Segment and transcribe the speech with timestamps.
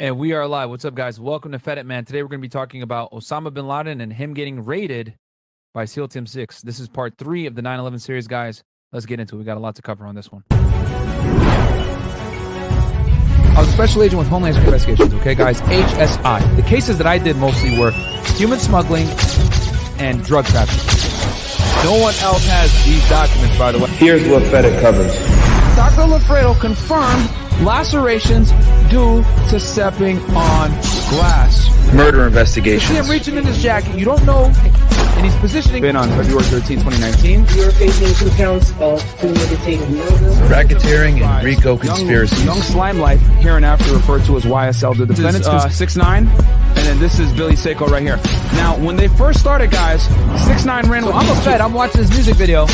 [0.00, 0.70] And we are live.
[0.70, 1.20] What's up, guys?
[1.20, 2.04] Welcome to Fed It Man.
[2.04, 5.14] Today we're going to be talking about Osama bin Laden and him getting raided
[5.72, 6.62] by SEAL Team 6.
[6.62, 8.64] This is part three of the 9 11 series, guys.
[8.90, 9.38] Let's get into it.
[9.38, 10.42] We got a lot to cover on this one.
[10.50, 10.56] I
[13.56, 15.60] was a special agent with Homeland Security Investigations, okay, guys?
[15.60, 16.56] HSI.
[16.56, 17.92] The cases that I did mostly were
[18.34, 19.06] human smuggling
[20.00, 20.88] and drug trafficking.
[21.84, 23.90] No one else has these documents, by the way.
[23.90, 25.14] Here's what FedEx covers.
[25.76, 26.02] Dr.
[26.10, 27.30] Lafredo confirmed
[27.64, 28.50] lacerations
[28.94, 30.70] due to stepping on
[31.10, 31.68] glass.
[31.92, 32.94] Murder investigation.
[32.94, 33.98] See him reaching in his jacket.
[33.98, 35.82] You don't know, and he's positioning.
[35.82, 37.58] Been on February 13, 2019.
[37.58, 40.30] You're facing two counts of premeditated murder.
[40.46, 42.44] Racketeering and RICO conspiracy.
[42.44, 44.96] Young Slime Life, here and after referred to as YSL.
[44.96, 48.20] The defendants, uh, six nine, and then this is Billy Seiko right here.
[48.54, 50.04] Now, when they first started, guys,
[50.46, 51.60] six nine ran with I'm a fed.
[51.60, 52.68] I'm watching this music video.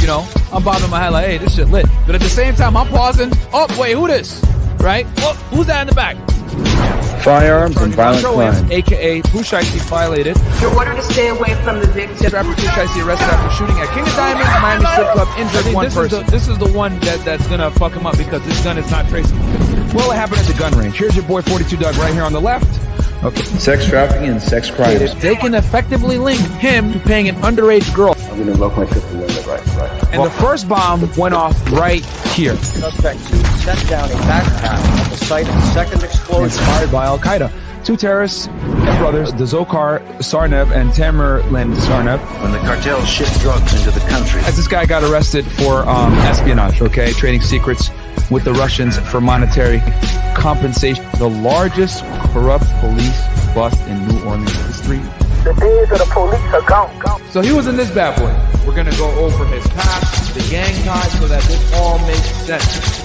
[0.00, 1.86] You know, I'm bobbing my head like, hey, this shit lit.
[2.06, 3.32] But at the same time, I'm pausing.
[3.52, 4.40] Oh, wait, who this?
[4.80, 5.06] Right?
[5.18, 6.16] Oh, who's that in the back?
[7.22, 8.64] Firearms and violent Control crime.
[8.64, 10.36] M, aka Pooh Shiesty violated.
[10.60, 12.32] You're ordered to stay away from the victim.
[12.32, 15.84] Rapper Pooh Shiesty arrested after shooting at King of Diamonds, Miami Strip Club, injured one
[15.84, 16.20] this person.
[16.20, 18.78] Is the, this is the one that, that's gonna fuck him up because this gun
[18.78, 19.38] is not traceable.
[19.92, 20.96] Well, it happened at the gun range.
[20.96, 22.66] Here's your boy 42 Dugg right here on the left.
[23.22, 23.42] Okay.
[23.42, 25.14] Sex trafficking and sex crimes.
[25.16, 28.14] They can effectively link him to paying an underage girl.
[28.16, 29.66] I'm gonna invoke my Fifth Amendment right.
[29.76, 30.14] right.
[30.14, 32.56] And the first bomb went off right here.
[32.56, 36.44] Suspect two set down a backpack at the site of the second explosion.
[36.44, 37.52] Inspired by Al Qaeda.
[37.84, 42.42] Two terrorists and brothers, the Dzhokhar Tsarnaev and Tamerlan Tsarnaev.
[42.42, 44.40] when the cartels ship drugs into the country.
[44.42, 47.90] As this guy got arrested for um, espionage, okay, trading secrets
[48.30, 49.80] with the Russians for monetary
[50.34, 51.04] compensation.
[51.18, 54.98] The largest corrupt police bust in New Orleans history.
[55.42, 56.96] The days of the police are gone.
[57.00, 57.20] gone.
[57.30, 58.66] So he was in this bad boy.
[58.66, 63.00] We're gonna go over his past, the gang ties, so that this all makes sense.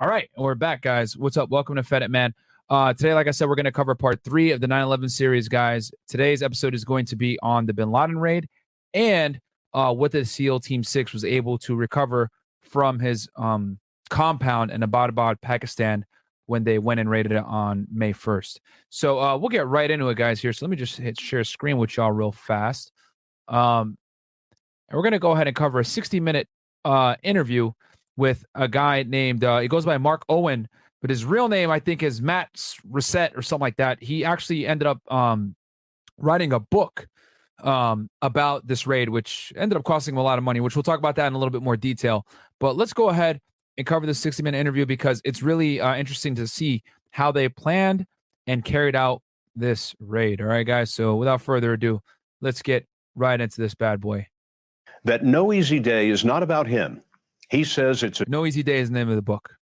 [0.00, 1.16] All right, we're back, guys.
[1.16, 1.50] What's up?
[1.50, 2.34] Welcome to Fed It Man.
[2.68, 5.08] Uh, today, like I said, we're going to cover part three of the 9 11
[5.08, 5.92] series, guys.
[6.08, 8.48] Today's episode is going to be on the bin Laden raid
[8.94, 9.38] and
[9.74, 12.30] uh, what the SEAL Team 6 was able to recover
[12.62, 13.78] from his um,
[14.08, 16.06] compound in Abbottabad, Pakistan,
[16.46, 18.58] when they went and raided it on May 1st.
[18.90, 20.52] So uh, we'll get right into it, guys, here.
[20.52, 22.92] So let me just hit share screen with y'all real fast.
[23.48, 23.98] Um,
[24.88, 26.48] and we're to go ahead and cover a 60 minute
[26.84, 27.72] uh, interview
[28.16, 30.68] with a guy named, uh, he goes by Mark Owen,
[31.00, 32.48] but his real name, I think, is Matt
[32.88, 34.02] Reset or something like that.
[34.02, 35.56] He actually ended up um,
[36.18, 37.08] writing a book
[37.64, 40.82] um, about this raid, which ended up costing him a lot of money, which we'll
[40.82, 42.26] talk about that in a little bit more detail.
[42.60, 43.40] But let's go ahead
[43.76, 47.48] and cover this 60 minute interview because it's really uh, interesting to see how they
[47.48, 48.06] planned
[48.46, 49.22] and carried out
[49.56, 50.40] this raid.
[50.40, 50.92] All right, guys.
[50.92, 52.00] So without further ado,
[52.40, 54.26] let's get right into this bad boy.
[55.04, 57.02] that No Easy Day is not about him.
[57.48, 59.56] He says it's a No Easy Day is the name of the book.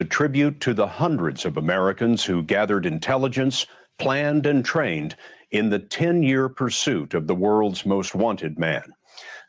[0.00, 3.66] A tribute to the hundreds of Americans who gathered intelligence,
[4.00, 5.14] planned, and trained
[5.50, 8.82] in the 10 year pursuit of the world's most wanted man.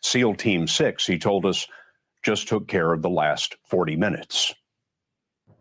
[0.02, 1.68] SEAL Team 6, he told us,
[2.24, 4.54] just took care of the last 40 minutes.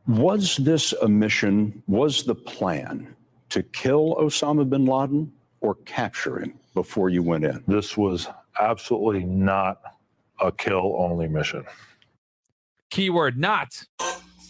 [0.06, 1.82] Was this a mission?
[1.86, 3.14] Was the plan
[3.50, 7.62] to kill Osama bin Laden or capture him before you went in?
[7.66, 8.28] This was
[8.60, 9.80] absolutely not
[10.40, 11.64] a kill only mission.
[12.90, 13.84] Keyword not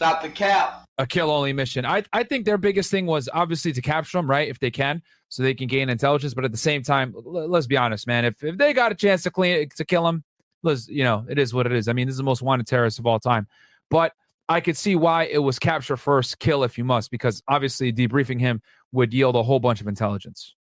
[0.00, 0.86] Stop the cap.
[1.00, 1.86] A kill only mission.
[1.86, 4.48] I, I think their biggest thing was obviously to capture them, right?
[4.48, 6.34] If they can, so they can gain intelligence.
[6.34, 8.26] But at the same time, l- let's be honest, man.
[8.26, 10.22] If, if they got a chance to clean to kill him,
[10.62, 11.88] let's you know, it is what it is.
[11.88, 13.46] I mean, this is the most wanted terrorist of all time.
[13.88, 14.12] But
[14.46, 18.40] I could see why it was capture first, kill if you must, because obviously debriefing
[18.40, 18.60] him
[18.92, 20.54] would yield a whole bunch of intelligence.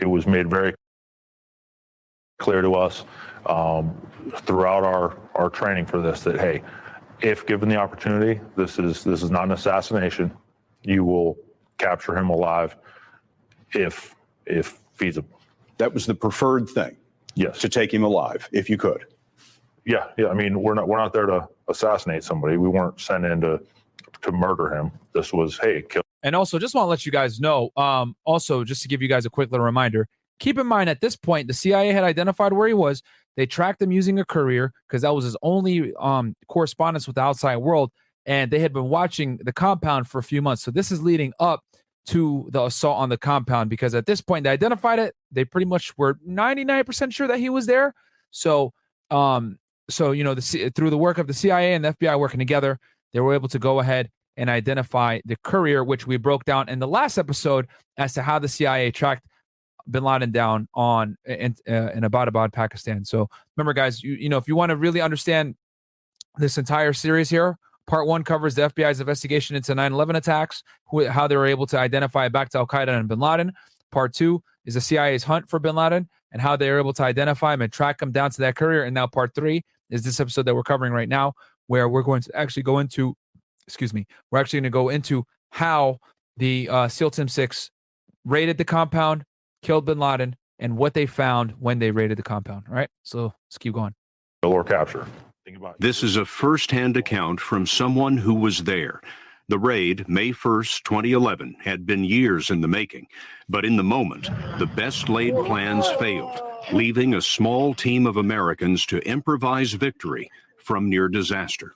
[0.00, 0.74] It was made very
[2.38, 3.04] clear to us
[3.46, 3.96] um,
[4.38, 6.62] throughout our, our training for this that hey,
[7.22, 10.32] if given the opportunity, this is this is not an assassination.
[10.82, 11.36] You will
[11.78, 12.76] capture him alive
[13.74, 14.14] if
[14.46, 15.40] if feasible.
[15.78, 16.96] That was the preferred thing
[17.34, 17.58] Yes.
[17.60, 19.06] to take him alive, if you could.
[19.84, 20.28] Yeah, yeah.
[20.28, 22.56] I mean, we're not we're not there to assassinate somebody.
[22.56, 23.60] We weren't sent in to
[24.22, 24.92] to murder him.
[25.14, 26.02] This was hey, kill.
[26.22, 27.70] And also, just want to let you guys know.
[27.76, 30.06] Um, also, just to give you guys a quick little reminder,
[30.38, 33.02] keep in mind at this point, the CIA had identified where he was.
[33.36, 37.22] They tracked him using a courier because that was his only um, correspondence with the
[37.22, 37.90] outside world,
[38.26, 40.62] and they had been watching the compound for a few months.
[40.62, 41.60] So this is leading up
[42.06, 45.14] to the assault on the compound because at this point they identified it.
[45.30, 47.94] They pretty much were ninety nine percent sure that he was there.
[48.30, 48.72] So,
[49.10, 49.58] um,
[49.88, 52.78] so you know, the through the work of the CIA and the FBI working together,
[53.12, 56.78] they were able to go ahead and identify the courier, which we broke down in
[56.78, 57.66] the last episode
[57.98, 59.26] as to how the CIA tracked
[59.90, 63.04] Bin Laden down on in uh, in Abbottabad, Pakistan.
[63.04, 65.56] So remember, guys, you you know if you want to really understand
[66.38, 67.58] this entire series here.
[67.86, 70.62] Part one covers the FBI's investigation into 9 11 attacks,
[71.10, 73.52] how they were able to identify back to Al Qaeda and bin Laden.
[73.90, 77.02] Part two is the CIA's hunt for bin Laden and how they were able to
[77.02, 78.84] identify him and track him down to that courier.
[78.84, 81.34] And now part three is this episode that we're covering right now,
[81.66, 83.14] where we're going to actually go into,
[83.66, 85.98] excuse me, we're actually going to go into how
[86.36, 87.70] the uh, SEAL Team 6
[88.24, 89.24] raided the compound,
[89.62, 92.66] killed bin Laden, and what they found when they raided the compound.
[92.68, 92.90] All right.
[93.02, 93.94] So let's keep going.
[94.42, 95.06] Kill or capture.
[95.44, 95.80] Think about.
[95.80, 99.00] This is a first-hand account from someone who was there.
[99.48, 103.06] The raid, May 1st, 2011, had been years in the making,
[103.48, 104.28] but in the moment,
[104.58, 106.40] the best laid plans failed,
[106.72, 111.74] leaving a small team of Americans to improvise victory from near disaster.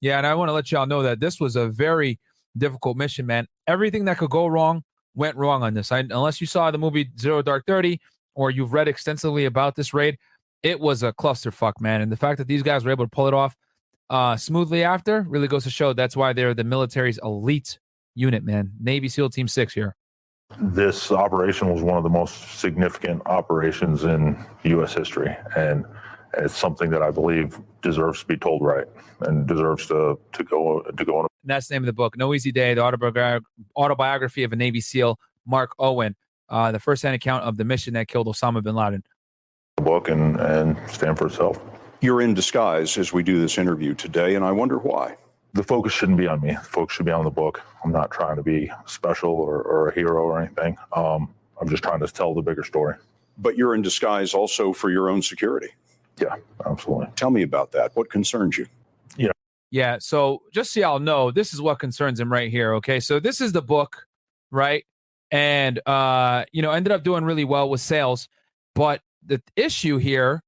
[0.00, 2.18] Yeah, and I want to let y'all know that this was a very
[2.56, 3.46] difficult mission, man.
[3.66, 4.82] Everything that could go wrong
[5.14, 5.92] went wrong on this.
[5.92, 8.00] I, unless you saw the movie Zero Dark Thirty
[8.34, 10.16] or you've read extensively about this raid,
[10.62, 12.00] it was a clusterfuck, man.
[12.00, 13.56] And the fact that these guys were able to pull it off
[14.08, 17.78] uh, smoothly after really goes to show that's why they're the military's elite
[18.14, 18.72] unit, man.
[18.80, 19.94] Navy SEAL Team Six here.
[20.60, 24.92] this operation was one of the most significant operations in U.S.
[24.94, 25.84] history, and
[26.36, 28.86] it's something that I believe deserves to be told right
[29.20, 31.29] and deserves to to go to go on.
[31.42, 33.42] And that's the name of the book, No Easy Day, the autobiog-
[33.76, 36.14] autobiography of a Navy SEAL, Mark Owen,
[36.48, 39.02] uh, the first-hand account of the mission that killed Osama bin Laden.
[39.76, 41.58] the book and and stand for itself.
[42.02, 45.16] You're in disguise as we do this interview today, and I wonder why.
[45.54, 46.52] The focus shouldn't be on me.
[46.52, 47.62] The focus should be on the book.
[47.84, 50.76] I'm not trying to be special or, or a hero or anything.
[50.92, 52.94] Um, I'm just trying to tell the bigger story.
[53.38, 55.68] But you're in disguise also for your own security.
[56.18, 56.36] Yeah,
[56.66, 57.08] absolutely.
[57.16, 57.92] Tell me about that.
[57.96, 58.66] What concerns you?
[59.70, 59.98] Yeah.
[60.00, 62.74] So just so y'all know, this is what concerns him right here.
[62.74, 63.00] Okay.
[63.00, 64.06] So this is the book,
[64.50, 64.84] right?
[65.30, 68.28] And uh, you know, ended up doing really well with sales.
[68.74, 70.42] But the issue here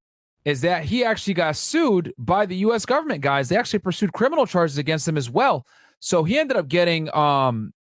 [0.44, 3.48] is that he actually got sued by the US government guys.
[3.48, 5.66] They actually pursued criminal charges against him as well.
[6.00, 7.72] So he ended up getting um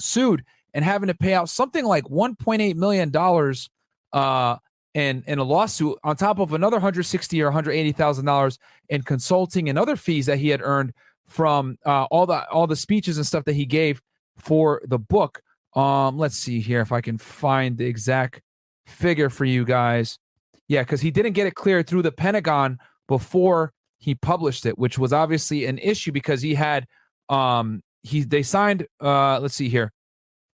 [0.00, 0.44] sued
[0.74, 3.70] and having to pay out something like 1.8 million dollars
[4.12, 4.56] uh
[4.98, 8.58] in in a lawsuit on top of another 160 or 180 thousand dollars
[8.88, 10.92] in consulting and other fees that he had earned
[11.28, 14.02] from uh, all the all the speeches and stuff that he gave
[14.36, 15.40] for the book.
[15.76, 18.40] Um, let's see here if I can find the exact
[18.86, 20.18] figure for you guys.
[20.66, 24.98] Yeah, because he didn't get it cleared through the Pentagon before he published it, which
[24.98, 26.86] was obviously an issue because he had
[27.28, 29.92] um he they signed uh let's see here.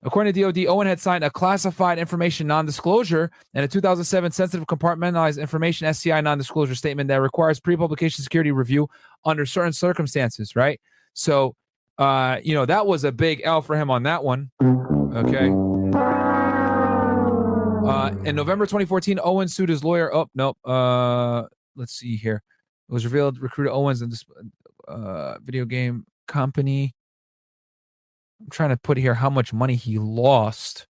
[0.03, 5.39] According to DOD, Owen had signed a classified information non-disclosure and a 2007 sensitive compartmentalized
[5.39, 8.87] information SCI non-disclosure statement that requires pre-publication security review
[9.25, 10.79] under certain circumstances, right?
[11.13, 11.55] So,
[11.97, 14.51] uh, you know, that was a big L for him on that one.
[14.61, 15.49] Okay.
[17.85, 20.13] Uh, in November 2014, Owen sued his lawyer.
[20.15, 20.57] Oh, nope.
[20.63, 21.43] Uh,
[21.75, 22.41] let's see here.
[22.87, 24.23] It was revealed recruiter Owens and this
[24.87, 26.95] uh, video game company.
[28.41, 30.87] I'm trying to put here how much money he lost.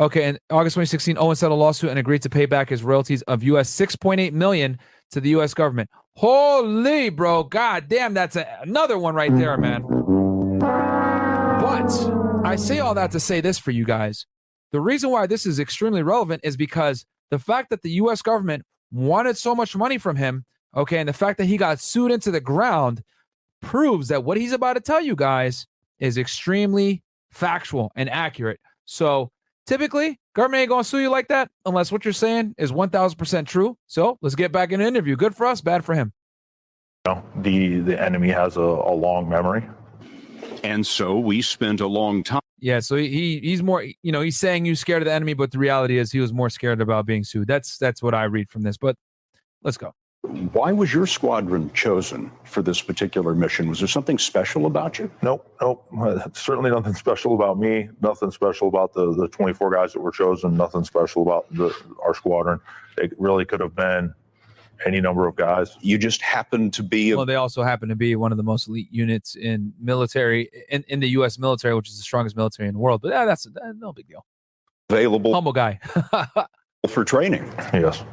[0.00, 3.22] Okay, in August 2016, Owen settled a lawsuit and agreed to pay back his royalties
[3.22, 4.78] of US 6.8 million
[5.12, 5.90] to the US government.
[6.16, 9.82] Holy bro, god damn, that's a, another one right there, man.
[11.60, 11.90] But
[12.44, 14.26] I say all that to say this for you guys.
[14.72, 18.64] The reason why this is extremely relevant is because the fact that the US government
[18.90, 20.44] wanted so much money from him,
[20.76, 23.02] okay, and the fact that he got sued into the ground
[23.60, 25.66] proves that what he's about to tell you guys
[26.02, 28.60] is extremely factual and accurate.
[28.84, 29.30] So
[29.66, 33.78] typically, government ain't gonna sue you like that unless what you're saying is 1000% true.
[33.86, 35.14] So let's get back in the interview.
[35.14, 36.12] Good for us, bad for him.
[37.06, 39.66] You know, the the enemy has a, a long memory.
[40.64, 42.40] And so we spent a long time.
[42.58, 45.34] Yeah, so he, he he's more you know he's saying you scared of the enemy,
[45.34, 47.46] but the reality is he was more scared about being sued.
[47.46, 48.76] That's that's what I read from this.
[48.76, 48.96] But
[49.62, 49.94] let's go.
[50.52, 53.68] Why was your squadron chosen for this particular mission?
[53.68, 55.10] Was there something special about you?
[55.20, 55.84] Nope, nope.
[55.98, 57.88] Uh, Certainly nothing special about me.
[58.00, 60.56] Nothing special about the, the 24 guys that were chosen.
[60.56, 61.74] Nothing special about the,
[62.04, 62.60] our squadron.
[62.98, 64.14] It really could have been
[64.86, 65.76] any number of guys.
[65.80, 68.44] You just happened to be a Well, they also happen to be one of the
[68.44, 71.36] most elite units in military in, in the U.S.
[71.36, 73.02] military, which is the strongest military in the world.
[73.02, 74.24] But yeah, that's that, no big deal.
[74.88, 75.80] available Humble guy.
[76.88, 77.52] for training.
[77.74, 78.04] Yes.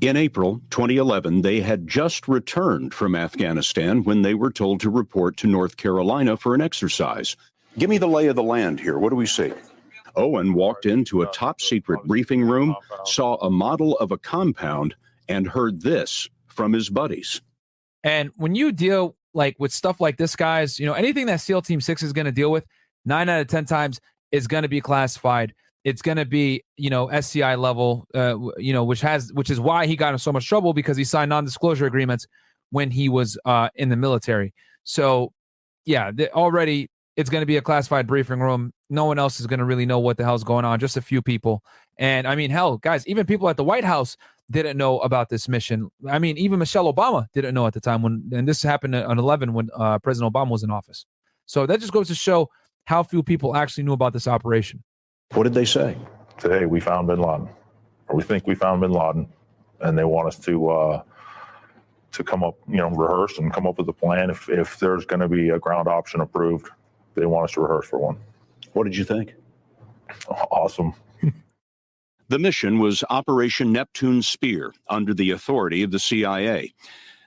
[0.00, 5.36] In April 2011, they had just returned from Afghanistan when they were told to report
[5.38, 7.36] to North Carolina for an exercise.
[7.76, 8.98] Give me the lay of the land here.
[8.98, 9.52] What do we see?
[10.16, 14.94] Owen walked into a top secret briefing room, saw a model of a compound,
[15.28, 17.42] and heard this from his buddies.
[18.02, 21.60] And when you deal like with stuff like this, guys, you know, anything that SEAL
[21.60, 22.64] Team Six is going to deal with,
[23.04, 24.00] nine out of ten times
[24.32, 25.52] is going to be classified.
[25.84, 29.58] It's going to be, you know, SCI level, uh, you know, which has, which is
[29.58, 32.26] why he got in so much trouble because he signed non-disclosure agreements
[32.70, 34.52] when he was uh, in the military.
[34.84, 35.32] So,
[35.86, 38.72] yeah, the, already it's going to be a classified briefing room.
[38.88, 41.02] No one else is going to really know what the hell's going on, just a
[41.02, 41.62] few people.
[41.98, 44.16] And I mean, hell, guys, even people at the White House
[44.50, 45.90] didn't know about this mission.
[46.08, 49.18] I mean, even Michelle Obama didn't know at the time when, and this happened on
[49.18, 51.04] 11 when uh, President Obama was in office.
[51.46, 52.48] So that just goes to show
[52.84, 54.82] how few people actually knew about this operation.
[55.34, 55.96] What did they say?
[56.38, 57.48] Today we found Bin Laden,
[58.08, 59.28] or we think we found Bin Laden,
[59.80, 61.02] and they want us to uh,
[62.12, 64.30] to come up, you know, rehearse and come up with a plan.
[64.30, 66.68] If if there's going to be a ground option approved,
[67.14, 68.18] they want us to rehearse for one.
[68.72, 69.34] What did you think?
[70.28, 70.94] Awesome.
[72.28, 76.72] The mission was Operation Neptune Spear under the authority of the CIA.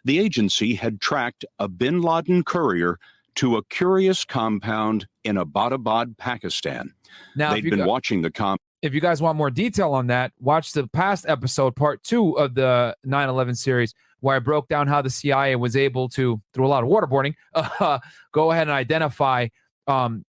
[0.05, 2.99] The agency had tracked a bin Laden courier
[3.35, 6.93] to a curious compound in Abbottabad, Pakistan.
[7.35, 8.61] Now, you been watching the comp.
[8.81, 12.55] if you guys want more detail on that, watch the past episode, part two of
[12.55, 16.65] the 9 11 series, where I broke down how the CIA was able to, through
[16.65, 17.99] a lot of waterboarding, uh,
[18.31, 19.47] go ahead and identify
[19.87, 20.25] um,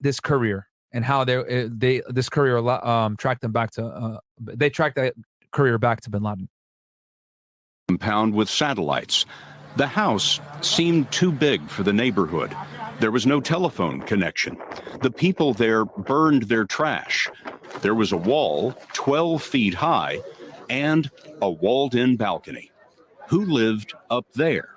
[0.00, 4.18] this courier and how they, uh, they this courier um, tracked them back to, uh,
[4.38, 5.14] they tracked that
[5.52, 6.48] courier back to bin Laden.
[7.88, 9.26] compound with satellites.
[9.76, 12.56] The house seemed too big for the neighborhood.
[12.98, 14.58] There was no telephone connection.
[15.00, 17.30] The people there burned their trash.
[17.80, 20.20] There was a wall 12 feet high
[20.68, 21.10] and
[21.40, 22.70] a walled in balcony.
[23.28, 24.76] Who lived up there?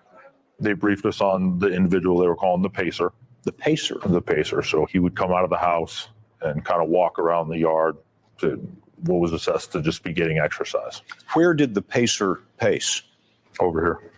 [0.60, 3.12] They briefed us on the individual they were calling the pacer.
[3.44, 3.98] The pacer.
[4.06, 4.62] The pacer.
[4.62, 6.10] So he would come out of the house
[6.42, 7.98] and kind of walk around the yard
[8.38, 8.56] to
[9.02, 11.02] what was assessed to just be getting exercise.
[11.34, 13.02] Where did the pacer pace?
[13.60, 14.13] Over here.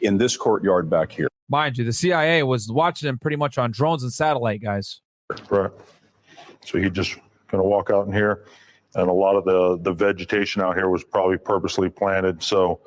[0.00, 1.28] In this courtyard back here.
[1.48, 5.00] Mind you, the CIA was watching him pretty much on drones and satellite, guys.
[5.50, 5.70] Right.
[6.64, 7.16] So he just
[7.48, 8.44] going to walk out in here,
[8.94, 12.80] and a lot of the the vegetation out here was probably purposely planted so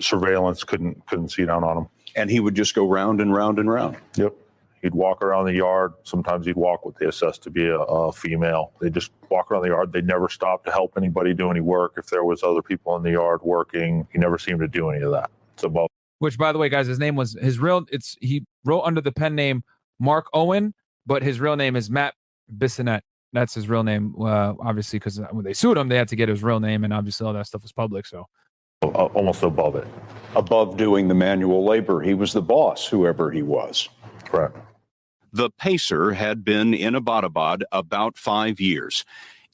[0.00, 1.88] surveillance couldn't couldn't see down on him.
[2.14, 3.96] And he would just go round and round and round.
[4.16, 4.34] Yep.
[4.82, 5.94] He'd walk around the yard.
[6.04, 8.72] Sometimes he'd walk with the assessed to be a, a female.
[8.80, 9.92] They just walk around the yard.
[9.92, 11.94] They never stopped to help anybody do any work.
[11.96, 15.02] If there was other people in the yard working, he never seemed to do any
[15.02, 15.30] of that.
[15.54, 15.88] It's above.
[16.18, 17.84] Which, by the way, guys, his name was his real.
[17.90, 19.62] It's he wrote under the pen name
[19.98, 22.14] Mark Owen, but his real name is Matt
[22.56, 23.02] Bissonnette.
[23.32, 26.28] That's his real name, uh, obviously, because when they sued him, they had to get
[26.28, 28.06] his real name, and obviously all that stuff was public.
[28.06, 28.26] So
[28.82, 29.86] uh, almost above it.
[30.34, 32.00] Above doing the manual labor.
[32.00, 33.88] He was the boss, whoever he was.
[34.24, 34.56] Correct.
[35.32, 39.04] The Pacer had been in Abbottabad about five years.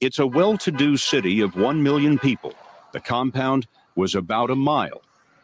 [0.00, 2.54] It's a well to do city of one million people.
[2.92, 3.66] The compound
[3.96, 5.02] was about a mile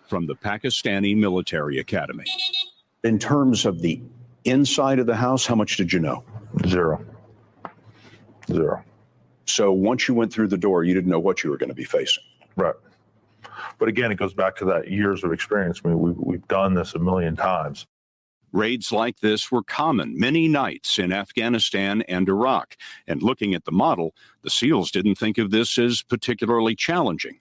[0.09, 2.25] from the Pakistani military academy.
[3.05, 4.01] In terms of the
[4.45, 6.25] inside of the house, how much did you know?
[6.67, 7.05] Zero.
[8.51, 8.83] Zero.
[9.45, 11.75] So once you went through the door, you didn't know what you were going to
[11.75, 12.25] be facing.
[12.57, 12.75] Right.
[13.79, 15.81] But again, it goes back to that years of experience.
[15.85, 17.87] I mean, we, we've done this a million times.
[18.53, 22.77] Raids like this were common many nights in Afghanistan and Iraq.
[23.07, 27.41] And looking at the model, the SEALs didn't think of this as particularly challenging.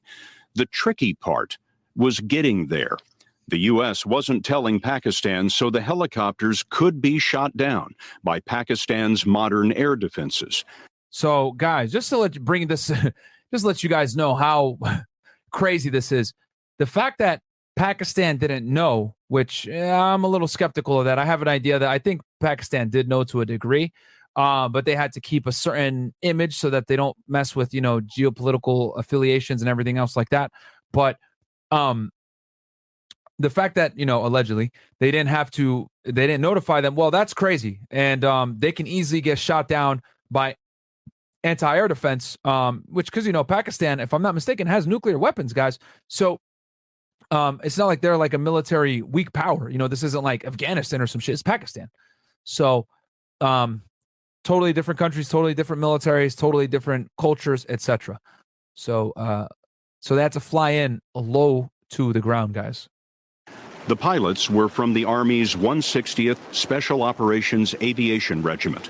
[0.53, 1.57] The tricky part
[1.97, 2.97] was getting there.
[3.49, 4.05] The U.S.
[4.05, 10.65] wasn't telling Pakistan, so the helicopters could be shot down by Pakistan's modern air defenses.
[11.09, 12.91] So, guys, just to let you bring this,
[13.53, 14.77] just let you guys know how
[15.51, 16.33] crazy this is.
[16.77, 17.41] The fact that
[17.77, 21.17] Pakistan didn't know, which eh, I'm a little skeptical of that.
[21.17, 23.93] I have an idea that I think Pakistan did know to a degree,
[24.35, 27.73] uh, but they had to keep a certain image so that they don't mess with,
[27.73, 30.51] you know, geopolitical affiliations and everything else like that.
[30.91, 31.17] But
[31.71, 32.11] um,
[33.39, 36.95] the fact that you know allegedly they didn't have to, they didn't notify them.
[36.95, 40.55] Well, that's crazy, and um, they can easily get shot down by
[41.43, 45.53] anti-air defense um which because you know pakistan if i'm not mistaken has nuclear weapons
[45.53, 45.79] guys.
[46.07, 46.39] So
[47.31, 50.45] um it's not like they're like a military weak power you know this isn't like
[50.45, 51.89] afghanistan or some shit it's pakistan.
[52.43, 52.87] So
[53.39, 53.83] um
[54.43, 58.19] totally different countries totally different militaries totally different cultures etc
[58.73, 59.47] so uh
[59.99, 62.87] so they had to fly in low to the ground guys
[63.87, 68.89] The pilots were from the Army's 160th Special Operations Aviation Regiment.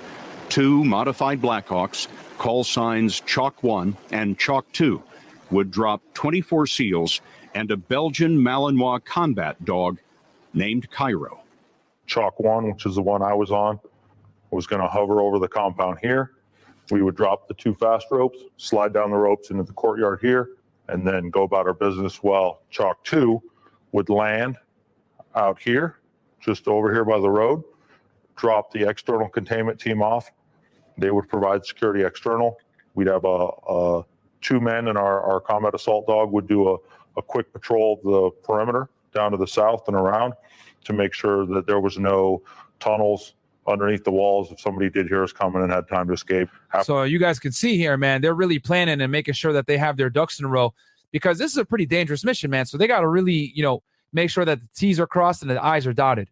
[0.49, 5.03] Two modified Blackhawks, call signs Chalk 1 and Chalk 2,
[5.51, 7.21] would drop 24 SEALs
[7.53, 9.99] and a Belgian Malinois combat dog
[10.53, 11.41] named Cairo.
[12.07, 13.79] Chalk 1, which is the one I was on,
[14.51, 16.31] was going to hover over the compound here.
[16.89, 20.49] We would drop the two fast ropes, slide down the ropes into the courtyard here,
[20.89, 22.21] and then go about our business.
[22.23, 23.41] Well, Chalk 2
[23.91, 24.57] would land
[25.35, 25.97] out here,
[26.39, 27.63] just over here by the road,
[28.35, 30.31] drop the external containment team off.
[30.97, 32.57] They would provide security external.
[32.95, 34.05] We'd have a, a
[34.41, 36.77] two men and our, our combat assault dog would do a,
[37.17, 40.33] a quick patrol of the perimeter down to the south and around
[40.85, 42.41] to make sure that there was no
[42.79, 43.33] tunnels
[43.67, 46.49] underneath the walls if somebody did hear us coming and had time to escape.
[46.83, 49.77] So you guys can see here, man, they're really planning and making sure that they
[49.77, 50.73] have their ducks in a row
[51.11, 52.65] because this is a pretty dangerous mission, man.
[52.65, 53.83] So they got to really, you know,
[54.13, 56.29] make sure that the T's are crossed and the I's are dotted.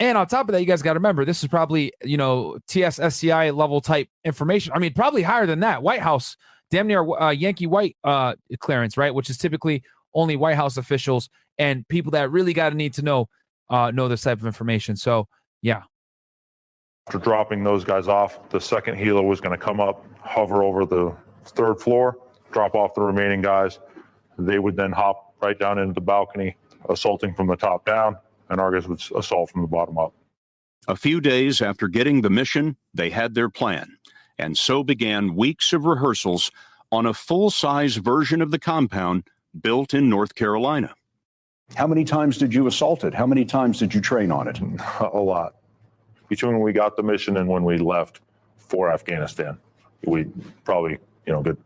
[0.00, 2.58] And on top of that, you guys got to remember this is probably, you know,
[2.68, 4.72] TSSCI level type information.
[4.74, 5.82] I mean, probably higher than that.
[5.82, 6.36] White House,
[6.70, 9.14] damn near uh, Yankee White uh, clearance, right?
[9.14, 13.02] Which is typically only White House officials and people that really got to need to
[13.02, 13.28] know
[13.70, 14.96] uh, know this type of information.
[14.96, 15.28] So,
[15.62, 15.82] yeah,
[17.06, 20.86] after dropping those guys off, the second helo was going to come up, hover over
[20.86, 22.18] the third floor,
[22.50, 23.78] drop off the remaining guys.
[24.38, 26.56] They would then hop right down into the balcony,
[26.88, 28.16] assaulting from the top down,
[28.48, 30.14] and our guys would assault from the bottom up.
[30.88, 33.98] A few days after getting the mission, they had their plan,
[34.38, 36.50] and so began weeks of rehearsals
[36.90, 39.24] on a full size version of the compound
[39.60, 40.94] built in North Carolina.
[41.74, 43.12] How many times did you assault it?
[43.12, 44.58] How many times did you train on it?
[45.00, 45.54] A lot
[46.34, 48.20] between when we got the mission and when we left
[48.56, 49.56] for Afghanistan,
[50.04, 50.26] we
[50.64, 51.56] probably, you know, get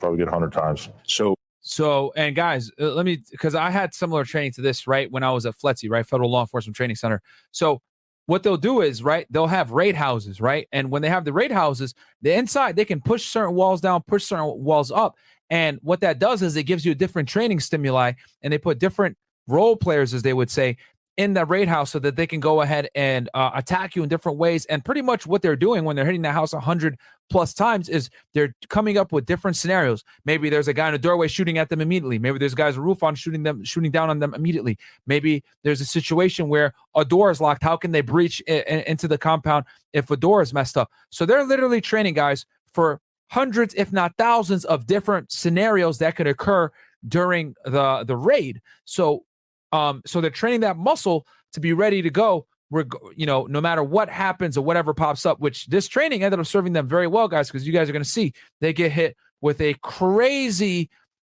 [0.00, 0.88] probably get 100 times.
[1.04, 5.10] So, so, and guys, uh, let me, because I had similar training to this, right,
[5.10, 7.20] when I was at FLETC, right, Federal Law Enforcement Training Center.
[7.50, 7.82] So,
[8.24, 10.68] what they'll do is, right, they'll have raid houses, right?
[10.72, 14.02] And when they have the raid houses, the inside, they can push certain walls down,
[14.06, 15.16] push certain walls up.
[15.50, 18.12] And what that does is it gives you a different training stimuli
[18.42, 20.76] and they put different role players, as they would say,
[21.18, 24.08] in that raid house so that they can go ahead and uh, attack you in
[24.08, 24.64] different ways.
[24.66, 26.96] And pretty much what they're doing when they're hitting the house 100
[27.28, 30.04] plus times is they're coming up with different scenarios.
[30.24, 32.20] Maybe there's a guy in a doorway shooting at them immediately.
[32.20, 34.78] Maybe there's guys roof on shooting them, shooting down on them immediately.
[35.08, 37.64] Maybe there's a situation where a door is locked.
[37.64, 40.88] How can they breach I- I- into the compound if a door is messed up?
[41.10, 43.00] So they're literally training guys for
[43.32, 46.70] hundreds, if not thousands, of different scenarios that could occur
[47.08, 48.60] during the the raid.
[48.84, 49.24] So
[49.72, 52.46] um, so they're training that muscle to be ready to go.
[52.70, 56.38] Reg- you know, no matter what happens or whatever pops up, which this training ended
[56.38, 58.92] up serving them very well, guys, because you guys are going to see they get
[58.92, 60.90] hit with a crazy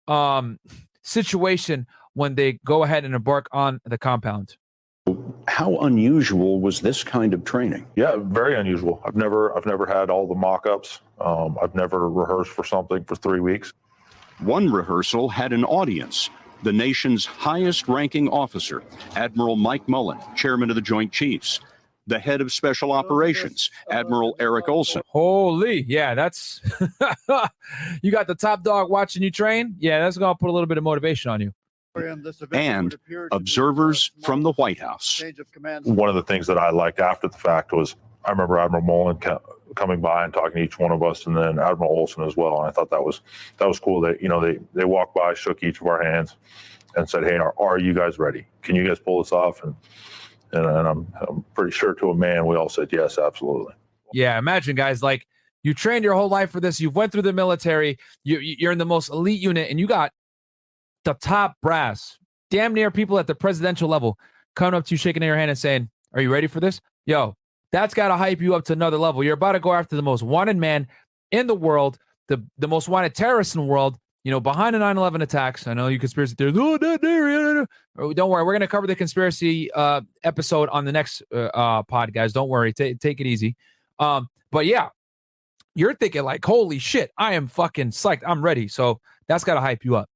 [0.08, 0.58] um,
[1.02, 4.56] situation when they go ahead and embark on the compound.
[5.46, 7.86] How unusual was this kind of training?
[7.94, 9.02] Yeah, very unusual.
[9.04, 11.00] I've never, I've never had all the mock-ups.
[11.20, 13.72] Um, I've never rehearsed for something for three weeks.
[14.38, 16.30] One rehearsal had an audience
[16.62, 18.82] the nation's highest ranking officer,
[19.14, 21.60] Admiral Mike Mullen, chairman of the Joint Chiefs,
[22.06, 25.02] the head of special operations, Admiral Eric Olson.
[25.08, 26.60] Holy, yeah, that's
[28.02, 29.74] you got the top dog watching you train.
[29.78, 31.52] Yeah, that's gonna put a little bit of motivation on you.
[32.52, 32.94] And
[33.32, 35.22] observers from the White House.
[35.84, 39.18] One of the things that I liked after the fact was I remember Admiral Mullen
[39.74, 42.58] coming by and talking to each one of us, and then Admiral Olson as well.
[42.60, 43.22] And I thought that was
[43.58, 44.00] that was cool.
[44.00, 46.36] That you know they they walked by, shook each of our hands,
[46.94, 48.46] and said, "Hey, are, are you guys ready?
[48.62, 49.74] Can you guys pull this off?" And
[50.52, 53.74] and, and I'm I'm pretty sure to a man, we all said yes, absolutely.
[54.12, 55.26] Yeah, imagine guys like
[55.62, 56.80] you trained your whole life for this.
[56.80, 57.98] You've went through the military.
[58.24, 60.12] You you're in the most elite unit, and you got
[61.04, 62.18] the top brass,
[62.50, 64.18] damn near people at the presidential level,
[64.54, 67.34] coming up to you, shaking your hand, and saying, "Are you ready for this?" Yo,
[67.72, 69.22] that's got to hype you up to another level.
[69.24, 70.86] You're about to go after the most wanted man
[71.30, 71.98] in the world,
[72.28, 75.66] the, the most wanted terrorist in the world, you know, behind the 9 11 attacks.
[75.66, 77.66] I know you conspiracy theorists, oh, that there.
[77.98, 78.44] Oh, don't worry.
[78.44, 82.32] We're going to cover the conspiracy uh, episode on the next uh, uh, pod, guys.
[82.32, 82.72] Don't worry.
[82.72, 83.56] T- take it easy.
[83.98, 84.88] Um, but yeah,
[85.74, 88.22] you're thinking, like, holy shit, I am fucking psyched.
[88.26, 88.68] I'm ready.
[88.68, 90.08] So that's got to hype you up.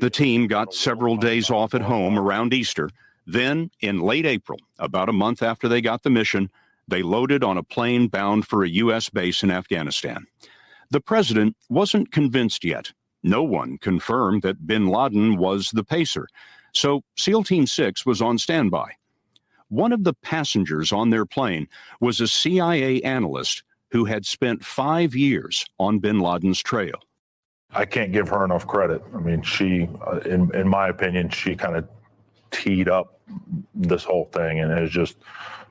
[0.00, 2.88] The team got several days off at home around Easter.
[3.26, 6.50] Then, in late April, about a month after they got the mission,
[6.88, 9.08] they loaded on a plane bound for a U.S.
[9.08, 10.26] base in Afghanistan.
[10.90, 12.92] The president wasn't convinced yet.
[13.22, 16.26] No one confirmed that bin Laden was the pacer,
[16.72, 18.92] so SEAL Team 6 was on standby.
[19.68, 21.68] One of the passengers on their plane
[22.00, 27.00] was a CIA analyst who had spent five years on bin Laden's trail.
[27.72, 29.02] I can't give her enough credit.
[29.14, 31.86] I mean, she, uh, in, in my opinion, she kind of
[32.50, 33.20] teed up
[33.74, 35.16] this whole thing and is just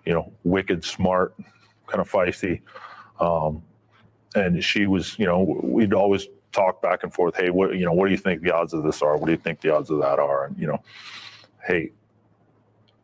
[0.08, 1.36] you know, wicked smart,
[1.86, 2.62] kind of feisty.
[3.20, 3.62] Um,
[4.36, 7.36] and she was, you know, we'd always talk back and forth.
[7.36, 9.18] Hey, what, you know, what do you think the odds of this are?
[9.18, 10.46] What do you think the odds of that are?
[10.46, 10.82] And, you know,
[11.66, 11.92] hey,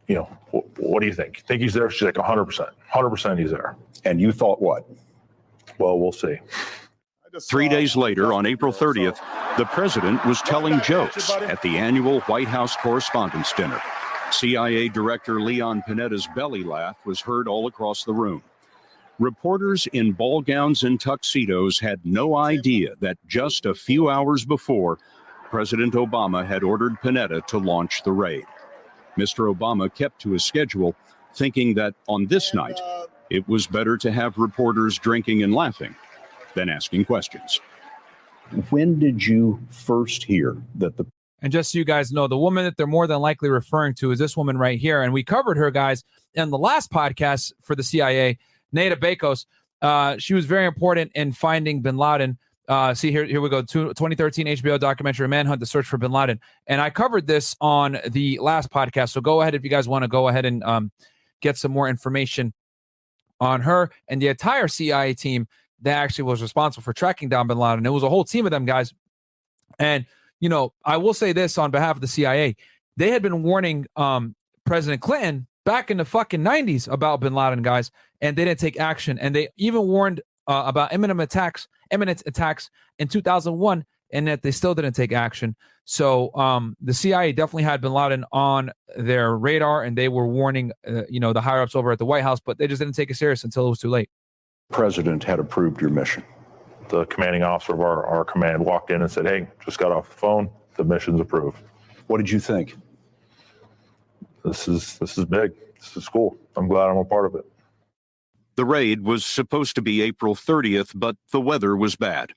[0.07, 1.41] you know, what, what do you think?
[1.45, 1.89] Think he's there?
[1.89, 2.69] She's like 100%.
[2.93, 3.75] 100% he's there.
[4.05, 4.87] And you thought what?
[5.79, 6.37] Well, we'll see.
[7.49, 9.17] Three days later, on April 30th,
[9.57, 13.81] the president was telling jokes at the annual White House Correspondents' Dinner.
[14.33, 18.43] CIA Director Leon Panetta's belly laugh was heard all across the room.
[19.19, 24.97] Reporters in ball gowns and tuxedos had no idea that just a few hours before,
[25.51, 28.45] President Obama had ordered Panetta to launch the raid.
[29.17, 29.53] Mr.
[29.53, 30.95] Obama kept to his schedule,
[31.35, 35.95] thinking that on this night, uh, it was better to have reporters drinking and laughing
[36.55, 37.61] than asking questions.
[38.71, 41.05] When did you first hear that the
[41.43, 44.11] And just so you guys know, the woman that they're more than likely referring to
[44.11, 45.03] is this woman right here.
[45.03, 48.39] And we covered her, guys, in the last podcast for the CIA,
[48.71, 49.45] Nada Bakos.
[49.81, 52.37] Uh, she was very important in finding bin Laden.
[52.69, 53.61] Uh, see here, here we go.
[53.61, 58.39] 2013 HBO documentary Manhunt: The Search for Bin Laden, and I covered this on the
[58.39, 59.09] last podcast.
[59.09, 60.89] So go ahead if you guys want to go ahead and um,
[61.41, 62.53] get some more information
[63.41, 65.45] on her and the entire CIA team
[65.81, 67.85] that actually was responsible for tracking down Bin Laden.
[67.85, 68.93] It was a whole team of them guys,
[69.77, 70.05] and
[70.43, 72.57] you know I will say this on behalf of the CIA:
[72.97, 77.61] they had been warning um, President Clinton back in the fucking 90s about Bin Laden
[77.61, 82.23] guys, and they didn't take action, and they even warned uh, about imminent attacks, imminent
[82.25, 85.55] attacks in 2001, and that they still didn't take action.
[85.85, 90.73] So um, the CIA definitely had Bin Laden on their radar, and they were warning,
[90.85, 92.95] uh, you know, the higher ups over at the White House, but they just didn't
[92.95, 94.09] take it serious until it was too late.
[94.73, 96.21] president had approved your mission?
[96.89, 100.09] The commanding officer of our, our command walked in and said, Hey, just got off
[100.09, 100.49] the phone.
[100.75, 101.57] The mission's approved.
[102.07, 102.75] What did you think?
[104.43, 105.53] This is this is big.
[105.79, 106.37] This is cool.
[106.55, 107.45] I'm glad I'm a part of it.
[108.55, 112.33] The raid was supposed to be April 30th, but the weather was bad.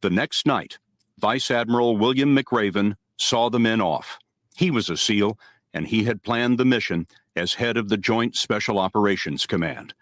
[0.00, 0.78] The next night,
[1.18, 4.18] Vice Admiral William McRaven saw the men off.
[4.56, 5.38] He was a SEAL,
[5.72, 9.94] and he had planned the mission as head of the Joint Special Operations Command.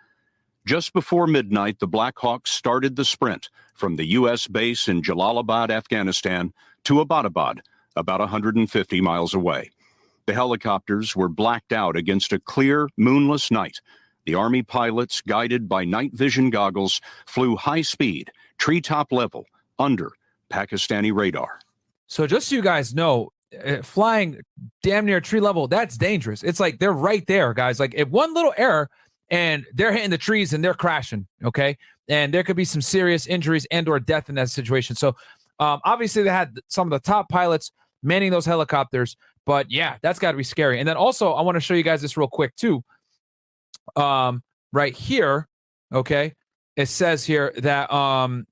[0.70, 4.46] Just before midnight, the Black Hawks started the sprint from the U.S.
[4.46, 6.52] base in Jalalabad, Afghanistan,
[6.85, 7.59] to Abbottabad,
[7.96, 9.72] about 150 miles away.
[10.26, 13.80] The helicopters were blacked out against a clear, moonless night.
[14.26, 20.12] The Army pilots, guided by night vision goggles, flew high speed, treetop level, under
[20.52, 21.59] Pakistani radar.
[22.06, 23.33] So just so you guys know,
[23.66, 24.42] uh, flying
[24.85, 26.44] damn near tree level, that's dangerous.
[26.44, 27.80] It's like they're right there, guys.
[27.80, 28.88] Like if one little error
[29.31, 31.77] and they're hitting the trees and they're crashing, okay?
[32.09, 34.97] And there could be some serious injuries and or death in that situation.
[34.97, 35.14] So
[35.61, 39.16] um, obviously they had some of the top pilots manning those helicopters,
[39.47, 40.81] but yeah, that's got to be scary.
[40.81, 42.83] And then also I want to show you guys this real quick too.
[43.95, 45.49] Um, right here,
[45.93, 46.35] okay,
[46.77, 48.47] it says here that um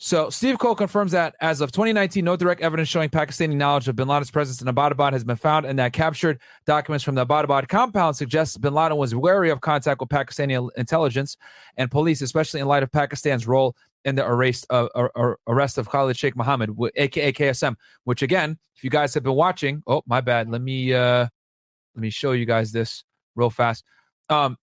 [0.00, 3.96] so Steve Coll confirms that as of 2019, no direct evidence showing Pakistani knowledge of
[3.96, 7.68] bin Laden's presence in Abbottabad has been found, and that captured documents from the Abbottabad
[7.68, 11.36] compound suggest bin Laden was wary of contact with Pakistani intelligence
[11.76, 15.88] and police, especially in light of Pakistan's role in the arrest of, uh, arrest of
[15.88, 17.74] Khalid Sheikh Mohammed, aka KSM.
[18.04, 21.26] Which again, if you guys have been watching, oh my bad, let me uh
[21.96, 23.02] let me show you guys this
[23.34, 23.82] real fast.
[24.28, 24.58] Um,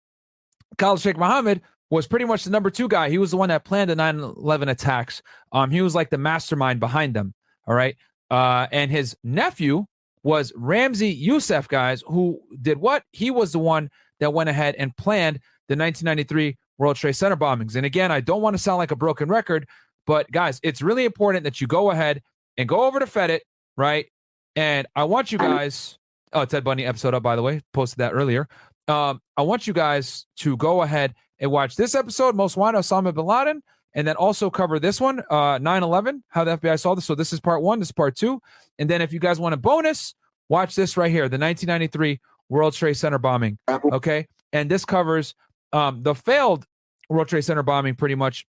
[0.77, 1.61] Khalid Sheikh Mohammed
[1.95, 3.09] was pretty much the number two guy.
[3.09, 5.21] He was the one that planned the 9-11 attacks.
[5.51, 7.33] Um, he was like the mastermind behind them.
[7.67, 7.95] All right.
[8.29, 9.85] Uh, and his nephew
[10.21, 13.03] was Ramzi Youssef, guys, who did what?
[13.11, 17.75] He was the one that went ahead and planned the 1993 World Trade Center bombings.
[17.75, 19.67] And again, I don't want to sound like a broken record,
[20.05, 22.21] but guys, it's really important that you go ahead
[22.57, 23.41] and go over to Fedit,
[23.77, 24.07] right?
[24.55, 25.97] And I want you guys.
[26.33, 27.61] Oh, Ted Bundy episode up, by the way.
[27.71, 28.47] Posted that earlier.
[28.87, 33.13] Um, I want you guys to go ahead and watch this episode, Most Wanted Osama
[33.13, 37.05] bin Laden, and then also cover this one, uh, 9-11, how the FBI saw this.
[37.05, 38.41] So this is part one, this is part two.
[38.77, 40.15] And then if you guys want a bonus,
[40.49, 42.19] watch this right here, the 1993
[42.49, 43.57] World Trade Center bombing.
[43.93, 44.27] Okay.
[44.53, 45.33] And this covers
[45.73, 46.65] um, the failed
[47.09, 48.45] World Trade Center bombing pretty much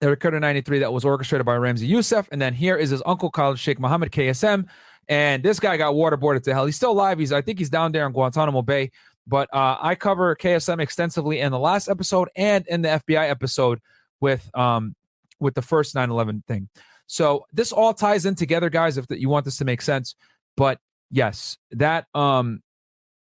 [0.00, 2.28] that occurred in 93 that was orchestrated by Ramzi Youssef.
[2.32, 4.66] And then here is his uncle, Khalid Sheikh Mohammed KSM.
[5.08, 6.66] And this guy got waterboarded to hell.
[6.66, 7.18] He's still alive.
[7.18, 8.90] He's, I think he's down there in Guantanamo Bay.
[9.26, 13.80] But uh, I cover KSM extensively in the last episode and in the FBI episode
[14.20, 14.94] with um
[15.40, 16.68] with the first 9/11 thing.
[17.06, 18.98] So this all ties in together, guys.
[18.98, 20.14] If you want this to make sense,
[20.56, 20.78] but
[21.10, 22.62] yes, that um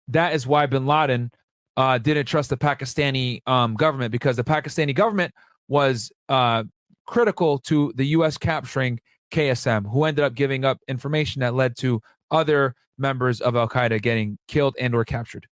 [0.09, 1.31] that is why Bin Laden
[1.77, 5.35] uh, didn't trust the Pakistani um, government because the Pakistani government
[5.69, 6.65] was uh,
[7.07, 8.39] critical to the U.S.
[8.39, 13.69] capturing KSM, who ended up giving up information that led to other members of Al
[13.69, 15.47] Qaeda getting killed and or captured.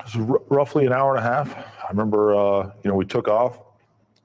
[0.00, 1.54] It was roughly an hour and a half.
[1.56, 3.58] I remember, uh, you know, we took off,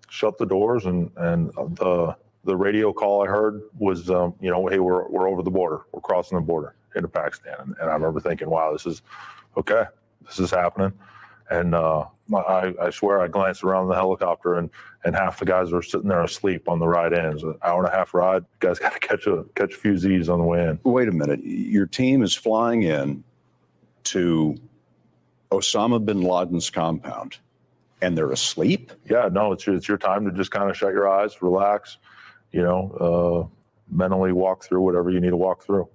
[0.09, 4.67] shut the doors, and and the the radio call I heard was, um, you know,
[4.67, 7.93] hey, we're we're over the border, we're crossing the border into Pakistan, and, and I
[7.93, 9.01] remember thinking, wow, this is
[9.57, 9.83] okay,
[10.25, 10.93] this is happening,
[11.49, 14.69] and uh, I, I swear I glanced around the helicopter and
[15.05, 17.25] and half the guys were sitting there asleep on the ride in.
[17.25, 18.45] It's an hour and a half ride.
[18.59, 20.79] Guys got to catch a catch a few Z's on the way in.
[20.83, 21.43] Wait a minute.
[21.43, 23.23] Your team is flying in
[24.05, 24.57] to
[25.53, 27.37] Osama bin Laden's compound
[28.01, 28.91] and they're asleep?
[29.09, 31.97] Yeah, no, it's your, it's your time to just kind of shut your eyes, relax,
[32.51, 33.57] you know, uh,
[33.89, 35.87] mentally walk through whatever you need to walk through.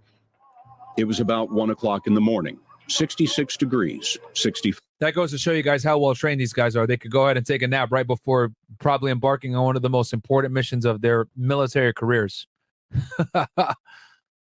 [0.97, 4.75] It was about one o'clock in the morning, 66 degrees, 60.
[5.01, 6.87] That goes to show you guys how well trained these guys are.
[6.87, 9.83] They could go ahead and take a nap right before probably embarking on one of
[9.83, 12.47] the most important missions of their military careers.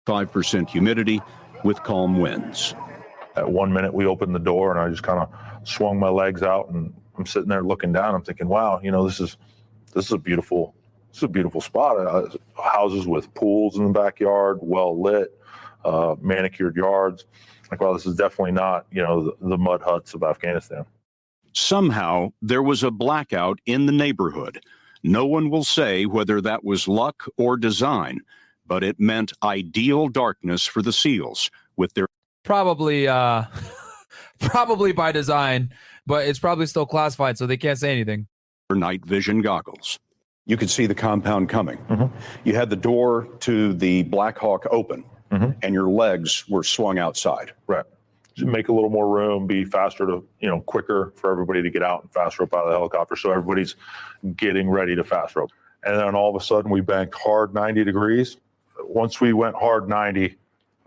[0.05, 1.21] 5% humidity
[1.63, 2.75] with calm winds.
[3.35, 6.43] At one minute, we opened the door and I just kind of swung my legs
[6.43, 8.15] out and I'm sitting there looking down.
[8.15, 9.37] I'm thinking, wow, you know, this is
[9.93, 10.75] this is a beautiful
[11.09, 11.97] this is a beautiful spot.
[11.99, 12.29] Uh,
[12.61, 15.39] houses with pools in the backyard, well lit,
[15.85, 17.25] uh, manicured yards.
[17.69, 20.85] Like, wow, this is definitely not you know the, the mud huts of Afghanistan.
[21.53, 24.63] Somehow there was a blackout in the neighborhood.
[25.03, 28.21] No one will say whether that was luck or design,
[28.65, 32.07] but it meant ideal darkness for the SEALs with their
[32.43, 33.45] probably uh
[34.39, 35.73] probably by design,
[36.05, 38.27] but it's probably still classified, so they can't say anything.
[38.69, 39.99] night vision goggles.
[40.45, 41.77] You could see the compound coming.
[42.43, 45.05] You had the door to the Black Hawk open,
[45.61, 47.53] and your legs were swung outside.
[47.65, 47.85] Right.
[48.35, 51.69] Just make a little more room, be faster to, you know, quicker for everybody to
[51.69, 53.15] get out and fast rope out of the helicopter.
[53.15, 53.75] So everybody's
[54.35, 55.51] getting ready to fast rope.
[55.83, 58.37] And then all of a sudden we banked hard 90 degrees.
[58.79, 60.35] Once we went hard 90,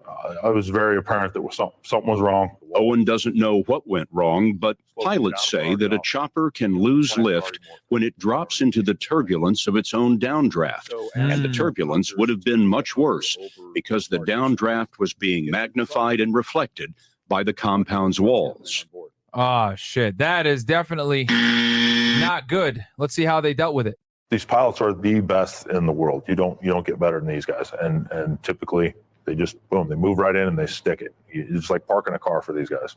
[0.08, 2.56] uh, it was very apparent that was some, something was wrong.
[2.74, 7.58] Owen doesn't know what went wrong, but pilots say that a chopper can lose lift
[7.88, 10.92] when it drops into the turbulence of its own downdraft.
[11.14, 13.36] And the turbulence would have been much worse
[13.74, 16.94] because the downdraft was being magnified and reflected
[17.28, 18.86] by the compound's walls.
[19.32, 20.18] Oh shit.
[20.18, 22.84] That is definitely not good.
[22.96, 23.98] Let's see how they dealt with it.
[24.30, 26.24] These pilots are the best in the world.
[26.26, 27.70] You don't you don't get better than these guys.
[27.80, 28.94] And and typically
[29.26, 31.14] they just boom, they move right in and they stick it.
[31.28, 32.96] It's like parking a car for these guys.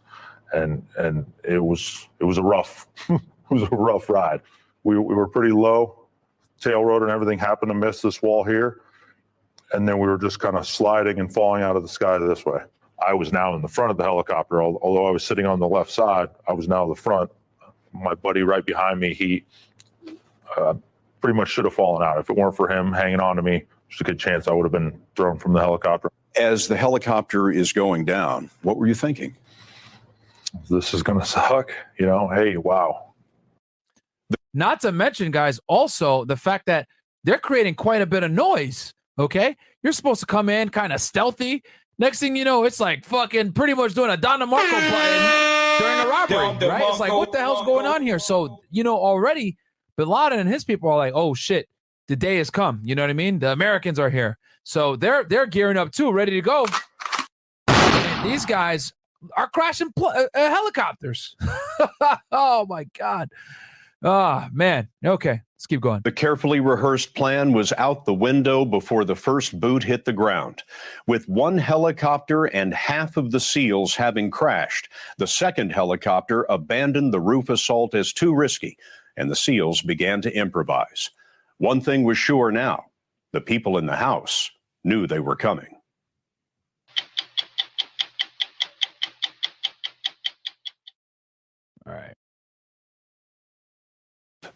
[0.53, 4.41] And and it was it was a rough it was a rough ride.
[4.83, 6.07] We we were pretty low,
[6.61, 8.81] tail rotor and everything happened to miss this wall here.
[9.73, 12.45] And then we were just kind of sliding and falling out of the sky this
[12.45, 12.61] way.
[13.05, 15.67] I was now in the front of the helicopter, although I was sitting on the
[15.67, 16.29] left side.
[16.47, 17.31] I was now the front.
[17.93, 19.45] My buddy right behind me, he
[20.57, 20.73] uh,
[21.21, 22.17] pretty much should have fallen out.
[22.17, 24.63] If it weren't for him hanging on to me, there's a good chance I would
[24.63, 26.11] have been thrown from the helicopter.
[26.35, 29.35] As the helicopter is going down, what were you thinking?
[30.69, 31.71] This is going to suck.
[31.97, 33.13] You know, hey, wow.
[34.53, 36.87] Not to mention, guys, also the fact that
[37.23, 38.93] they're creating quite a bit of noise.
[39.17, 39.55] Okay.
[39.83, 41.63] You're supposed to come in kind of stealthy.
[41.97, 45.99] Next thing you know, it's like fucking pretty much doing a Don DeMarco button during
[45.99, 46.83] a robbery, right?
[46.87, 48.19] It's like, what the hell's going on here?
[48.19, 49.57] So, you know, already
[49.97, 51.67] Bin Laden and his people are like, oh shit,
[52.07, 52.79] the day has come.
[52.83, 53.39] You know what I mean?
[53.39, 54.37] The Americans are here.
[54.69, 56.67] So they're they're gearing up too, ready to go.
[57.67, 58.93] And these guys
[59.35, 61.35] are crashing pl- uh, uh, helicopters.
[62.31, 63.29] oh my god.
[64.03, 64.87] Ah, man.
[65.03, 66.01] Okay, let's keep going.
[66.03, 70.61] The carefully rehearsed plan was out the window before the first boot hit the ground.
[71.07, 77.19] With one helicopter and half of the SEALs having crashed, the second helicopter abandoned the
[77.19, 78.77] roof assault as too risky,
[79.17, 81.09] and the SEALs began to improvise.
[81.57, 82.85] One thing was sure now
[83.31, 84.51] the people in the house
[84.83, 85.75] knew they were coming.
[91.87, 92.13] All right.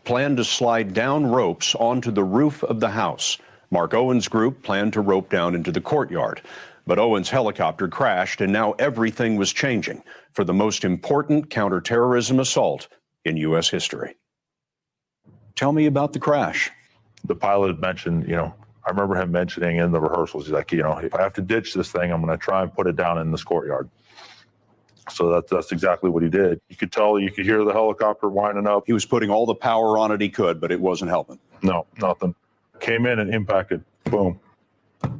[0.03, 3.37] planned to slide down ropes onto the roof of the house.
[3.71, 6.41] Mark Owen's group planned to rope down into the courtyard.
[6.85, 12.89] But Owen's helicopter crashed, and now everything was changing for the most important counterterrorism assault
[13.23, 13.69] in U.S.
[13.69, 14.15] history.
[15.55, 16.69] Tell me about the crash.
[17.23, 18.53] The pilot had mentioned, you know,
[18.85, 21.41] I remember him mentioning in the rehearsals, he's like, you know, if I have to
[21.41, 23.89] ditch this thing, I'm going to try and put it down in this courtyard.
[25.09, 26.61] So that's that's exactly what he did.
[26.69, 28.83] You could tell, you could hear the helicopter winding up.
[28.85, 31.39] He was putting all the power on it he could, but it wasn't helping.
[31.61, 32.33] No, nothing.
[32.79, 33.83] Came in and impacted.
[34.05, 34.39] Boom.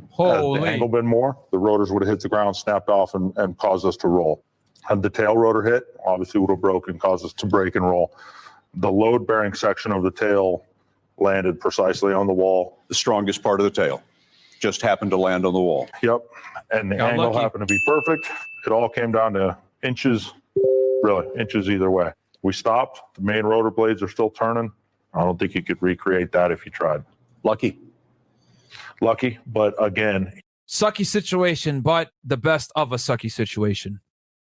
[0.10, 0.30] Holy.
[0.30, 0.60] Had Holy.
[0.60, 3.58] the angle been more, the rotors would have hit the ground, snapped off, and, and
[3.58, 4.44] caused us to roll.
[4.84, 8.14] Had the tail rotor hit, obviously would have broken, caused us to break and roll.
[8.76, 10.66] The load bearing section of the tail
[11.18, 12.80] landed precisely on the wall.
[12.88, 14.02] The strongest part of the tail
[14.60, 15.88] just happened to land on the wall.
[16.02, 16.22] Yep.
[16.72, 17.40] And the Got angle lucky.
[17.44, 18.28] happened to be perfect.
[18.66, 20.34] It all came down to inches,
[21.04, 22.12] really, inches either way.
[22.42, 23.02] We stopped.
[23.16, 24.72] The main rotor blades are still turning.
[25.14, 27.04] I don't think you could recreate that if you tried.
[27.44, 27.80] Lucky.
[29.02, 34.00] Lucky, but again, Sucky situation, but the best of a sucky situation.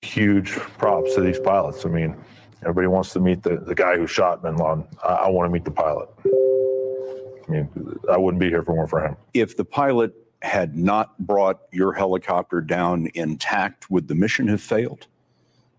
[0.02, 1.86] huge props to these pilots.
[1.86, 2.16] I mean,
[2.62, 4.86] everybody wants to meet the, the guy who shot Bin Laden.
[5.04, 6.10] I, I want to meet the pilot.
[6.26, 9.18] I mean, I wouldn't be here if it weren't for him.
[9.34, 15.08] If the pilot had not brought your helicopter down intact, would the mission have failed?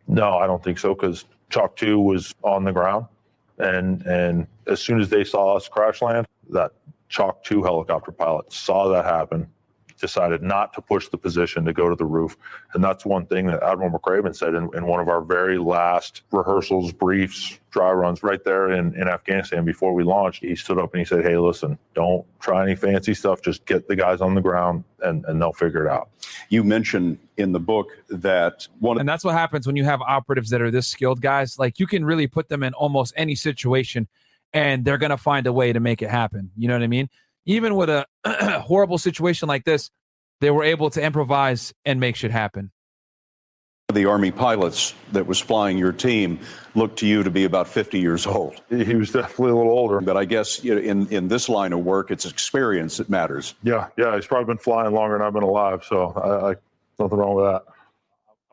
[0.07, 3.07] No, I don't think so because Chalk 2 was on the ground.
[3.59, 6.73] And and as soon as they saw us crash land, that
[7.09, 9.47] Chalk 2 helicopter pilot saw that happen,
[10.03, 12.37] decided not to push the position to go to the roof.
[12.75, 16.23] And that's one thing that Admiral McRaven said in, in one of our very last
[16.33, 20.43] rehearsals, briefs, dry runs right there in, in Afghanistan before we launched.
[20.43, 23.41] He stood up and he said, Hey, listen, don't try any fancy stuff.
[23.41, 26.11] Just get the guys on the ground and, and they'll figure it out.
[26.51, 30.51] You mentioned in the book that one and that's what happens when you have operatives
[30.51, 34.07] that are this skilled guys like you can really put them in almost any situation
[34.53, 36.87] and they're going to find a way to make it happen you know what i
[36.87, 37.09] mean
[37.47, 38.07] even with a
[38.65, 39.91] horrible situation like this
[40.43, 42.73] they were able to improvise and make shit happen.
[43.93, 46.41] The army pilots that was flying your team
[46.75, 48.61] looked to you to be about 50 years old.
[48.69, 50.01] He was definitely a little older.
[50.01, 53.55] But i guess you know, in, in this line of work it's experience that matters.
[53.63, 56.55] Yeah yeah he's probably been flying longer than i've been alive so I, I
[56.99, 57.63] nothing wrong with that.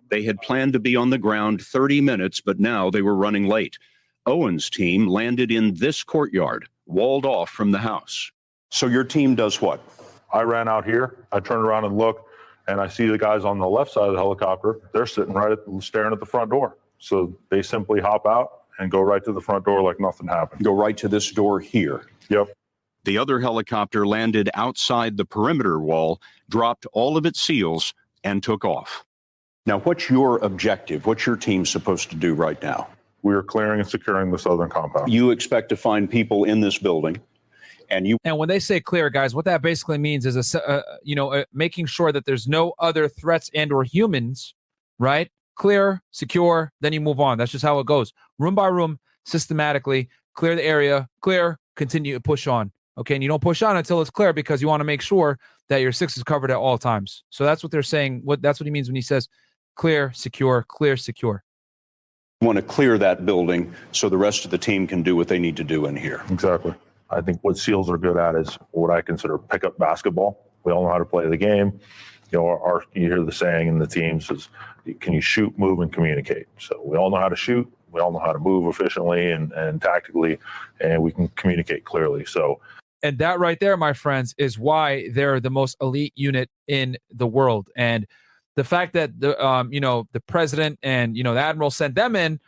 [0.09, 3.47] They had planned to be on the ground 30 minutes, but now they were running
[3.47, 3.77] late.
[4.25, 8.31] Owen's team landed in this courtyard, walled off from the house.
[8.69, 9.81] So your team does what?
[10.31, 11.25] I ran out here.
[11.31, 12.29] I turned around and looked,
[12.67, 14.79] and I see the guys on the left side of the helicopter.
[14.93, 16.77] They're sitting right at, staring at the front door.
[16.99, 20.63] So they simply hop out and go right to the front door like nothing happened.
[20.63, 22.05] Go right to this door here.
[22.29, 22.49] Yep.
[23.05, 28.65] The other helicopter landed outside the perimeter wall, dropped all of its seals, and took
[28.65, 29.05] off.
[29.65, 31.05] Now, what's your objective?
[31.05, 32.87] What's your team supposed to do right now?
[33.21, 35.11] We are clearing and securing the southern compound.
[35.11, 37.19] You expect to find people in this building,
[37.89, 38.17] and you.
[38.23, 41.33] And when they say clear, guys, what that basically means is a, uh, you know,
[41.33, 44.53] uh, making sure that there's no other threats and or humans,
[44.97, 45.29] right?
[45.55, 47.37] Clear, secure, then you move on.
[47.37, 50.09] That's just how it goes, room by room, systematically.
[50.35, 52.71] Clear the area, clear, continue to push on.
[52.97, 55.39] Okay, and you don't push on until it's clear because you want to make sure
[55.69, 57.23] that your six is covered at all times.
[57.29, 58.21] So that's what they're saying.
[58.25, 59.27] What that's what he means when he says
[59.75, 61.43] clear, secure, clear, secure.
[62.41, 65.27] You want to clear that building so the rest of the team can do what
[65.27, 66.23] they need to do in here.
[66.29, 66.73] Exactly.
[67.09, 70.45] I think what SEALs are good at is what I consider pickup basketball.
[70.63, 71.79] We all know how to play the game.
[72.31, 74.49] You know, our, our you hear the saying in the teams is,
[74.99, 77.71] "Can you shoot, move, and communicate?" So we all know how to shoot.
[77.91, 80.37] We all know how to move efficiently and, and tactically,
[80.79, 82.25] and we can communicate clearly.
[82.25, 82.59] So
[83.01, 87.27] and that right there, my friends, is why they're the most elite unit in the
[87.27, 87.69] world.
[87.75, 88.05] And
[88.55, 91.95] the fact that the um, you know the president and you know the admiral sent
[91.95, 92.39] them in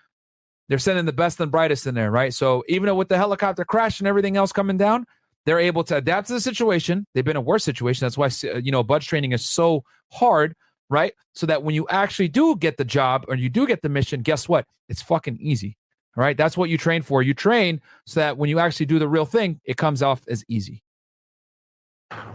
[0.71, 2.34] they're sending the best and brightest in there right?
[2.34, 5.05] So even with the helicopter crash and everything else coming down
[5.45, 7.05] they're able to adapt to the situation.
[7.13, 8.05] They've been in a worse situation.
[8.05, 10.55] That's why uh, you know BUD/S training is so hard
[10.89, 11.13] right?
[11.34, 14.21] So that when you actually do get the job or you do get the mission
[14.21, 14.65] guess what?
[14.89, 15.77] It's fucking easy
[16.17, 16.36] all right?
[16.36, 17.23] That's what you train for.
[17.23, 20.43] You train so that when you actually do the real thing it comes off as
[20.47, 20.84] easy.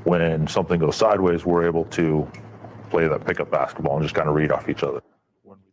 [0.05, 2.31] When something goes sideways we're able to
[2.90, 5.03] play that pickup basketball and just kind of read off each other.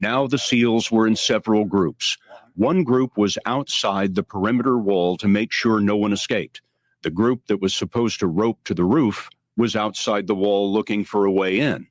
[0.02, 2.17] Now the SEALs were in several groups.
[2.56, 6.62] One group was outside the perimeter wall to make sure no one escaped.
[7.02, 11.04] The group that was supposed to rope to the roof was outside the wall looking
[11.04, 11.88] for a way in.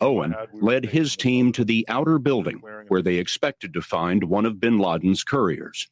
[0.00, 4.60] Owen led his team to the outer building where they expected to find one of
[4.60, 5.88] bin Laden's couriers.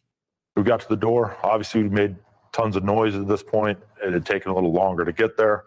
[0.56, 1.36] We got to the door.
[1.42, 2.16] Obviously, we made
[2.52, 3.78] tons of noise at this point.
[4.02, 5.64] It had taken a little longer to get there.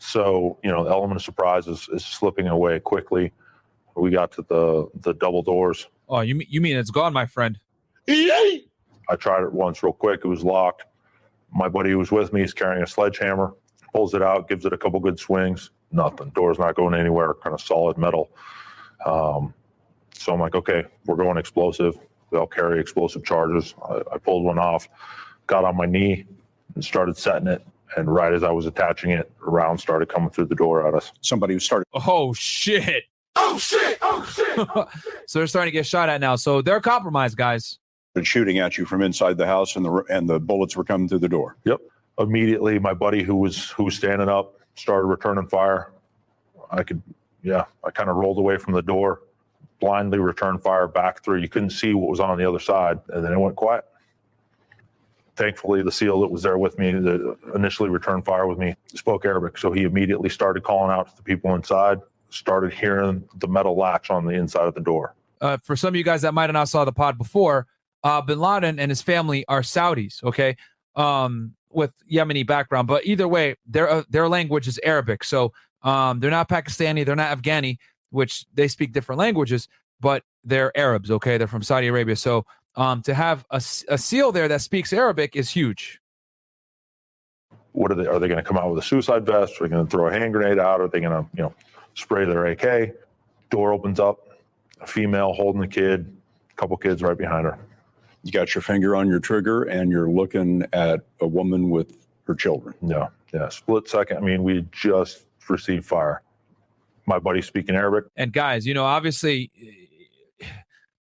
[0.00, 3.32] So, you know, the element of surprise is, is slipping away quickly.
[3.96, 5.86] We got to the the double doors.
[6.08, 7.60] Oh, you you mean it's gone, my friend?
[8.08, 10.20] I tried it once real quick.
[10.24, 10.84] It was locked.
[11.52, 13.54] My buddy who was with me is carrying a sledgehammer,
[13.92, 15.70] pulls it out, gives it a couple good swings.
[15.92, 16.30] Nothing.
[16.34, 17.34] Door's not going anywhere.
[17.34, 18.30] Kind of solid metal.
[19.06, 19.54] Um,
[20.14, 21.96] so I'm like, okay, we're going explosive.
[22.30, 23.74] We all carry explosive charges.
[23.88, 24.88] I, I pulled one off,
[25.46, 26.26] got on my knee,
[26.74, 27.64] and started setting it
[27.96, 30.94] and right as I was attaching it, a round started coming through the door at
[30.94, 31.12] us.
[31.20, 31.86] Somebody started.
[31.92, 33.04] Oh shit!
[33.36, 33.98] Oh shit!
[34.02, 34.54] Oh shit!
[34.58, 35.02] Oh, shit.
[35.26, 36.36] so they're starting to get shot at now.
[36.36, 37.78] So they're compromised, guys.
[38.16, 41.08] And shooting at you from inside the house, and the and the bullets were coming
[41.08, 41.56] through the door.
[41.64, 41.80] Yep.
[42.18, 45.90] Immediately, my buddy who was who was standing up started returning fire.
[46.70, 47.02] I could,
[47.42, 49.22] yeah, I kind of rolled away from the door,
[49.80, 51.40] blindly returned fire back through.
[51.40, 53.84] You couldn't see what was on the other side, and then it went quiet
[55.36, 59.24] thankfully, the SEAL that was there with me, that initially returned fire with me, spoke
[59.24, 59.58] Arabic.
[59.58, 64.10] So he immediately started calling out to the people inside, started hearing the metal latch
[64.10, 65.14] on the inside of the door.
[65.40, 67.66] Uh, for some of you guys that might have not saw the pod before,
[68.04, 70.56] uh, bin Laden and his family are Saudis, okay,
[70.94, 72.86] um, with Yemeni background.
[72.86, 75.24] But either way, their uh, their language is Arabic.
[75.24, 75.52] So
[75.82, 77.78] um, they're not Pakistani, they're not Afghani,
[78.10, 79.68] which they speak different languages,
[80.00, 81.38] but they're Arabs, okay?
[81.38, 82.16] They're from Saudi Arabia.
[82.16, 82.44] So
[82.76, 83.56] um, to have a,
[83.88, 86.00] a SEAL there that speaks Arabic is huge.
[87.72, 88.06] What are they?
[88.06, 89.60] Are they going to come out with a suicide vest?
[89.60, 90.80] Are they going to throw a hand grenade out?
[90.80, 91.54] Are they going to, you know,
[91.94, 92.94] spray their AK?
[93.50, 94.28] Door opens up,
[94.80, 96.16] a female holding the kid,
[96.50, 97.58] a couple kids right behind her.
[98.24, 101.96] You got your finger on your trigger, and you're looking at a woman with
[102.26, 102.74] her children.
[102.82, 104.16] Yeah, Yeah, split second.
[104.16, 106.22] I mean, we just received fire.
[107.06, 108.04] My buddy speaking Arabic.
[108.16, 109.50] And guys, you know, obviously,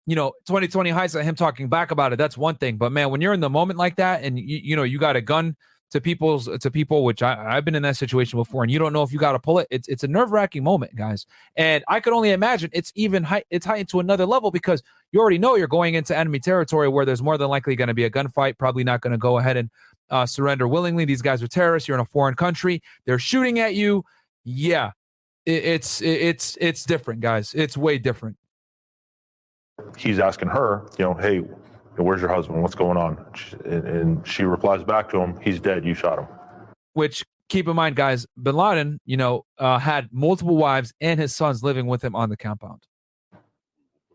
[0.06, 2.78] you know, 2020 hindsight, him talking back about it, that's one thing.
[2.78, 5.16] But man, when you're in the moment like that and you, you know, you got
[5.16, 5.56] a gun
[5.94, 8.94] to people's to people, which I, I've been in that situation before, and you don't
[8.94, 9.68] know if you got to pull it.
[9.70, 11.28] It's it's a nerve wracking moment, guys.
[11.56, 14.82] And I could only imagine it's even high, it's heightened to another level because
[15.12, 17.94] you already know you're going into enemy territory where there's more than likely going to
[17.94, 18.58] be a gunfight.
[18.58, 19.70] Probably not going to go ahead and
[20.10, 21.06] uh, surrender willingly.
[21.06, 21.88] These guys are terrorists.
[21.88, 22.82] You're in a foreign country.
[23.06, 24.04] They're shooting at you.
[24.44, 24.94] Yeah,
[25.46, 27.54] it, it's it, it's it's different, guys.
[27.54, 28.36] It's way different.
[29.96, 31.44] He's asking her, you know, hey,
[31.98, 32.62] where's your husband?
[32.62, 33.24] What's going on?
[33.66, 35.86] And she replies back to him, he's dead.
[35.86, 36.28] You shot him.
[36.94, 41.36] Which keep in mind, guys, Bin Laden, you know, uh, had multiple wives and his
[41.36, 42.84] sons living with him on the compound.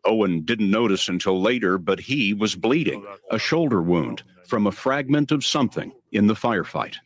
[0.05, 5.31] Owen didn't notice until later, but he was bleeding, a shoulder wound from a fragment
[5.31, 6.97] of something in the firefight.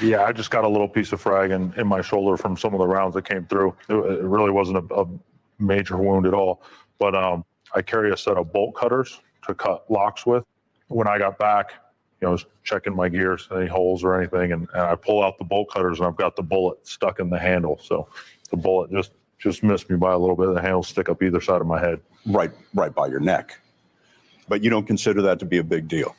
[0.00, 2.74] Yeah, I just got a little piece of frag in, in my shoulder from some
[2.74, 3.74] of the rounds that came through.
[3.88, 5.06] It, it really wasn't a, a,
[5.58, 6.62] major wound at all.
[6.98, 7.44] But um,
[7.74, 9.20] I carry a set of bolt cutters
[9.50, 10.44] to cut locks with.
[10.88, 11.72] When I got back,
[12.20, 15.22] you know, I was checking my gears, any holes or anything, and, and I pull
[15.22, 17.78] out the bolt cutters and I've got the bullet stuck in the handle.
[17.82, 18.08] So
[18.50, 20.54] the bullet just just missed me by a little bit.
[20.54, 22.00] The handle stick up either side of my head.
[22.26, 23.58] Right, right by your neck.
[24.48, 26.14] But you don't consider that to be a big deal.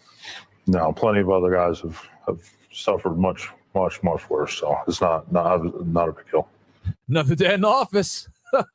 [0.65, 2.39] No, plenty of other guys have, have
[2.71, 4.57] suffered much, much, much worse.
[4.57, 6.47] So it's not not not a big deal.
[7.07, 8.27] Another day in the office.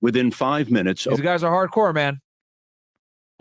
[0.00, 2.20] Within five minutes, these guys are hardcore, man.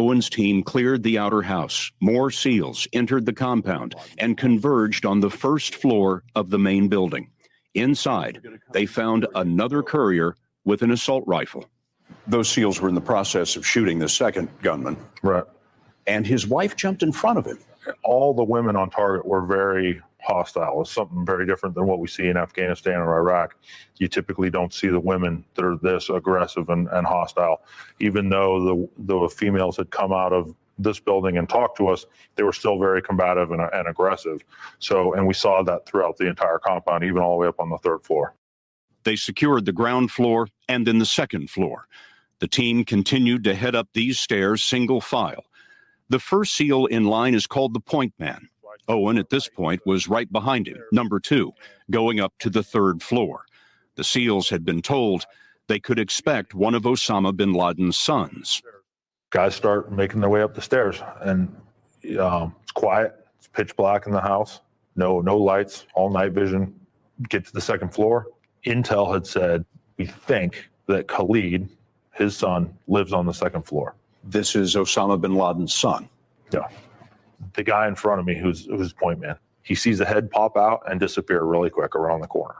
[0.03, 1.89] Owen's team cleared the outer house.
[2.01, 7.29] More SEALs entered the compound and converged on the first floor of the main building.
[7.73, 8.41] Inside,
[8.73, 10.35] they found another courier
[10.65, 11.63] with an assault rifle.
[12.27, 14.97] Those SEALs were in the process of shooting the second gunman.
[15.21, 15.45] Right.
[16.05, 17.59] And his wife jumped in front of him.
[18.03, 20.81] All the women on target were very hostile.
[20.81, 23.55] It's something very different than what we see in Afghanistan or Iraq.
[23.97, 27.61] You typically don't see the women that are this aggressive and, and hostile.
[27.99, 32.05] Even though the the females had come out of this building and talked to us,
[32.35, 34.43] they were still very combative and, and aggressive.
[34.79, 37.69] So, and we saw that throughout the entire compound, even all the way up on
[37.69, 38.33] the third floor.
[39.03, 41.87] They secured the ground floor and then the second floor.
[42.39, 45.43] The team continued to head up these stairs single file.
[46.09, 48.49] The first SEAL in line is called the point man.
[48.87, 51.53] Owen, at this point, was right behind him, number two,
[51.91, 53.45] going up to the third floor.
[53.95, 55.25] The SEALs had been told
[55.67, 58.61] they could expect one of Osama bin Laden's sons.
[59.29, 61.55] Guys start making their way up the stairs, and
[62.19, 63.25] um, it's quiet.
[63.37, 64.61] It's pitch black in the house.
[64.95, 65.87] No, no lights.
[65.95, 66.79] All night vision.
[67.29, 68.27] Get to the second floor.
[68.65, 69.65] Intel had said
[69.97, 71.69] we think that Khalid,
[72.11, 73.95] his son, lives on the second floor.
[74.23, 76.09] This is Osama bin Laden's son.
[76.51, 76.67] Yeah
[77.53, 79.37] the guy in front of me who's who's point man.
[79.63, 82.55] He sees a head pop out and disappear really quick around the corner.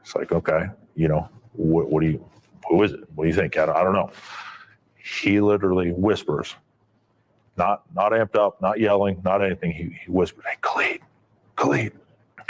[0.00, 2.24] It's like, okay, you know, what, what do you,
[2.68, 3.00] who is it?
[3.14, 3.68] What do you think, Cat?
[3.68, 4.10] I don't know.
[4.96, 6.54] He literally whispers,
[7.56, 9.72] not not amped up, not yelling, not anything.
[9.72, 11.00] He, he whispers, "Hey, Khalid,
[11.56, 11.92] Khalid,"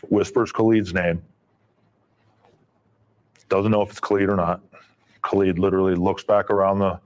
[0.09, 1.23] whispers Khalid's name.
[3.49, 4.61] Doesn't know if it's Khalid or not.
[5.23, 7.01] Khalid literally looks back around the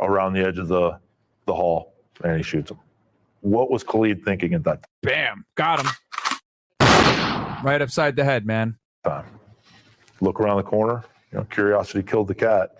[0.00, 0.98] around the edge of the
[1.46, 2.78] the hall and he shoots him.
[3.40, 4.90] What was Khalid thinking at that time?
[5.02, 5.90] Bam, got him.
[7.62, 8.76] Right upside the head, man.
[9.04, 9.26] Time.
[10.20, 11.04] Look around the corner.
[11.32, 12.78] You know, curiosity killed the cat.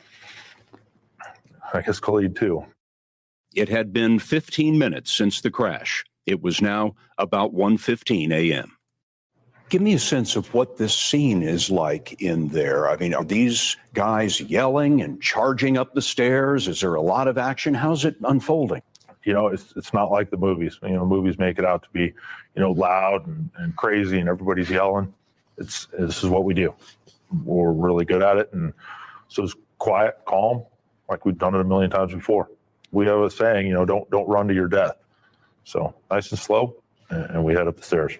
[1.73, 2.65] I guess Khalid too.
[3.55, 6.05] It had been 15 minutes since the crash.
[6.27, 8.73] It was now about 1:15 a.m.
[9.69, 12.89] Give me a sense of what this scene is like in there.
[12.89, 16.69] I mean, are these guys yelling and charging up the stairs?
[16.69, 17.75] Is there a lot of action?
[17.75, 18.83] How's it unfolding?
[19.29, 20.79] You know, it's it's not like the movies.
[20.83, 24.27] You know, movies make it out to be, you know, loud and, and crazy and
[24.27, 25.13] everybody's yelling.
[25.59, 26.73] It's this is what we do.
[27.45, 28.73] We're really good at it, and
[29.29, 30.65] so it's quiet, calm,
[31.11, 32.49] like we've done it a million times before.
[32.91, 34.97] We have a saying, you know, don't don't run to your death.
[35.65, 36.77] So nice and slow,
[37.11, 38.15] and, we head up the stairs.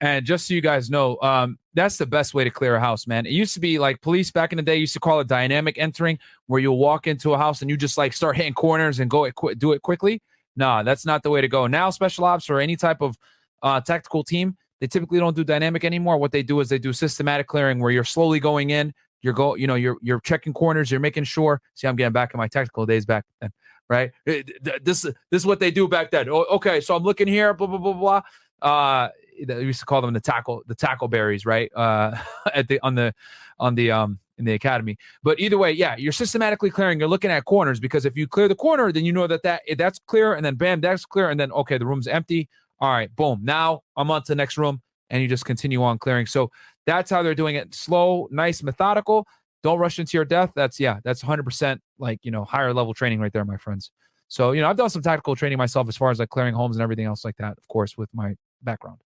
[0.00, 3.08] And just so you guys know, um, that's the best way to clear a house,
[3.08, 3.26] man.
[3.26, 5.76] It used to be like police back in the day used to call it dynamic
[5.76, 9.10] entering, where you'll walk into a house and you just like start hitting corners and
[9.10, 10.22] go it qu- do it quickly.
[10.56, 11.66] Nah, that's not the way to go.
[11.66, 13.16] Now, special ops or any type of
[13.62, 16.18] uh, tactical team, they typically don't do dynamic anymore.
[16.18, 18.92] What they do is they do systematic clearing, where you're slowly going in.
[19.22, 20.90] You're go, you know, you're you're checking corners.
[20.90, 21.62] You're making sure.
[21.74, 23.52] See, I'm getting back in my tactical days back then,
[23.88, 24.10] right?
[24.26, 26.28] This this is what they do back then.
[26.28, 27.54] Oh, okay, so I'm looking here.
[27.54, 28.22] Blah blah blah blah.
[28.60, 31.70] Uh, we used to call them the tackle the Tackleberries, right?
[31.74, 32.16] Uh,
[32.54, 33.14] at the on the
[33.60, 34.96] on the um in the academy.
[35.22, 36.98] But either way, yeah, you're systematically clearing.
[36.98, 39.62] You're looking at corners because if you clear the corner, then you know that that
[39.76, 42.48] that's clear, and then bam, that's clear, and then okay, the room's empty.
[42.80, 43.40] All right, boom.
[43.42, 46.26] Now I'm on to the next room, and you just continue on clearing.
[46.26, 46.50] So
[46.86, 47.74] that's how they're doing it.
[47.74, 49.26] Slow, nice, methodical.
[49.62, 50.50] Don't rush into your death.
[50.56, 53.92] That's yeah, that's 100% like, you know, higher level training right there, my friends.
[54.26, 56.76] So, you know, I've done some tactical training myself as far as like clearing homes
[56.76, 59.00] and everything else like that, of course, with my background.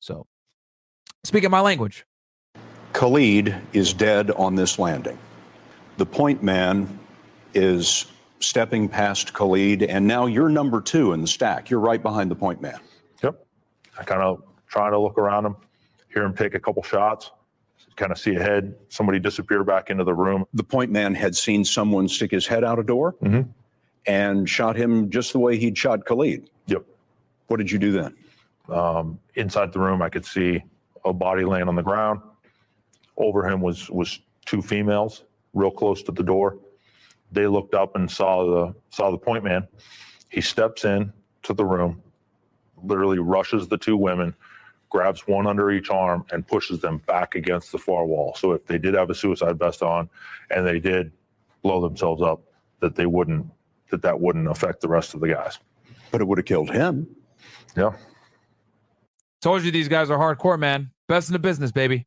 [0.00, 0.26] So,
[1.24, 2.04] speaking my language.
[2.92, 5.18] Khalid is dead on this landing.
[5.96, 6.98] The point man
[7.54, 8.06] is
[8.40, 11.70] stepping past Khalid, and now you're number two in the stack.
[11.70, 12.78] You're right behind the point man.
[13.22, 13.44] Yep.
[13.98, 15.56] I kind of trying to look around him,
[16.12, 17.30] hear him take a couple shots,
[17.96, 20.44] kind of see a head, somebody disappear back into the room.
[20.54, 23.48] The point man had seen someone stick his head out a door Mhm.
[24.06, 26.48] and shot him just the way he'd shot Khalid.
[26.66, 26.84] Yep.
[27.48, 28.14] What did you do then?
[28.68, 30.62] Um, inside the room, I could see
[31.04, 32.20] a body laying on the ground.
[33.16, 36.58] Over him was was two females, real close to the door.
[37.30, 39.68] They looked up and saw the saw the point man.
[40.28, 42.02] He steps in to the room,
[42.82, 44.34] literally rushes the two women,
[44.88, 48.34] grabs one under each arm, and pushes them back against the far wall.
[48.38, 50.08] So if they did have a suicide vest on,
[50.50, 51.12] and they did
[51.62, 52.42] blow themselves up,
[52.80, 53.46] that they wouldn't
[53.90, 55.58] that that wouldn't affect the rest of the guys.
[56.10, 57.06] But it would have killed him.
[57.76, 57.92] Yeah.
[59.40, 60.90] Told you these guys are hardcore, man.
[61.08, 62.06] Best in the business, baby.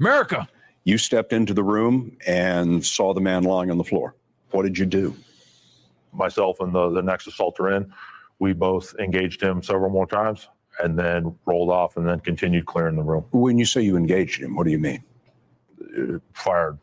[0.00, 0.48] America.
[0.84, 4.14] You stepped into the room and saw the man lying on the floor.
[4.50, 5.16] What did you do?
[6.16, 7.92] myself and the, the next assaulter in,
[8.38, 10.48] we both engaged him several more times
[10.82, 13.24] and then rolled off and then continued clearing the room.
[13.30, 15.02] When you say you engaged him, what do you mean?
[15.80, 16.78] Uh, fired.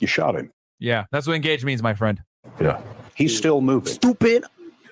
[0.00, 0.52] You shot him.
[0.78, 2.22] Yeah, that's what engage means, my friend.
[2.60, 2.80] Yeah.
[3.14, 3.92] He's still moving.
[3.92, 4.44] Stupid.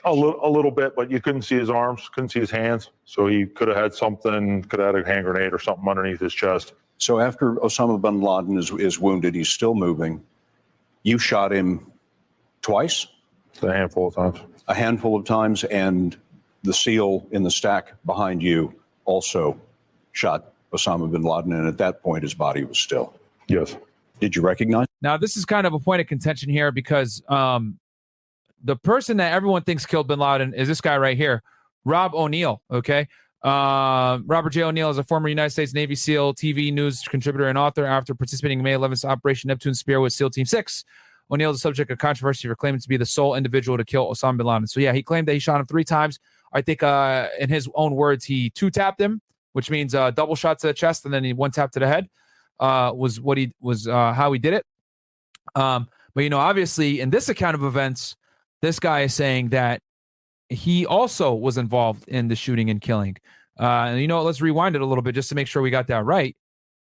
[0.05, 2.91] A little, a little bit, but you couldn't see his arms, couldn't see his hands.
[3.05, 6.19] So he could have had something, could have had a hand grenade or something underneath
[6.19, 6.73] his chest.
[7.03, 10.22] So after Osama bin Laden is, is wounded, he's still moving.
[11.03, 11.90] You shot him
[12.61, 13.09] twice,
[13.61, 14.38] A handful of times.
[14.68, 16.16] a handful of times, and
[16.62, 18.72] the SEAL in the stack behind you
[19.05, 19.61] also
[20.12, 21.53] shot Osama bin Laden.
[21.53, 23.12] And at that point, his body was still.
[23.48, 23.76] Yes.
[24.20, 24.86] Did you recognize?
[25.00, 27.80] Now, this is kind of a point of contention here because um,
[28.62, 31.42] the person that everyone thinks killed bin Laden is this guy right here,
[31.84, 32.62] Rob O'Neill.
[32.70, 33.09] Okay.
[33.43, 34.62] Um, Robert J.
[34.62, 37.84] O'Neill is a former United States Navy SEAL, TV news contributor, and author.
[37.84, 40.84] After participating in May 11th Operation Neptune Spear with SEAL Team 6,
[41.30, 44.09] O'Neill is the subject of controversy for claiming to be the sole individual to kill
[44.09, 44.66] Osama bin Laden.
[44.68, 46.20] So, yeah, he claimed that he shot him three times.
[46.53, 49.20] I think, uh, in his own words, he two tapped him,
[49.55, 51.88] which means uh, double shot to the chest and then he one tap to the
[51.88, 52.09] head.
[52.61, 54.64] Uh, was what he was uh, how he did it.
[55.57, 58.14] Um, but you know, obviously, in this account of events,
[58.61, 59.82] this guy is saying that
[60.53, 63.16] he also was involved in the shooting and killing.
[63.59, 65.70] Uh, and you know, let's rewind it a little bit just to make sure we
[65.70, 66.36] got that right.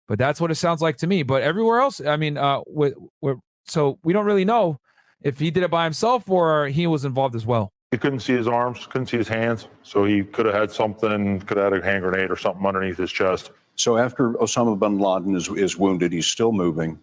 [0.08, 1.22] But that's what it sounds like to me.
[1.22, 4.78] But everywhere else, I mean, uh, we we're, so we don't really know
[5.22, 7.72] if he did it by himself or he was involved as well.
[7.92, 9.68] He couldn't see his arms, couldn't see his hands.
[9.82, 12.96] So he could have had something, could have had a hand grenade or something underneath
[12.98, 13.50] his chest.
[13.76, 16.98] So after Osama bin Laden is, is wounded, he's still moving.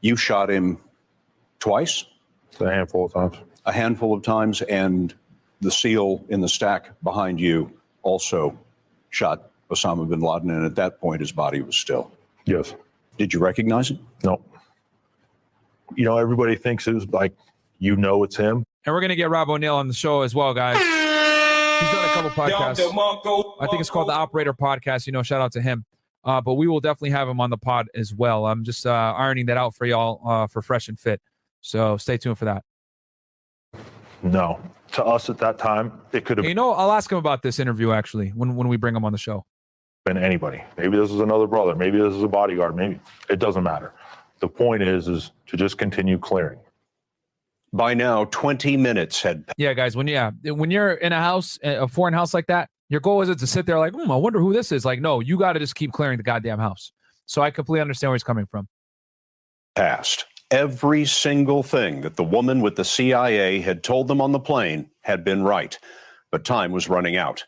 [0.00, 0.78] You shot him
[1.60, 2.04] twice,
[2.60, 3.36] A handful of times.
[3.66, 5.14] a handful of times, and
[5.60, 8.58] the SEAL in the stack behind you also
[9.10, 10.50] shot Osama bin Laden.
[10.50, 12.10] And at that point, his body was still.
[12.46, 12.74] Yes.
[13.18, 13.98] Did you recognize it?
[14.24, 14.42] No.
[15.94, 17.34] You know, everybody thinks it was like,
[17.78, 18.64] you know, it's him.
[18.86, 20.78] And we're gonna get Rob O'Neill on the show as well, guys.
[20.78, 23.54] He's done a couple podcasts.
[23.60, 25.06] I think it's called the Operator Podcast.
[25.06, 25.84] You know, shout out to him.
[26.24, 28.46] Uh, but we will definitely have him on the pod as well.
[28.46, 31.20] I'm just uh, ironing that out for y'all uh, for Fresh and Fit.
[31.62, 32.64] So stay tuned for that.
[34.22, 34.60] No.
[34.92, 37.58] To us at that time, it could have You know, I'll ask him about this
[37.58, 39.44] interview actually when when we bring him on the show.
[40.04, 40.62] been anybody.
[40.76, 41.74] Maybe this is another brother.
[41.74, 42.74] Maybe this is a bodyguard.
[42.74, 43.92] Maybe it doesn't matter.
[44.40, 46.58] The point is, is to just continue clearing.
[47.72, 49.96] By now, 20 minutes had Yeah, guys.
[49.96, 53.38] When yeah, when you're in a house, a foreign house like that, your goal isn't
[53.38, 54.84] to sit there like, hmm, I wonder who this is.
[54.84, 56.90] Like, no, you got to just keep clearing the goddamn house.
[57.26, 58.66] So I completely understand where he's coming from.
[59.76, 60.24] passed.
[60.50, 64.90] Every single thing that the woman with the CIA had told them on the plane
[65.02, 65.78] had been right,
[66.32, 67.44] but time was running out.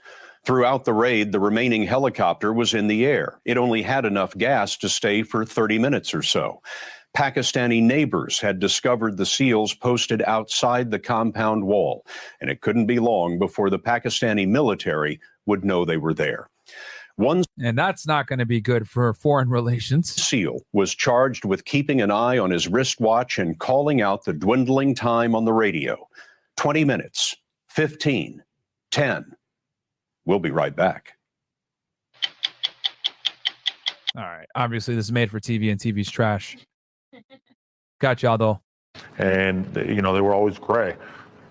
[0.47, 3.41] Throughout the raid, the remaining helicopter was in the air.
[3.45, 6.63] It only had enough gas to stay for 30 minutes or so.
[7.17, 12.07] Pakistani neighbors had discovered the SEALs posted outside the compound wall,
[12.41, 16.49] and it couldn't be long before the Pakistani military would know they were there.
[17.17, 20.13] One And that's not going to be good for foreign relations.
[20.15, 24.95] SEAL was charged with keeping an eye on his wristwatch and calling out the dwindling
[24.95, 26.09] time on the radio
[26.57, 27.37] 20 minutes,
[27.69, 28.43] 15,
[28.91, 29.37] 10.
[30.25, 31.15] We'll be right back.
[34.17, 34.47] All right.
[34.55, 36.57] Obviously, this is made for TV, and TV's trash.
[37.99, 38.61] Got y'all though.
[39.19, 40.97] and you know they were always gray.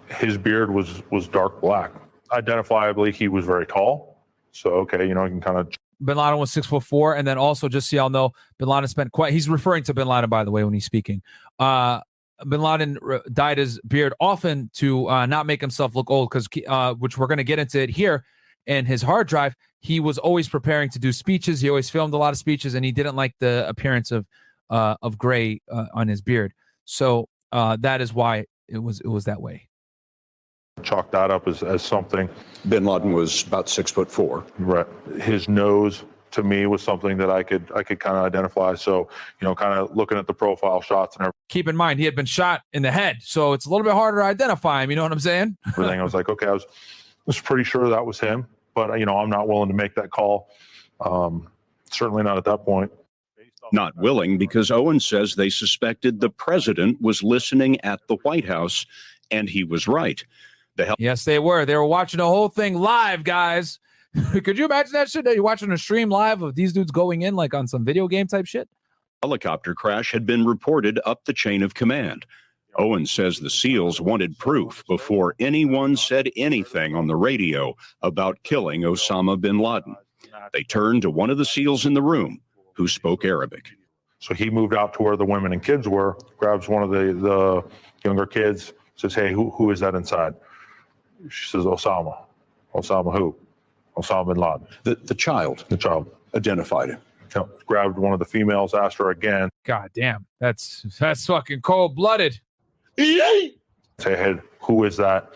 [0.09, 1.91] His beard was was dark black.
[2.31, 4.10] Identifiably, he was very tall.
[4.51, 5.69] So okay, you know I can kind of
[6.03, 8.87] Bin Laden was six foot four, and then also just so y'all know, Bin Laden
[8.87, 9.33] spent quite.
[9.33, 11.21] He's referring to Bin Laden, by the way, when he's speaking.
[11.59, 12.01] Uh,
[12.47, 12.97] Bin Laden
[13.33, 17.27] dyed his beard often to uh, not make himself look old, because uh, which we're
[17.27, 18.25] going to get into it here.
[18.67, 21.61] In his hard drive, he was always preparing to do speeches.
[21.61, 24.25] He always filmed a lot of speeches, and he didn't like the appearance of
[24.69, 26.53] uh, of gray uh, on his beard.
[26.85, 29.67] So uh, that is why it was it was that way.
[30.83, 32.29] Chalk that up as, as something.
[32.69, 34.45] Bin Laden was about six foot four.
[34.57, 34.87] Right.
[35.19, 38.75] His nose to me was something that I could I could kind of identify.
[38.75, 39.09] So
[39.39, 41.37] you know, kind of looking at the profile shots and everything.
[41.49, 43.93] Keep in mind he had been shot in the head, so it's a little bit
[43.93, 44.89] harder to identify him.
[44.89, 45.57] You know what I'm saying?
[45.67, 46.65] everything, I was like, okay, I was
[47.25, 50.09] was pretty sure that was him, but you know, I'm not willing to make that
[50.09, 50.49] call.
[50.99, 51.47] Um,
[51.91, 52.91] certainly not at that point.
[53.73, 58.85] Not willing because Owen says they suspected the president was listening at the White House,
[59.29, 60.23] and he was right.
[60.75, 61.65] The hel- Yes, they were.
[61.65, 63.79] They were watching the whole thing live, guys.
[64.31, 65.25] Could you imagine that shit?
[65.25, 68.07] That You're watching a stream live of these dudes going in like on some video
[68.07, 68.67] game type shit.
[69.23, 72.25] helicopter crash had been reported up the chain of command.
[72.77, 78.81] Owen says the SEALs wanted proof before anyone said anything on the radio about killing
[78.81, 79.95] Osama bin Laden.
[80.53, 82.39] They turned to one of the SEALs in the room
[82.73, 83.69] who spoke Arabic.
[84.19, 87.13] So he moved out to where the women and kids were, grabs one of the,
[87.13, 87.63] the
[88.05, 90.33] younger kids, says, Hey, who, who is that inside?
[91.29, 92.17] She says, Osama.
[92.73, 93.35] Osama who?
[93.97, 94.67] Osama bin Laden.
[94.83, 96.09] The, the child The child.
[96.35, 96.99] identified him.
[97.65, 102.39] Grabbed one of the females, asked her again, God damn, that's that's fucking cold blooded.
[102.97, 103.53] say,
[103.99, 105.31] Hey, who is that?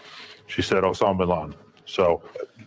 [0.47, 1.55] She said, Osama bin Laden.
[1.85, 2.21] So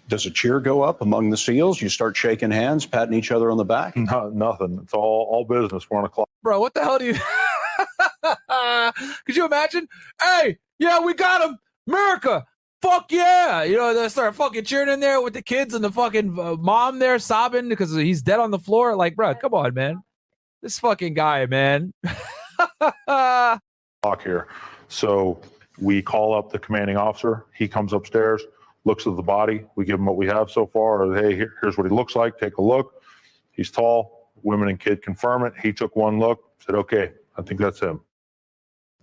[0.09, 1.83] Does a cheer go up among the SEALs?
[1.83, 3.95] You start shaking hands, patting each other on the back?
[3.97, 4.79] no, nothing.
[4.83, 5.91] It's all, all business.
[5.91, 6.29] We're on a clock.
[6.43, 7.15] Bro, what the hell do you
[9.27, 9.87] Could you imagine?
[10.23, 11.59] Hey, yeah, we got him.
[11.87, 12.47] America.
[12.81, 13.65] Fuck yeah.
[13.65, 16.55] You know, they start fucking cheering in there with the kids and the fucking uh,
[16.55, 18.95] mom there sobbing because he's dead on the floor.
[18.95, 20.03] Like, bro, come on, man.
[20.63, 21.93] This fucking guy, man.
[23.09, 24.49] talk here.
[24.89, 25.41] So
[25.79, 27.47] we call up the commanding officer.
[27.55, 28.43] He comes upstairs,
[28.85, 29.65] looks at the body.
[29.77, 31.03] We give him what we have so far.
[31.03, 32.39] Or, hey, here's what he looks like.
[32.39, 33.03] Take a look.
[33.51, 34.31] He's tall.
[34.43, 35.53] Women and kid confirm it.
[35.61, 38.01] He took one look, said, okay, I think that's him.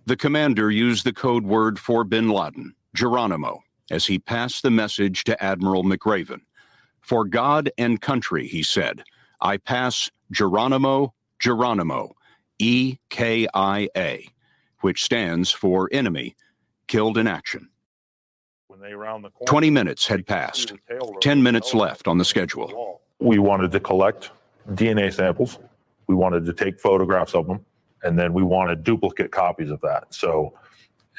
[0.06, 5.24] The commander used the code word for bin Laden, Geronimo, as he passed the message
[5.24, 6.40] to Admiral McRaven.
[7.00, 9.04] For God and country, he said,
[9.40, 12.14] I pass Geronimo, Geronimo,
[12.58, 14.28] E K I A,
[14.80, 16.34] which stands for enemy,
[16.88, 17.68] killed in action.
[18.68, 20.72] When they round the corner, 20 minutes had passed,
[21.20, 23.00] 10 minutes left on the schedule.
[23.20, 24.30] We wanted to collect
[24.70, 25.58] DNA samples.
[26.08, 27.64] We wanted to take photographs of them,
[28.02, 30.12] and then we wanted duplicate copies of that.
[30.12, 30.54] So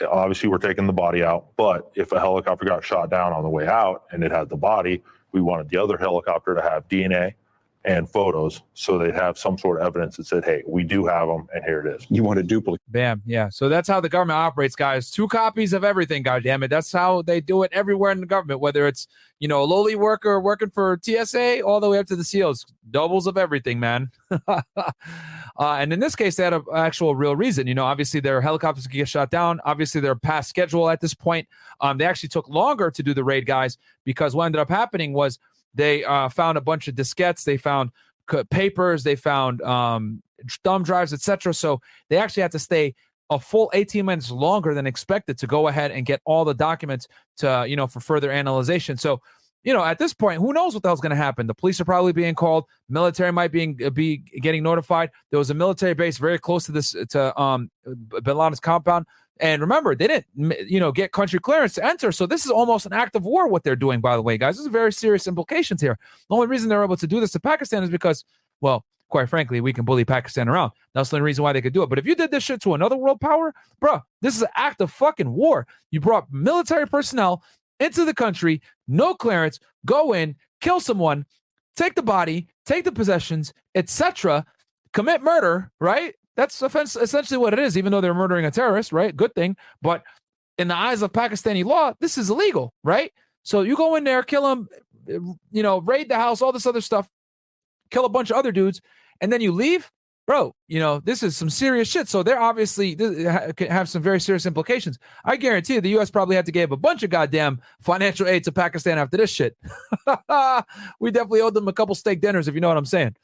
[0.09, 1.47] obviously, we're taking the body out.
[1.57, 4.57] But if a helicopter got shot down on the way out and it had the
[4.57, 7.33] body, we wanted the other helicopter to have DNA
[7.87, 11.29] and photos, so they'd have some sort of evidence that said, "Hey, we do have
[11.29, 12.81] them, and here it is." You want to duplicate.
[12.89, 13.21] Bam.
[13.25, 13.47] Yeah.
[13.47, 15.09] So that's how the government operates, guys.
[15.09, 16.67] Two copies of everything, God damn it.
[16.67, 19.07] That's how they do it everywhere in the government, whether it's,
[19.39, 22.65] you know, a lowly worker working for TSA all the way up to the SEALs.
[22.91, 24.11] Doubles of everything, man.
[24.47, 24.61] uh,
[25.57, 27.67] and in this case, they had an actual real reason.
[27.67, 29.61] You know, obviously their helicopters could get shot down.
[29.63, 31.47] Obviously, they're past schedule at this point.
[31.79, 35.13] Um, they actually took longer to do the raid, guys, because what ended up happening
[35.13, 35.39] was
[35.73, 37.43] they uh, found a bunch of diskettes.
[37.43, 37.91] They found
[38.49, 39.03] papers.
[39.03, 40.21] They found um,
[40.63, 41.53] thumb drives, etc.
[41.53, 42.95] So they actually had to stay
[43.29, 47.07] a full 18 minutes longer than expected to go ahead and get all the documents
[47.37, 48.97] to you know for further analyzation.
[48.97, 49.21] So
[49.63, 51.47] you know at this point, who knows what the hell's going to happen?
[51.47, 52.65] The police are probably being called.
[52.89, 55.09] Military might be be getting notified.
[55.31, 57.69] There was a military base very close to this to um
[58.23, 59.05] Bin Laden's compound.
[59.39, 60.25] And remember, they didn't,
[60.69, 62.11] you know, get country clearance to enter.
[62.11, 63.47] So this is almost an act of war.
[63.47, 65.97] What they're doing, by the way, guys, this is very serious implications here.
[66.29, 68.25] The only reason they're able to do this to Pakistan is because,
[68.61, 70.71] well, quite frankly, we can bully Pakistan around.
[70.93, 71.89] That's the only reason why they could do it.
[71.89, 74.81] But if you did this shit to another world power, bro, this is an act
[74.81, 75.67] of fucking war.
[75.91, 77.43] You brought military personnel
[77.79, 81.25] into the country, no clearance, go in, kill someone,
[81.75, 84.45] take the body, take the possessions, etc.,
[84.93, 86.15] commit murder, right?
[86.37, 89.13] That's offense, essentially what it is, even though they're murdering a terrorist, right?
[89.13, 89.57] Good thing.
[89.81, 90.03] But
[90.59, 93.11] in the eyes of Pakistani law, this is illegal, right?
[93.41, 94.69] So you go in there, kill him,
[95.07, 97.09] you know, raid the house, all this other stuff,
[97.89, 98.81] kill a bunch of other dudes,
[99.19, 99.91] and then you leave,
[100.27, 100.53] bro.
[100.67, 102.07] You know, this is some serious shit.
[102.07, 102.95] So they're obviously
[103.59, 104.99] have some very serious implications.
[105.25, 106.11] I guarantee you, the U.S.
[106.11, 109.57] probably had to give a bunch of goddamn financial aid to Pakistan after this shit.
[110.99, 113.15] we definitely owed them a couple steak dinners, if you know what I'm saying.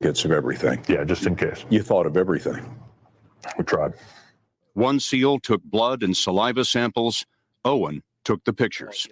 [0.00, 0.84] Gets of everything.
[0.88, 1.64] Yeah, just in case.
[1.70, 2.64] You thought of everything.
[3.56, 3.94] We tried.
[4.74, 7.26] One SEAL took blood and saliva samples.
[7.64, 9.08] Owen took the pictures.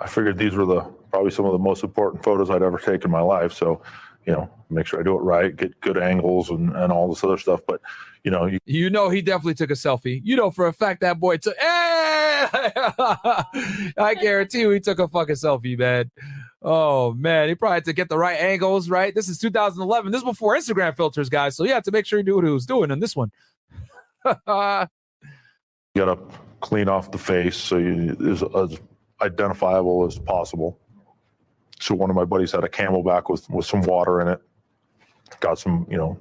[0.00, 3.04] I figured these were the probably some of the most important photos I'd ever take
[3.04, 3.52] in my life.
[3.52, 3.82] So,
[4.28, 7.24] you know, make sure I do it right, get good angles and, and all this
[7.24, 7.62] other stuff.
[7.66, 7.80] But,
[8.24, 10.20] you know, you, You know he definitely took a selfie.
[10.22, 11.56] You know for a fact that boy took.
[12.40, 12.46] Hey!
[13.98, 16.10] I guarantee you he took a fucking selfie, man.
[16.62, 19.12] Oh man, he probably had to get the right angles, right?
[19.12, 20.12] This is 2011.
[20.12, 21.56] This is before Instagram filters, guys.
[21.56, 23.32] So you have to make sure you knew what he was doing in this one.
[24.24, 24.88] you got
[25.96, 26.18] to
[26.60, 28.78] clean off the face so you is as
[29.20, 30.78] identifiable as possible.
[31.80, 34.40] So one of my buddies had a CamelBak with with some water in it.
[35.40, 36.18] Got some, you know,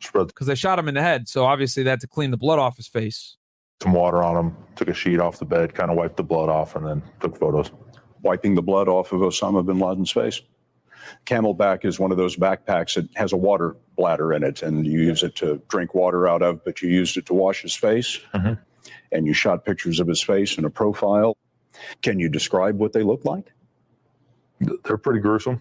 [0.00, 2.36] spread Because they shot him in the head, so obviously they had to clean the
[2.36, 3.36] blood off his face.
[3.82, 4.56] some water on him.
[4.76, 7.36] Took a sheet off the bed, kind of wiped the blood off, and then took
[7.38, 7.70] photos.
[8.22, 10.40] Wiping the blood off of Osama bin Laden's face.
[11.26, 15.00] CamelBak is one of those backpacks that has a water bladder in it, and you
[15.00, 18.20] use it to drink water out of, but you used it to wash his face.
[18.34, 18.58] Mhm.
[19.10, 21.36] And you shot pictures of his face in a profile.
[22.02, 23.52] Can you describe what they look like?
[24.84, 25.60] They're pretty gruesome.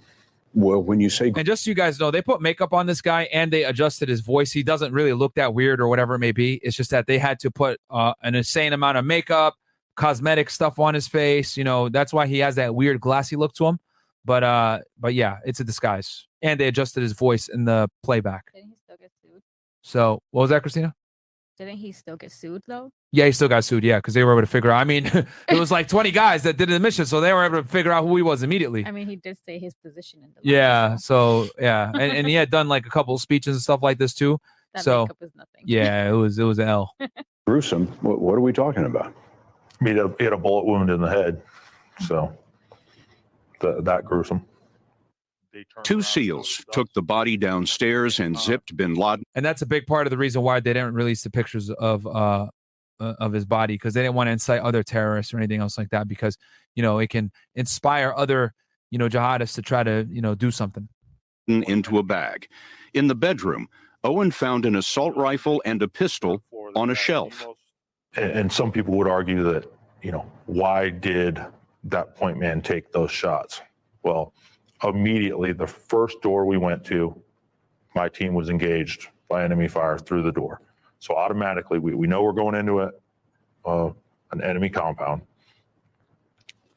[0.54, 3.02] Well, when you say And just so you guys know, they put makeup on this
[3.02, 4.52] guy and they adjusted his voice.
[4.52, 6.56] He doesn't really look that weird or whatever it may be.
[6.56, 9.56] It's just that they had to put uh, an insane amount of makeup,
[9.96, 11.56] cosmetic stuff on his face.
[11.56, 13.80] You know, that's why he has that weird glassy look to him.
[14.26, 16.28] But uh, but yeah, it's a disguise.
[16.42, 18.52] And they adjusted his voice in the playback.
[18.54, 19.42] Didn't he still get sued?
[19.84, 20.94] So what was that, Christina?
[21.62, 22.92] Didn't he still get sued though?
[23.12, 23.84] Yeah, he still got sued.
[23.84, 24.82] Yeah, because they were able to figure out.
[24.82, 25.06] I mean,
[25.48, 27.92] it was like 20 guys that did the mission, so they were able to figure
[27.92, 28.84] out who he was immediately.
[28.84, 30.96] I mean, he did say his position in the Yeah.
[30.96, 34.00] So yeah, and, and he had done like a couple of speeches and stuff like
[34.00, 34.40] this too.
[34.74, 35.64] That so makeup is nothing.
[35.66, 36.96] yeah, it was it was an L.
[37.46, 39.14] gruesome, what, what are we talking about?
[39.82, 41.44] He had a, he had a bullet wound in the head,
[42.08, 42.34] so
[43.60, 44.46] that that gruesome.
[45.84, 49.24] Two SEALs took the body downstairs and zipped bin Laden.
[49.36, 52.08] and that's a big part of the reason why they didn't release the pictures of
[52.08, 52.48] uh
[53.00, 55.78] uh, of his body because they didn't want to incite other terrorists or anything else
[55.78, 56.38] like that because
[56.76, 58.54] you know it can inspire other
[58.92, 60.88] you know jihadists to try to you know do something.
[61.48, 62.48] into a bag.
[62.94, 63.68] In the bedroom,
[64.04, 66.44] Owen found an assault rifle and a pistol
[66.76, 67.46] on a shelf.
[68.16, 69.72] And, and some people would argue that,
[70.02, 71.44] you know, why did
[71.86, 73.62] that point man take those shots?
[74.04, 74.34] Well,
[74.84, 77.16] immediately, the first door we went to,
[77.96, 80.62] my team was engaged by enemy fire through the door.
[81.00, 82.92] So automatically, we, we know we're going into a,
[83.66, 83.92] uh,
[84.32, 85.22] an enemy compound.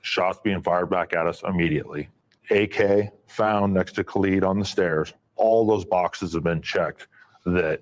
[0.01, 2.09] Shots being fired back at us immediately.
[2.51, 5.15] AK found next to Khalid on the stairs.
[5.37, 7.09] All those boxes have been checked
[7.47, 7.81] that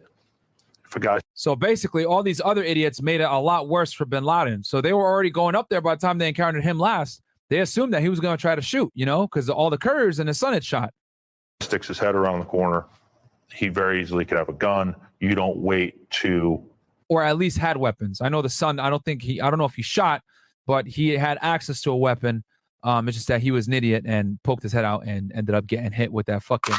[0.87, 4.05] if a guy So basically, all these other idiots made it a lot worse for
[4.05, 4.63] Bin Laden.
[4.63, 7.23] So they were already going up there by the time they encountered him last.
[7.53, 9.77] They assumed that he was going to try to shoot, you know, because all the
[9.77, 10.95] couriers and his son had shot.
[11.61, 12.87] sticks his head around the corner,
[13.53, 14.97] he very easily could have a gun.
[15.21, 16.65] You don't wait to
[17.11, 18.23] or at least had weapons.
[18.23, 18.81] I know the son.
[18.81, 19.39] I don't think he.
[19.39, 20.23] I don't know if he shot,
[20.67, 22.43] but he had access to a weapon.
[22.85, 25.55] Um, it's just that he was an idiot and poked his head out and ended
[25.55, 26.77] up getting hit with that fucking.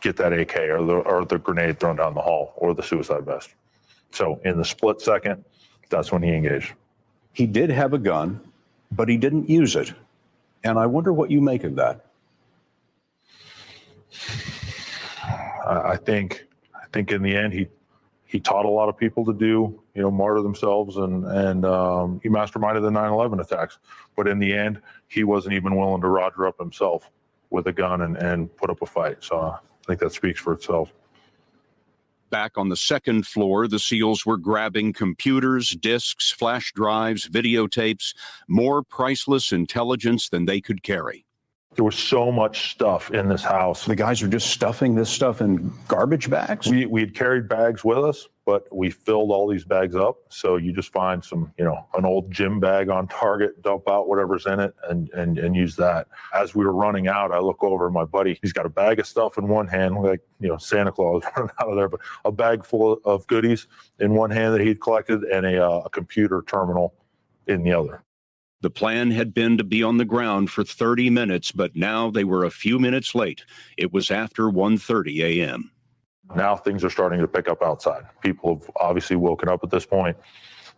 [0.00, 3.26] get that AK or the or the grenade thrown down the hall or the suicide
[3.26, 3.50] vest.
[4.12, 5.44] So in the split second,
[5.90, 6.72] that's when he engaged.
[7.36, 8.40] He did have a gun,
[8.92, 9.92] but he didn't use it.
[10.64, 12.06] And I wonder what you make of that.
[15.68, 17.68] I, think I think in the end he
[18.24, 22.20] he taught a lot of people to do you know martyr themselves and and um,
[22.22, 23.76] he masterminded the 9/11 attacks.
[24.16, 27.10] But in the end, he wasn't even willing to roger up himself
[27.50, 29.22] with a gun and, and put up a fight.
[29.22, 30.90] So I think that speaks for itself.
[32.30, 38.14] Back on the second floor, the SEALs were grabbing computers, disks, flash drives, videotapes,
[38.48, 41.24] more priceless intelligence than they could carry.
[41.76, 43.84] There was so much stuff in this house.
[43.84, 46.66] The guys are just stuffing this stuff in garbage bags?
[46.66, 50.18] We we had carried bags with us, but we filled all these bags up.
[50.28, 54.08] So you just find some, you know, an old gym bag on Target, dump out
[54.08, 56.06] whatever's in it, and and and use that.
[56.32, 58.38] As we were running out, I look over my buddy.
[58.40, 61.50] He's got a bag of stuff in one hand, like you know Santa Claus running
[61.60, 63.66] out of there, but a bag full of goodies
[63.98, 66.94] in one hand that he'd collected, and a, uh, a computer terminal
[67.48, 68.02] in the other.
[68.62, 72.24] The plan had been to be on the ground for 30 minutes, but now they
[72.24, 73.44] were a few minutes late.
[73.76, 75.72] It was after 1:30 a.m.
[76.34, 78.04] Now things are starting to pick up outside.
[78.20, 80.16] People have obviously woken up at this point.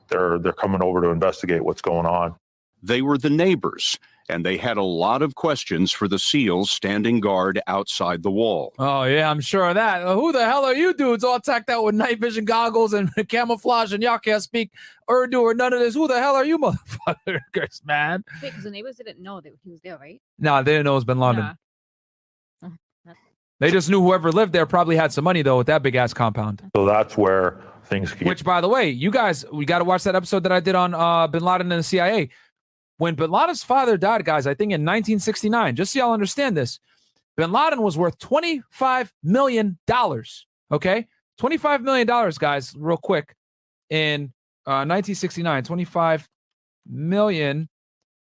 [0.08, 2.34] They're they're coming over to investigate what's going on.
[2.82, 7.18] They were the neighbors, and they had a lot of questions for the SEALs standing
[7.20, 8.72] guard outside the wall.
[8.78, 10.02] Oh yeah, I'm sure of that.
[10.06, 13.92] Who the hell are you dudes all tacked out with night vision goggles and camouflage
[13.92, 14.70] and y'all can't speak
[15.10, 15.94] Urdu or none of this?
[15.94, 18.24] Who the hell are you motherfuckers, man?
[18.40, 20.20] Because the neighbors didn't know that he was there, right?
[20.38, 21.42] Nah, they didn't know it was Bin Laden.
[21.42, 21.54] Nah.
[23.60, 26.14] They just knew whoever lived there probably had some money though with that big ass
[26.14, 26.62] compound.
[26.76, 28.28] So that's where things keep.
[28.28, 30.74] Which, by the way, you guys, we got to watch that episode that I did
[30.74, 32.30] on uh, Bin Laden and the CIA.
[32.98, 36.78] When Bin Laden's father died, guys, I think in 1969, just so y'all understand this,
[37.36, 39.78] Bin Laden was worth $25 million.
[40.70, 41.06] Okay.
[41.40, 42.06] $25 million,
[42.38, 43.34] guys, real quick.
[43.90, 44.32] In
[44.66, 46.28] uh, 1969, 25
[46.88, 47.68] million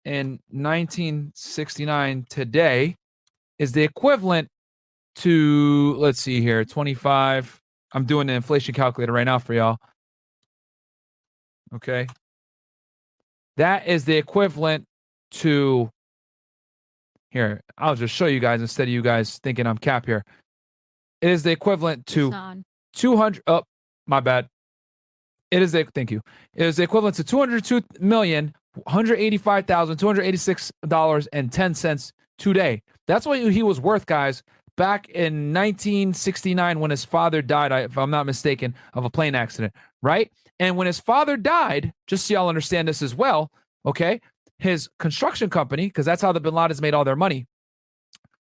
[0.05, 2.97] in 1969 today
[3.59, 4.49] is the equivalent
[5.17, 7.61] to, let's see here, 25.
[7.93, 9.79] I'm doing the inflation calculator right now for y'all.
[11.75, 12.07] Okay.
[13.57, 14.85] That is the equivalent
[15.33, 15.91] to
[17.31, 17.61] here.
[17.79, 20.25] I'll just show you guys instead of you guys thinking I'm cap here.
[21.21, 22.31] It is the equivalent to
[22.95, 23.63] 200 oh
[24.07, 24.47] my bad.
[25.51, 26.21] It is the thank you.
[26.55, 32.83] It is the equivalent to 202 million 185,286 dollars and 10 cents today.
[33.07, 34.43] That's what he was worth, guys.
[34.77, 39.73] Back in 1969, when his father died, if I'm not mistaken, of a plane accident,
[40.03, 40.31] right?
[40.59, 43.51] And when his father died, just so y'all understand this as well,
[43.87, 44.21] okay,
[44.59, 47.47] his construction company, because that's how the Bin Ladens made all their money,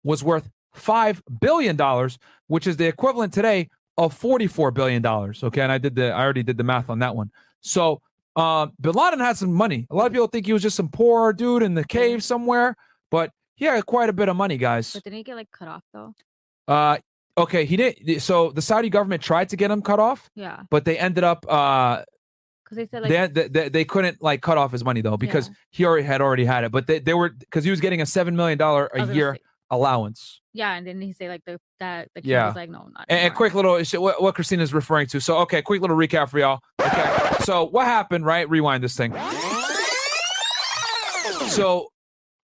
[0.03, 2.17] was worth five billion dollars,
[2.47, 5.43] which is the equivalent today of forty-four billion dollars.
[5.43, 7.31] Okay, and I did the, I already did the math on that one.
[7.61, 8.01] So,
[8.35, 9.87] uh, Bin Laden had some money.
[9.89, 12.75] A lot of people think he was just some poor dude in the cave somewhere,
[13.09, 13.31] but
[13.67, 14.93] had quite a bit of money, guys.
[14.93, 16.13] But didn't he get like cut off though?
[16.67, 16.97] Uh,
[17.37, 18.21] okay, he did.
[18.21, 20.29] So the Saudi government tried to get him cut off.
[20.35, 20.61] Yeah.
[20.69, 22.03] But they ended up uh
[22.63, 25.49] Because they said like they, they they couldn't like cut off his money though because
[25.71, 26.71] he already had already had it.
[26.71, 29.41] But they, they were because he was getting a seven million dollar a year say-
[29.69, 30.41] allowance.
[30.53, 32.47] yeah, and then he say like the that the kid Yeah.
[32.47, 35.19] was like no not And, and quick little what, what Christina's referring to.
[35.21, 36.59] So okay, quick little recap for y'all.
[36.81, 37.09] Okay,
[37.43, 38.25] so what happened?
[38.25, 39.13] Right, rewind this thing.
[41.49, 41.90] So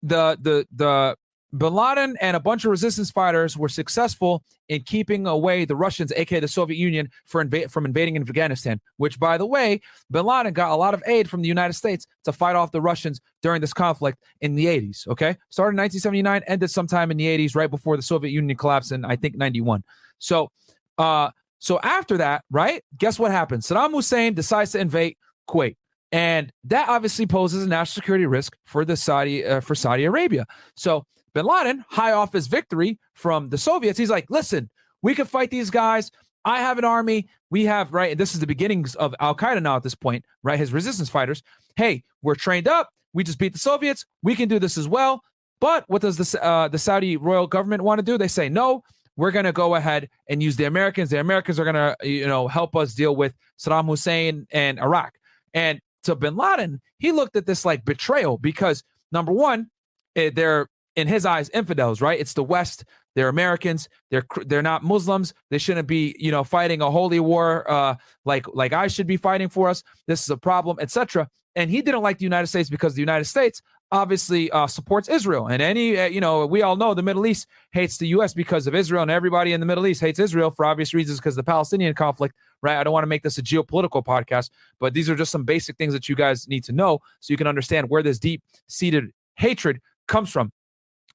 [0.03, 1.15] the the the
[1.55, 6.11] Bin Laden and a bunch of resistance fighters were successful in keeping away the Russians,
[6.15, 8.81] aka the Soviet Union, for inva- from invading Afghanistan.
[8.97, 12.07] Which, by the way, Bin Laden got a lot of aid from the United States
[12.25, 15.07] to fight off the Russians during this conflict in the 80s.
[15.07, 18.91] Okay, started in 1979, ended sometime in the 80s, right before the Soviet Union collapsed
[18.91, 19.83] in I think 91.
[20.17, 20.49] So,
[20.97, 21.29] uh,
[21.59, 22.83] so after that, right?
[22.97, 23.61] Guess what happened?
[23.61, 25.75] Saddam Hussein decides to invade Kuwait.
[26.13, 30.45] And that obviously poses a national security risk for the Saudi uh, for Saudi Arabia.
[30.75, 34.69] So Bin Laden, high off his victory from the Soviets, he's like, "Listen,
[35.01, 36.11] we can fight these guys.
[36.45, 37.27] I have an army.
[37.49, 38.11] We have right.
[38.11, 40.59] And this is the beginnings of Al Qaeda now at this point, right?
[40.59, 41.41] His resistance fighters.
[41.75, 42.89] Hey, we're trained up.
[43.13, 44.05] We just beat the Soviets.
[44.21, 45.23] We can do this as well.
[45.59, 48.17] But what does the uh, the Saudi royal government want to do?
[48.17, 48.83] They say no.
[49.15, 51.09] We're going to go ahead and use the Americans.
[51.09, 55.13] The Americans are going to, you know, help us deal with Saddam Hussein and Iraq.
[55.53, 59.69] And to Bin Laden, he looked at this like betrayal because number one,
[60.15, 62.19] eh, they're in his eyes infidels, right?
[62.19, 62.85] It's the West.
[63.15, 63.89] They're Americans.
[64.09, 65.33] They're they're not Muslims.
[65.49, 67.95] They shouldn't be, you know, fighting a holy war uh,
[68.25, 69.83] like like I should be fighting for us.
[70.07, 71.27] This is a problem, etc.
[71.55, 73.61] And he didn't like the United States because the United States
[73.93, 75.47] obviously uh, supports Israel.
[75.47, 78.33] And any, uh, you know, we all know the Middle East hates the U.S.
[78.33, 81.35] because of Israel, and everybody in the Middle East hates Israel for obvious reasons because
[81.35, 82.77] the Palestinian conflict, right?
[82.77, 85.77] I don't want to make this a geopolitical podcast, but these are just some basic
[85.77, 89.11] things that you guys need to know so you can understand where this deep seated
[89.35, 90.51] hatred comes from.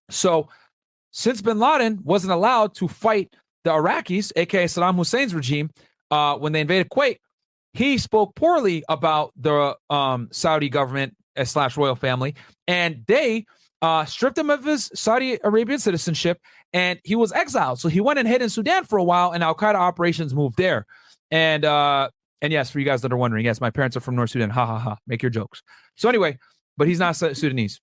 [0.08, 0.48] So,
[1.10, 5.70] since bin Laden wasn't allowed to fight the Iraqis, aka Saddam Hussein's regime,
[6.12, 7.18] uh, when they invaded Kuwait,
[7.72, 12.34] he spoke poorly about the um, Saudi government uh, slash royal family,
[12.68, 13.46] and they
[13.82, 16.40] uh, stripped him of his Saudi Arabian citizenship,
[16.72, 17.80] and he was exiled.
[17.80, 20.56] So he went and hid in Sudan for a while, and Al Qaeda operations moved
[20.56, 20.86] there.
[21.30, 22.10] And uh,
[22.42, 24.50] and yes, for you guys that are wondering, yes, my parents are from North Sudan.
[24.50, 24.96] Ha ha ha.
[25.06, 25.62] Make your jokes.
[25.96, 26.38] So anyway,
[26.76, 27.80] but he's not Sudanese.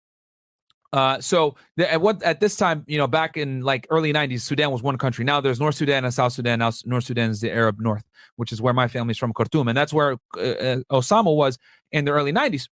[0.94, 4.72] Uh, so at what at this time, you know, back in like early '90s, Sudan
[4.72, 5.26] was one country.
[5.26, 6.60] Now there's North Sudan and South Sudan.
[6.60, 8.04] Now North Sudan is the Arab North,
[8.38, 11.58] which is where my family's from, Khartoum, and that's where uh, uh, Osama was
[11.92, 12.68] in the early '90s.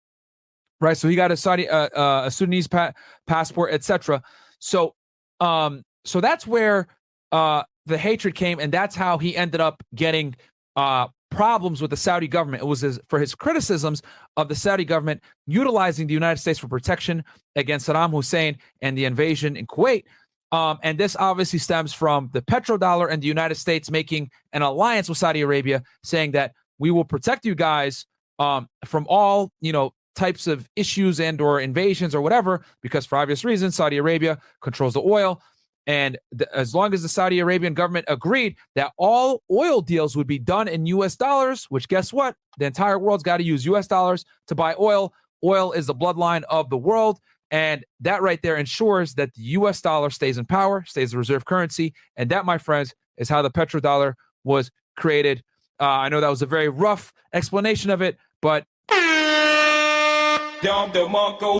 [0.81, 2.93] Right, so he got a Saudi, uh, uh, a Sudanese pa-
[3.27, 4.23] passport, etc.
[4.59, 4.95] So,
[5.41, 6.87] um, so that's where
[7.33, 10.35] uh, the hatred came, and that's how he ended up getting
[10.77, 12.63] uh, problems with the Saudi government.
[12.63, 14.01] It was his, for his criticisms
[14.37, 17.23] of the Saudi government utilizing the United States for protection
[17.55, 20.05] against Saddam Hussein and the invasion in Kuwait.
[20.51, 25.07] Um, and this obviously stems from the petrodollar and the United States making an alliance
[25.07, 28.05] with Saudi Arabia, saying that we will protect you guys
[28.39, 33.17] um, from all you know types of issues and or invasions or whatever, because for
[33.17, 35.41] obvious reasons, Saudi Arabia controls the oil.
[35.87, 40.27] And th- as long as the Saudi Arabian government agreed that all oil deals would
[40.27, 42.35] be done in US dollars, which guess what?
[42.57, 45.13] The entire world's got to use US dollars to buy oil.
[45.43, 47.19] Oil is the bloodline of the world.
[47.49, 51.45] And that right there ensures that the US dollar stays in power, stays the reserve
[51.45, 51.93] currency.
[52.17, 55.43] And that, my friends, is how the petrodollar was created.
[55.79, 58.65] Uh, I know that was a very rough explanation of it, but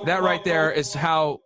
[0.06, 1.39] that right there is how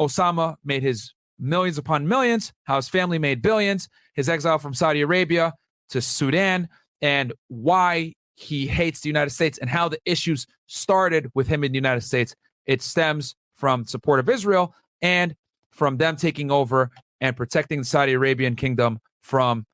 [0.00, 5.00] Osama made his millions upon millions, how his family made billions, his exile from Saudi
[5.00, 5.54] Arabia
[5.90, 6.68] to Sudan,
[7.00, 11.72] and why he hates the United States and how the issues started with him in
[11.72, 12.34] the United States.
[12.66, 15.34] It stems from support of Israel and
[15.70, 16.90] from them taking over
[17.20, 19.64] and protecting the Saudi Arabian kingdom from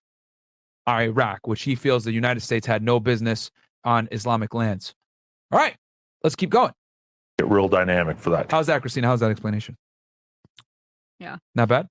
[0.88, 3.50] Iraq, which he feels the United States had no business
[3.84, 4.94] on Islamic lands.
[5.50, 5.76] All right,
[6.22, 6.72] let's keep going.
[7.38, 9.08] Get real dynamic for that How's that, Christina?
[9.08, 9.76] How's that explanation?
[11.18, 11.36] Yeah.
[11.54, 11.88] Not bad.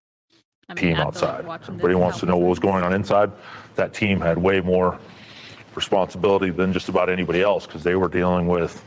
[0.67, 1.45] I mean, team outside.
[1.45, 3.31] watching this, Everybody wants to know what was going on inside.
[3.75, 4.99] That team had way more
[5.75, 8.83] responsibility than just about anybody else because they were dealing with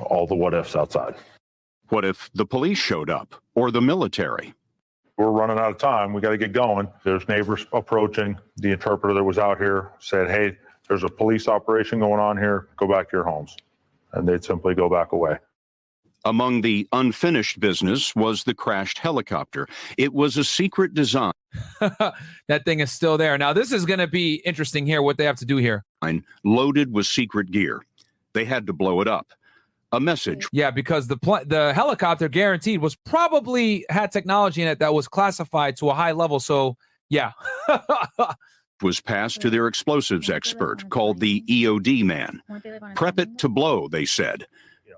[0.00, 1.14] all the what ifs outside.
[1.90, 4.54] What if the police showed up or the military?
[5.16, 6.12] We're running out of time.
[6.12, 6.88] We got to get going.
[7.04, 8.38] There's neighbors approaching.
[8.56, 10.56] The interpreter that was out here said, Hey,
[10.88, 12.68] there's a police operation going on here.
[12.76, 13.56] Go back to your homes.
[14.12, 15.38] And they'd simply go back away.
[16.24, 19.66] Among the unfinished business was the crashed helicopter.
[19.96, 21.32] It was a secret design
[22.48, 23.36] that thing is still there.
[23.38, 25.84] Now, this is going to be interesting here, what they have to do here.
[26.44, 27.82] loaded with secret gear.
[28.32, 29.28] They had to blow it up.
[29.92, 34.78] A message Yeah, because the pl- the helicopter guaranteed was probably had technology in it
[34.78, 36.38] that was classified to a high level.
[36.38, 36.76] So,
[37.08, 37.32] yeah.
[38.82, 42.42] was passed to their explosives expert called the EOD man.
[42.94, 44.46] Prep it to blow, they said.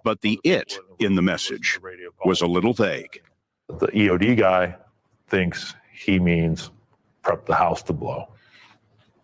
[0.05, 1.79] But the it in the message
[2.25, 3.23] was a little vague.
[3.69, 4.77] The EOD guy
[5.29, 6.71] thinks he means
[7.23, 8.29] prep the house to blow.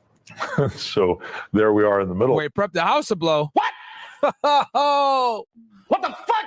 [0.77, 1.21] so
[1.53, 3.51] there we are in the middle Wait, prep the house to blow.
[3.53, 3.73] What?
[4.75, 5.45] Oh.
[5.87, 6.47] what the fuck?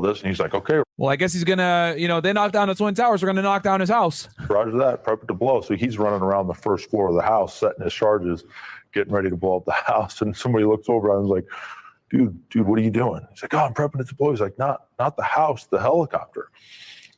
[0.00, 0.20] This.
[0.20, 2.74] And he's like, okay, Well, I guess he's gonna, you know, they knocked down the
[2.74, 3.20] twin towers.
[3.20, 4.28] They're gonna knock down his house.
[4.48, 5.04] Roger that.
[5.04, 5.60] Prep it to blow.
[5.60, 8.44] So he's running around the first floor of the house, setting his charges,
[8.92, 10.20] getting ready to blow up the house.
[10.22, 11.46] And somebody looks over and was like,
[12.10, 13.26] dude, dude, what are you doing?
[13.32, 14.30] He's like, oh, I'm prepping it to blow.
[14.30, 16.50] He's like, not, not the house, the helicopter.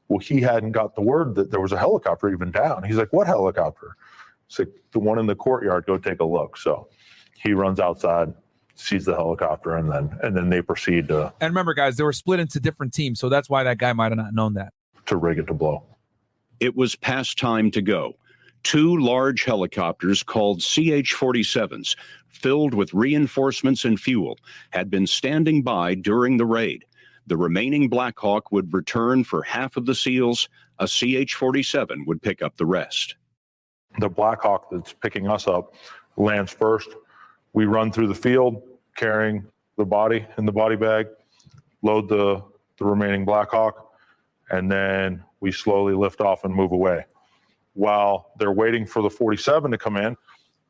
[0.08, 2.82] Well, he hadn't got the word that there was a helicopter even down.
[2.82, 3.96] He's like, what helicopter?
[4.48, 5.86] It's like the one in the courtyard.
[5.86, 6.56] Go take a look.
[6.56, 6.88] So
[7.40, 8.34] he runs outside,
[8.80, 12.12] sees the helicopter, and then and then they proceed to And remember, guys, they were
[12.12, 14.72] split into different teams, so that's why that guy might have not known that.
[15.06, 15.84] to rig it to blow.
[16.60, 18.14] It was past time to go.
[18.62, 21.96] Two large helicopters called CH 47s,
[22.28, 24.38] filled with reinforcements and fuel,
[24.70, 26.84] had been standing by during the raid.
[27.26, 30.48] The remaining Black Hawk would return for half of the SEALs.
[30.78, 33.16] A CH 47 would pick up the rest.
[33.98, 35.74] the Black Hawk that's picking us up
[36.16, 36.88] lands first.
[37.54, 38.62] We run through the field
[38.96, 41.08] carrying the body in the body bag,
[41.82, 42.42] load the,
[42.78, 43.92] the remaining Black Hawk,
[44.50, 47.04] and then we slowly lift off and move away.
[47.74, 50.16] While they're waiting for the 47 to come in,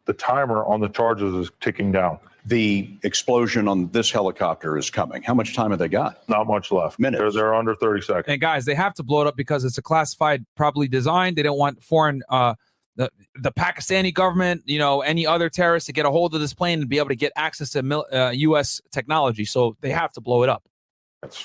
[0.05, 2.19] the timer on the charges is ticking down.
[2.47, 5.23] The explosion on this helicopter is coming.
[5.23, 6.27] How much time have they got?
[6.29, 6.99] Not much left.
[6.99, 7.21] Minutes.
[7.21, 8.25] They're, they're under 30 seconds.
[8.29, 11.37] And guys, they have to blow it up because it's a classified, probably designed.
[11.37, 12.55] They don't want foreign, uh,
[13.01, 16.53] the the Pakistani government, you know, any other terrorists to get a hold of this
[16.53, 18.81] plane and be able to get access to mil- uh, U.S.
[18.91, 19.47] technology.
[19.47, 20.63] So they have to blow it up.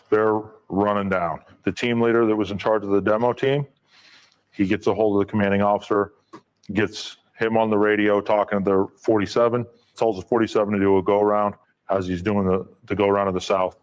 [0.09, 1.39] They're running down.
[1.63, 3.65] The team leader that was in charge of the demo team,
[4.51, 6.13] he gets a hold of the commanding officer,
[6.73, 11.03] gets him on the radio talking to the 47, tells the 47 to do a
[11.03, 11.55] go around
[11.89, 13.77] as he's doing the, the go around to the south.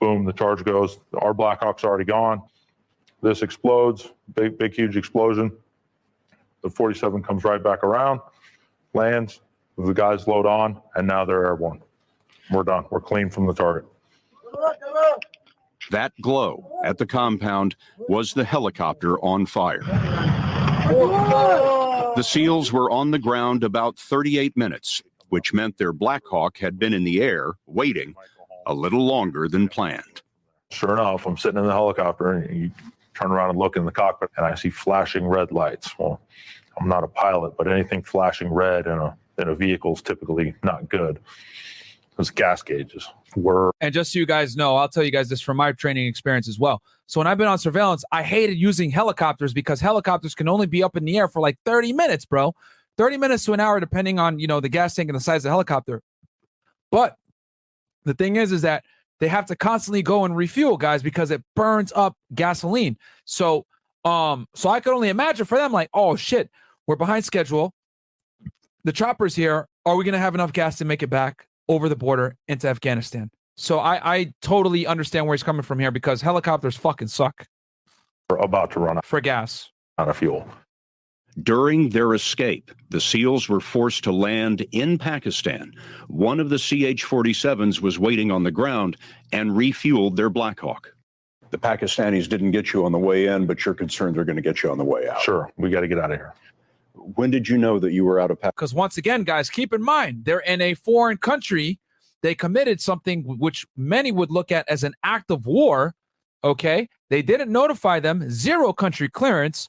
[0.00, 0.98] Boom, the charge goes.
[1.18, 2.42] Our Blackhawk's already gone.
[3.22, 5.52] This explodes, big, big, huge explosion.
[6.68, 8.20] The 47 comes right back around,
[8.92, 9.40] lands,
[9.78, 11.80] the guys load on, and now they're airborne.
[12.50, 12.84] We're done.
[12.90, 13.86] We're clean from the target.
[15.90, 19.80] That glow at the compound was the helicopter on fire.
[22.16, 26.78] The SEALs were on the ground about 38 minutes, which meant their Black Hawk had
[26.78, 28.14] been in the air, waiting
[28.66, 30.20] a little longer than planned.
[30.70, 32.70] Sure enough, I'm sitting in the helicopter and you
[33.18, 35.98] turn around and look in the cockpit and I see flashing red lights.
[35.98, 36.20] Well,
[36.80, 40.54] I'm not a pilot, but anything flashing red in a in a vehicle is typically
[40.62, 41.20] not good.
[42.16, 45.40] Those gas gauges were And just so you guys know, I'll tell you guys this
[45.40, 46.82] from my training experience as well.
[47.06, 50.82] So when I've been on surveillance, I hated using helicopters because helicopters can only be
[50.82, 52.54] up in the air for like 30 minutes, bro.
[52.96, 55.38] 30 minutes to an hour, depending on, you know, the gas tank and the size
[55.38, 56.02] of the helicopter.
[56.90, 57.16] But
[58.04, 58.84] the thing is, is that
[59.20, 62.98] they have to constantly go and refuel, guys, because it burns up gasoline.
[63.24, 63.66] So,
[64.04, 66.50] um, so I could only imagine for them, like, oh shit,
[66.88, 67.70] we're behind schedule.
[68.82, 69.68] The chopper's here.
[69.86, 73.30] Are we gonna have enough gas to make it back over the border into Afghanistan?
[73.56, 77.44] So I, I totally understand where he's coming from here because helicopters fucking suck
[78.30, 79.70] We're about to run out for gas.
[79.98, 80.48] out of fuel.
[81.42, 85.72] During their escape, the SEALs were forced to land in Pakistan.
[86.08, 88.96] One of the CH 47s was waiting on the ground
[89.32, 90.92] and refueled their Black Hawk.
[91.50, 94.42] The Pakistanis didn't get you on the way in, but you're concerned they're going to
[94.42, 95.20] get you on the way out.
[95.20, 96.34] Sure, we got to get out of here.
[97.14, 98.52] When did you know that you were out of Pakistan?
[98.56, 101.78] Because once again, guys, keep in mind they're in a foreign country.
[102.22, 105.94] They committed something which many would look at as an act of war.
[106.44, 108.28] Okay, they didn't notify them.
[108.30, 109.68] Zero country clearance.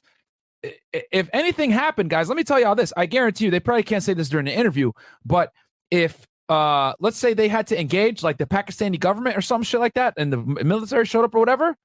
[0.92, 2.92] If anything happened, guys, let me tell you all this.
[2.96, 4.92] I guarantee you, they probably can't say this during the interview,
[5.24, 5.52] but
[5.90, 9.80] if uh let's say they had to engage like the Pakistani government or some shit
[9.80, 11.76] like that, and the military showed up or whatever,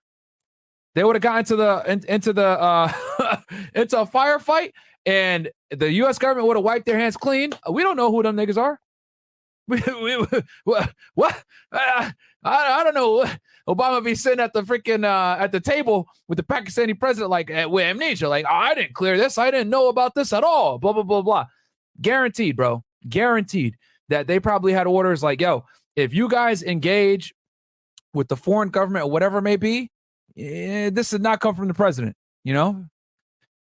[0.96, 2.92] they would have gotten into the in, into the uh
[3.76, 4.72] into a firefight
[5.06, 6.18] and the U.S.
[6.18, 7.54] government would have wiped their hands clean.
[7.70, 8.80] We don't know who them niggas are.
[9.68, 10.28] We, we,
[10.64, 10.94] what?
[11.16, 11.44] what?
[11.72, 13.26] I, I don't know.
[13.68, 17.50] Obama be sitting at the freaking uh, at the table with the Pakistani president, like
[17.50, 19.40] eh, with amnesia, like "Oh, I didn't clear this.
[19.40, 20.78] I didn't know about this at all.
[20.78, 21.46] Blah blah blah blah.
[22.00, 22.84] Guaranteed, bro.
[23.10, 23.76] Guaranteed
[24.10, 27.34] that they probably had orders like, "Yo, if you guys engage
[28.14, 29.90] with the foreign government or whatever it may be,
[30.38, 32.86] eh, this did not come from the president." You know,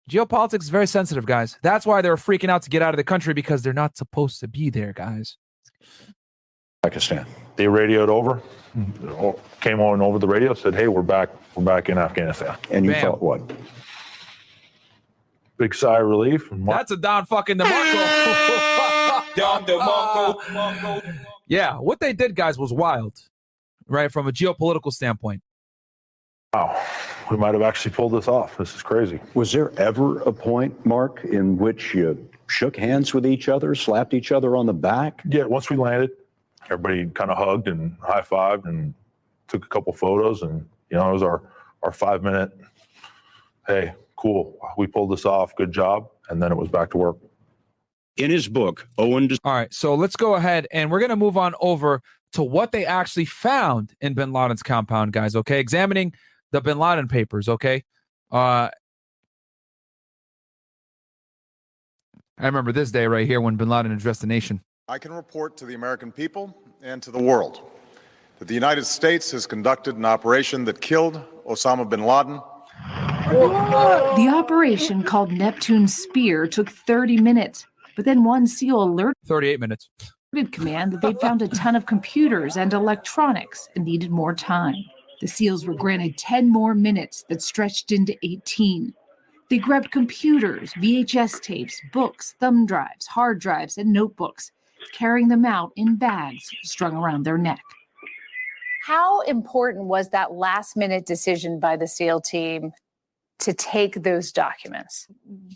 [0.09, 1.57] Geopolitics is very sensitive, guys.
[1.61, 4.39] That's why they're freaking out to get out of the country because they're not supposed
[4.41, 5.37] to be there, guys.
[6.81, 7.25] Pakistan.
[7.55, 8.41] They radioed over,
[9.61, 11.29] came on over the radio, said, "Hey, we're back.
[11.55, 13.01] We're back in Afghanistan." And you Bam.
[13.11, 13.41] thought what?
[15.57, 16.51] Big sigh of relief.
[16.51, 19.23] And Mark- That's a Don fucking DeMarco.
[19.35, 21.15] Don DeMarco.
[21.47, 23.13] yeah, what they did, guys, was wild,
[23.87, 24.11] right?
[24.11, 25.41] From a geopolitical standpoint.
[26.53, 26.79] Wow,
[27.31, 28.57] we might have actually pulled this off.
[28.57, 29.19] This is crazy.
[29.33, 34.13] Was there ever a point, Mark, in which you shook hands with each other, slapped
[34.13, 35.21] each other on the back?
[35.27, 36.11] Yeah, once we landed,
[36.65, 38.93] everybody kind of hugged and high fived and
[39.47, 41.41] took a couple photos, and you know, it was our
[41.81, 42.51] our five minute.
[43.67, 45.55] Hey, cool, we pulled this off.
[45.55, 47.17] Good job, and then it was back to work.
[48.15, 51.35] In his book, Owen All right, so let's go ahead and we're going to move
[51.35, 55.35] on over to what they actually found in bin Laden's compound, guys.
[55.35, 56.13] Okay, examining
[56.53, 57.49] the bin Laden papers.
[57.49, 57.83] Okay.
[58.31, 58.69] Uh,
[62.37, 64.61] I remember this day right here when bin Laden addressed the nation.
[64.87, 67.69] I can report to the American people and to the world
[68.39, 72.39] that the United States has conducted an operation that killed Osama bin Laden.
[73.29, 79.89] The operation called Neptune Spear took 30 minutes, but then one SEAL alerted 38 minutes.
[80.51, 84.75] command that they'd found a ton of computers and electronics and needed more time.
[85.21, 88.93] The SEALs were granted 10 more minutes that stretched into 18.
[89.49, 94.51] They grabbed computers, VHS tapes, books, thumb drives, hard drives, and notebooks,
[94.93, 97.61] carrying them out in bags strung around their neck.
[98.85, 102.73] How important was that last minute decision by the SEAL team
[103.39, 105.07] to take those documents?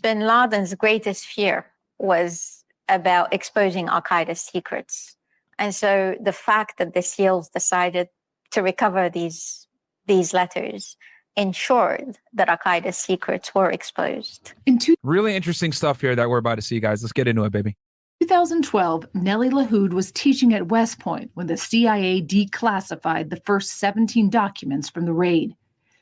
[0.02, 1.66] bin Laden's greatest fear
[1.98, 5.16] was about exposing Al Qaeda's secrets.
[5.58, 8.08] And so the fact that the SEALs decided
[8.52, 9.66] to recover these,
[10.06, 10.96] these letters
[11.36, 14.52] ensured that Al Qaeda's secrets were exposed.
[14.66, 17.02] In two- Really interesting stuff here that we're about to see, guys.
[17.02, 17.76] Let's get into it, baby.
[18.20, 24.28] 2012, Nelly Lahoud was teaching at West Point when the CIA declassified the first 17
[24.28, 25.54] documents from the raid.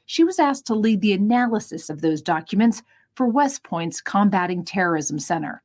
[0.06, 2.82] She was asked to lead the analysis of those documents
[3.14, 5.62] for West Point's Combating Terrorism Center.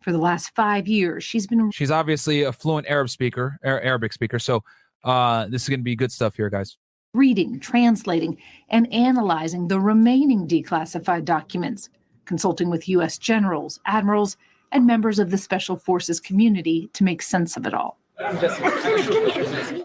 [0.00, 4.38] For the last five years, she's been She's obviously a fluent Arab speaker, Arabic speaker.
[4.38, 4.62] So
[5.04, 6.76] uh, this is going to be good stuff here, guys.
[7.14, 8.38] reading, translating,
[8.70, 11.90] and analyzing the remaining declassified documents,
[12.24, 13.18] consulting with U.S.
[13.18, 14.36] generals, admirals,
[14.72, 17.98] and members of the Special Forces community to make sense of it all.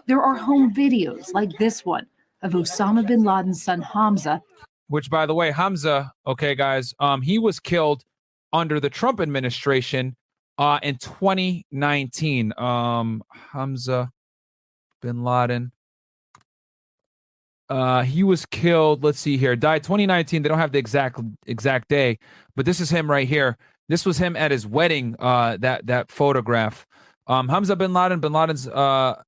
[0.06, 2.06] There are home videos like this one
[2.42, 4.40] of Osama bin Laden's son Hamza
[4.88, 8.04] Which, by the way, Hamza, okay, guys, um, he was killed
[8.52, 10.16] under the Trump administration
[10.56, 12.52] uh, in 2019.
[12.56, 14.10] Um, Hamza
[15.00, 15.72] bin Laden.
[17.68, 19.04] Uh, he was killed.
[19.04, 19.54] Let's see here.
[19.54, 20.42] Died 2019.
[20.42, 22.18] They don't have the exact exact day,
[22.56, 23.58] but this is him right here.
[23.88, 25.16] This was him at his wedding.
[25.18, 26.86] Uh, that that photograph.
[27.26, 28.20] Um, Hamza bin Laden.
[28.20, 29.22] Bin Laden's uh,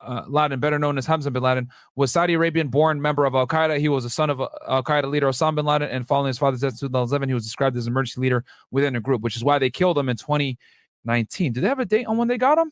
[0.00, 3.46] uh, Laden, better known as Hamza bin Laden, was Saudi Arabian born member of Al
[3.46, 3.78] Qaeda.
[3.78, 6.38] He was a son of uh, Al Qaeda leader Osama bin Laden, and following his
[6.38, 9.44] father's death in 2011, he was described as emergency leader within the group, which is
[9.44, 11.52] why they killed him in 2019.
[11.52, 12.70] Did they have a date on when they got him?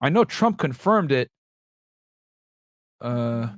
[0.00, 1.28] I know Trump confirmed it.
[3.00, 3.48] Uh,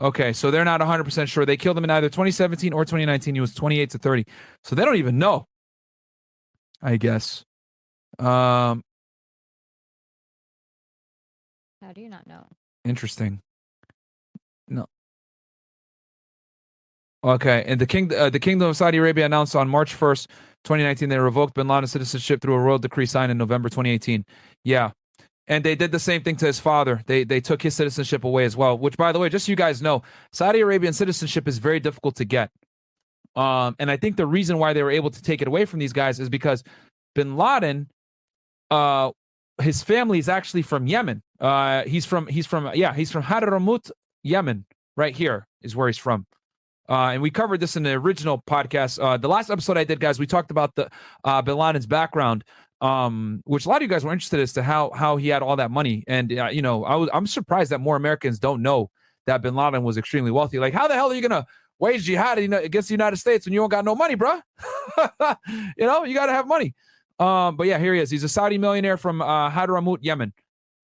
[0.00, 1.46] okay, so they're not 100% sure.
[1.46, 3.34] They killed him in either 2017 or 2019.
[3.34, 4.24] He was 28 to 30.
[4.64, 5.46] So they don't even know,
[6.82, 7.44] I guess.
[8.18, 8.82] Um,
[11.82, 12.46] How do you not know?
[12.84, 13.40] Interesting.
[14.66, 14.86] No.
[17.24, 20.28] Okay, and the king, uh, the Kingdom of Saudi Arabia announced on March first,
[20.64, 24.24] 2019, they revoked Bin Laden's citizenship through a royal decree signed in November 2018.
[24.64, 24.90] Yeah,
[25.48, 27.02] and they did the same thing to his father.
[27.06, 28.78] They they took his citizenship away as well.
[28.78, 30.02] Which, by the way, just so you guys know,
[30.32, 32.50] Saudi Arabian citizenship is very difficult to get.
[33.34, 35.78] Um, and I think the reason why they were able to take it away from
[35.78, 36.62] these guys is because
[37.14, 37.88] Bin Laden,
[38.70, 39.10] uh,
[39.60, 41.22] his family is actually from Yemen.
[41.40, 43.90] Uh, he's from he's from yeah he's from Hadramaut,
[44.22, 44.66] Yemen.
[44.96, 46.26] Right here is where he's from.
[46.88, 49.02] Uh, and we covered this in the original podcast.
[49.02, 50.88] Uh, the last episode I did, guys, we talked about the
[51.22, 52.44] uh, Bin Laden's background,
[52.80, 55.42] um, which a lot of you guys were interested as to how how he had
[55.42, 56.04] all that money.
[56.06, 58.90] And uh, you know, I was I'm surprised that more Americans don't know
[59.26, 60.58] that Bin Laden was extremely wealthy.
[60.58, 61.46] Like, how the hell are you gonna
[61.78, 64.40] wage jihad against the United States when you don't got no money, bro?
[65.48, 66.74] you know, you got to have money.
[67.18, 68.10] Um, but yeah, here he is.
[68.10, 70.32] He's a Saudi millionaire from uh, Hadramaut, Yemen,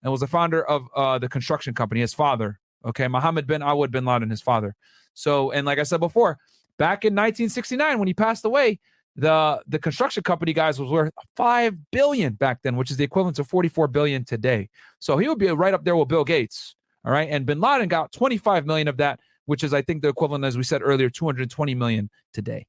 [0.03, 2.01] and was the founder of uh, the construction company.
[2.01, 4.75] His father, okay, Mohammed bin Awad bin Laden, his father.
[5.13, 6.37] So, and like I said before,
[6.77, 8.79] back in 1969 when he passed away,
[9.15, 13.37] the the construction company guys was worth five billion back then, which is the equivalent
[13.37, 14.69] to 44 billion today.
[14.99, 16.75] So he would be right up there with Bill Gates.
[17.05, 20.09] All right, and Bin Laden got 25 million of that, which is I think the
[20.09, 22.65] equivalent, as we said earlier, 220 million today.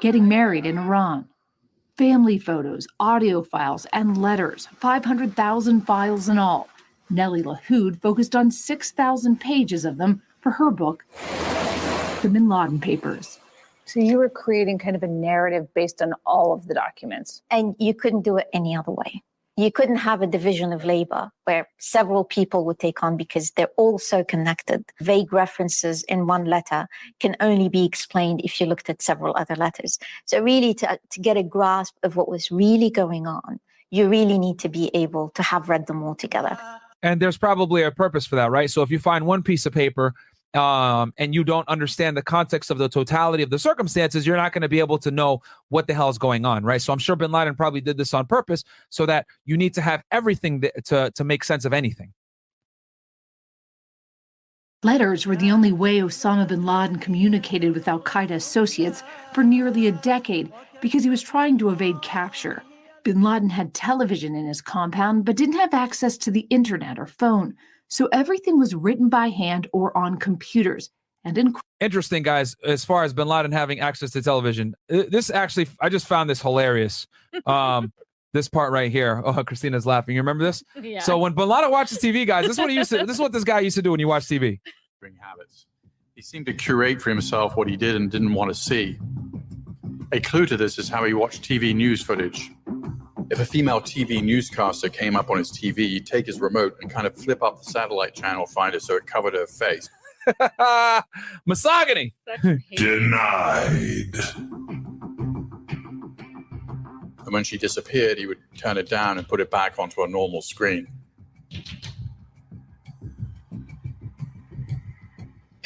[0.00, 1.26] Getting married in Iran.
[1.96, 6.68] Family photos, audio files, and letters, 500,000 files in all.
[7.10, 11.04] Nelly Lahoud focused on 6,000 pages of them for her book,
[12.22, 13.40] The Bin Laden Papers.
[13.88, 17.40] So you were creating kind of a narrative based on all of the documents.
[17.50, 19.22] And you couldn't do it any other way.
[19.56, 23.70] You couldn't have a division of labor where several people would take on because they're
[23.76, 24.84] all so connected.
[25.00, 26.86] Vague references in one letter
[27.18, 29.98] can only be explained if you looked at several other letters.
[30.26, 33.58] So, really, to, to get a grasp of what was really going on,
[33.90, 36.56] you really need to be able to have read them all together.
[37.02, 38.70] And there's probably a purpose for that, right?
[38.70, 40.14] So, if you find one piece of paper
[40.54, 44.52] um, and you don't understand the context of the totality of the circumstances, you're not
[44.52, 46.80] going to be able to know what the hell is going on, right?
[46.80, 49.82] So I'm sure Bin Laden probably did this on purpose so that you need to
[49.82, 52.12] have everything th- to to make sense of anything.
[54.84, 59.02] Letters were the only way Osama bin Laden communicated with Al Qaeda associates
[59.34, 62.62] for nearly a decade because he was trying to evade capture.
[63.02, 67.06] Bin Laden had television in his compound but didn't have access to the internet or
[67.06, 67.56] phone.
[67.88, 70.90] So everything was written by hand or on computers.
[71.24, 75.30] And in interesting, guys, as far as bin Laden having access to television, uh, this
[75.30, 77.06] actually, I just found this hilarious.
[77.44, 77.92] Um,
[78.32, 79.22] this part right here.
[79.24, 80.14] Oh, Christina's laughing.
[80.14, 80.62] You remember this?
[80.80, 81.00] Yeah.
[81.00, 82.98] So when bin Laden watches TV, guys, this is what he used to.
[82.98, 84.60] This is what this guy used to do when you watch TV.
[85.20, 85.66] habits.
[86.14, 88.98] He seemed to curate for himself what he did and didn't want to see.
[90.12, 92.50] A clue to this is how he watched TV news footage.
[93.30, 96.90] If a female TV newscaster came up on his TV, he'd take his remote and
[96.90, 99.88] kind of flip up the satellite channel finder so it covered her face.
[101.46, 102.14] Misogyny.
[102.74, 104.14] Denied.
[107.24, 110.08] And when she disappeared, he would turn it down and put it back onto a
[110.08, 110.88] normal screen.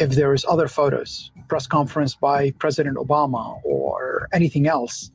[0.02, 5.10] if there is other photos, press conference by President Obama or anything else,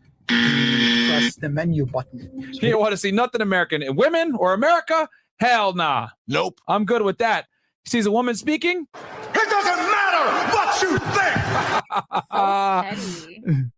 [1.19, 2.31] press the menu button.
[2.51, 5.07] You don't want to see nothing American in women or America?
[5.39, 6.09] Hell nah.
[6.27, 6.59] Nope.
[6.67, 7.45] I'm good with that.
[7.83, 8.87] He sees a woman speaking.
[8.95, 11.37] It doesn't matter what you think.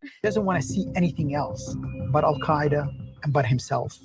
[0.02, 1.76] He doesn't want to see anything else
[2.11, 2.88] but Al Qaeda
[3.24, 3.98] and but himself.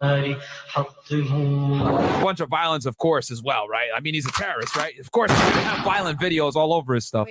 [0.00, 0.36] A
[2.22, 3.88] bunch of violence, of course, as well, right?
[3.94, 4.96] I mean, he's a terrorist, right?
[4.98, 7.26] Of course, he's gonna have violent videos all over his stuff.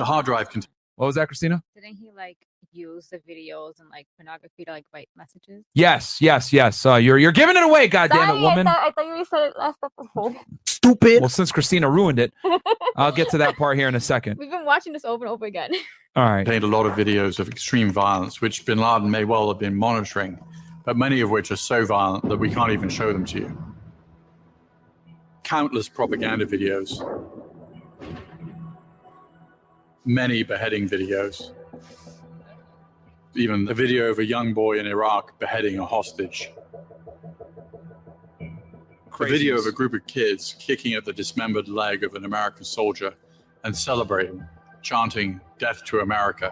[0.00, 0.72] The hard drive contains.
[0.96, 1.62] What was that, Christina?
[1.74, 2.38] Didn't he like
[2.72, 5.62] use the videos and like pornography to like write messages?
[5.74, 6.86] Yes, yes, yes.
[6.86, 8.66] Uh, you're you're giving it away, goddamn it, woman.
[8.66, 10.36] I thought, I thought you said it last episode.
[10.66, 11.20] Stupid.
[11.20, 12.32] Well, since Christina ruined it,
[12.96, 14.38] I'll get to that part here in a second.
[14.38, 15.68] We've been watching this over and over again.
[16.16, 16.46] All right.
[16.46, 19.74] Contained a lot of videos of extreme violence, which bin Laden may well have been
[19.74, 20.38] monitoring,
[20.86, 23.74] but many of which are so violent that we can't even show them to you.
[25.44, 27.02] Countless propaganda videos,
[30.04, 31.52] many beheading videos,
[33.34, 36.50] even a video of a young boy in Iraq beheading a hostage.
[38.40, 42.64] A video of a group of kids kicking at the dismembered leg of an American
[42.64, 43.12] soldier
[43.64, 44.42] and celebrating,
[44.82, 46.50] chanting, Death to America.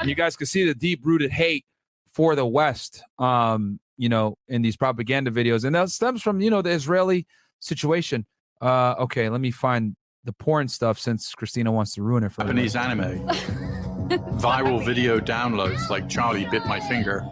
[0.00, 1.66] And you guys can see the deep rooted hate
[2.12, 5.64] for the West, um, you know, in these propaganda videos.
[5.64, 7.26] And that stems from, you know, the Israeli
[7.58, 8.24] situation.
[8.62, 12.42] Uh, okay, let me find the porn stuff since Christina wants to ruin it for
[12.42, 12.80] Japanese me.
[12.80, 13.26] anime.
[14.38, 17.24] Viral video downloads like Charlie Bit My Finger.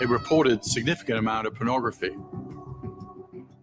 [0.00, 2.10] It reported significant amount of pornography.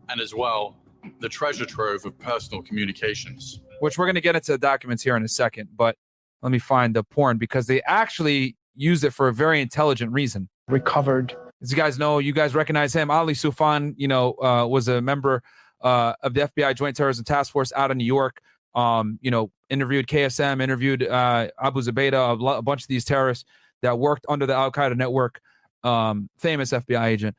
[0.10, 0.76] And as well,
[1.20, 3.62] the treasure trove of personal communications.
[3.80, 5.70] which we're going to get into the documents here in a second.
[5.76, 5.96] But
[6.42, 10.50] let me find the porn because they actually used it for a very intelligent reason.
[10.68, 11.36] Recovered.
[11.62, 13.10] As you guys know, you guys recognize him.
[13.10, 15.42] Ali Soufan, you know, uh, was a member
[15.86, 18.42] uh, of the FBI Joint Terrorism Task Force out of New York.
[18.74, 23.06] Um, you know, interviewed KSM, interviewed uh, Abu Zubaydah, a, lo- a bunch of these
[23.06, 23.46] terrorists
[23.82, 25.40] that worked under the Al Qaeda network.
[25.84, 27.36] Um, famous FBI agent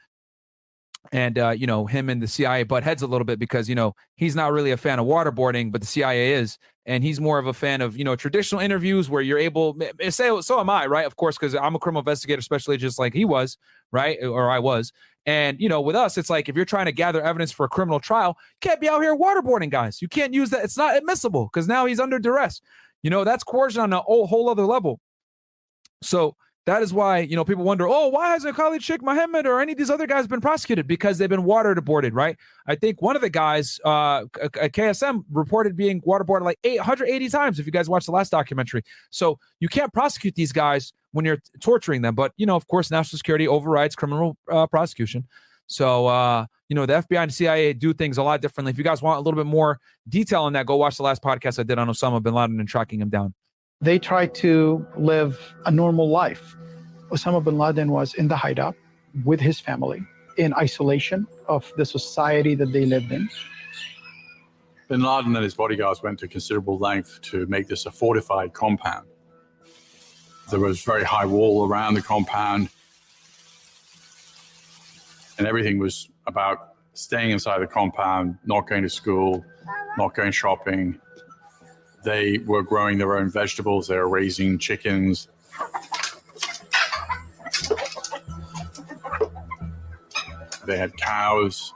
[1.13, 3.75] and uh, you know him and the CIA butt heads a little bit because you
[3.75, 7.39] know he's not really a fan of waterboarding, but the CIA is, and he's more
[7.39, 9.77] of a fan of you know traditional interviews where you're able.
[10.09, 11.07] Say so am I, right?
[11.07, 13.59] Of course, because I'm a criminal investigator, especially just like he was,
[13.93, 14.93] right, or I was.
[15.27, 17.69] And you know, with us, it's like if you're trying to gather evidence for a
[17.69, 20.01] criminal trial, you can't be out here waterboarding guys.
[20.01, 20.65] You can't use that.
[20.65, 22.61] It's not admissible because now he's under duress.
[23.03, 25.01] You know, that's coercion on a whole, other level.
[26.03, 26.37] So
[26.67, 29.73] that is why, you know, people wonder, oh, why hasn't Khalid Sheikh Mohammed or any
[29.73, 30.89] of these other guys been prosecuted?
[30.89, 32.37] Because they've been waterboarded, right?
[32.67, 37.67] I think one of the guys uh, KSM reported being waterboarded like 880 times if
[37.67, 38.83] you guys watched the last documentary.
[39.11, 42.15] So you can't prosecute these guys when you're torturing them.
[42.15, 45.27] But, you know, of course, national security overrides criminal uh, prosecution.
[45.67, 48.71] So, uh, you know, the FBI and CIA do things a lot differently.
[48.71, 51.23] If you guys want a little bit more detail on that, go watch the last
[51.23, 53.35] podcast I did on Osama bin Laden and tracking him down
[53.81, 56.57] they tried to live a normal life.
[57.11, 58.75] Osama bin Laden was in the hideout
[59.25, 60.03] with his family
[60.39, 63.29] in isolation of the society that they lived in.
[64.89, 69.07] Bin Laden and his bodyguards went to considerable length to make this a fortified compound.
[70.51, 72.69] There was very high wall around the compound,
[75.39, 79.45] and everything was about staying inside the compound, not going to school,
[79.99, 81.01] not going shopping,
[82.07, 85.27] they were growing their own vegetables, they were raising chickens.
[90.65, 91.73] They had cows.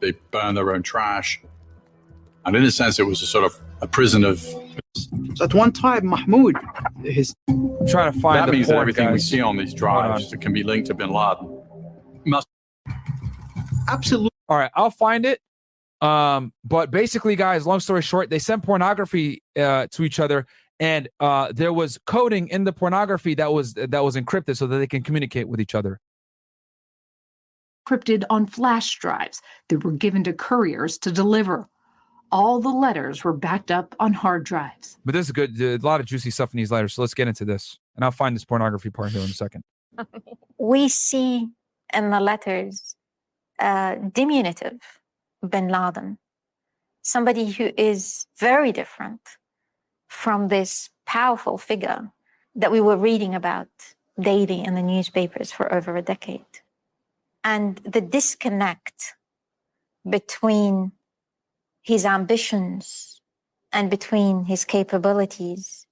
[0.00, 1.40] They burned their own trash.
[2.44, 4.40] And in a sense, it was a sort of a prison of.
[5.34, 6.56] So at one time, Mahmoud,
[7.04, 7.34] his.
[7.48, 9.12] I'm trying to find that means that everything guys.
[9.12, 11.62] we see on these drives that can be linked to bin Laden
[12.24, 12.46] must
[13.88, 14.30] absolutely.
[14.48, 15.40] All right, I'll find it.
[16.00, 20.46] Um, but basically, guys, long story short, they sent pornography uh, to each other,
[20.80, 24.78] and uh, there was coding in the pornography that was that was encrypted so that
[24.78, 26.00] they can communicate with each other.
[27.86, 31.68] Encrypted on flash drives that were given to couriers to deliver.
[32.32, 34.98] All the letters were backed up on hard drives.
[35.04, 35.60] But this is good.
[35.60, 36.94] A lot of juicy stuff in these letters.
[36.94, 39.62] So let's get into this, and I'll find this pornography part here in a second.
[40.58, 41.48] we see
[41.92, 42.96] in the letters
[43.60, 44.80] uh, diminutive
[45.48, 46.18] bin Laden,
[47.02, 49.20] somebody who is very different
[50.08, 52.10] from this powerful figure
[52.54, 53.68] that we were reading about
[54.20, 56.44] daily in the newspapers for over a decade.
[57.44, 59.14] And the disconnect
[60.08, 60.92] between
[61.82, 63.20] his ambitions
[63.72, 65.86] and between his capabilities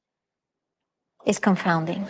[1.26, 2.06] is confounding.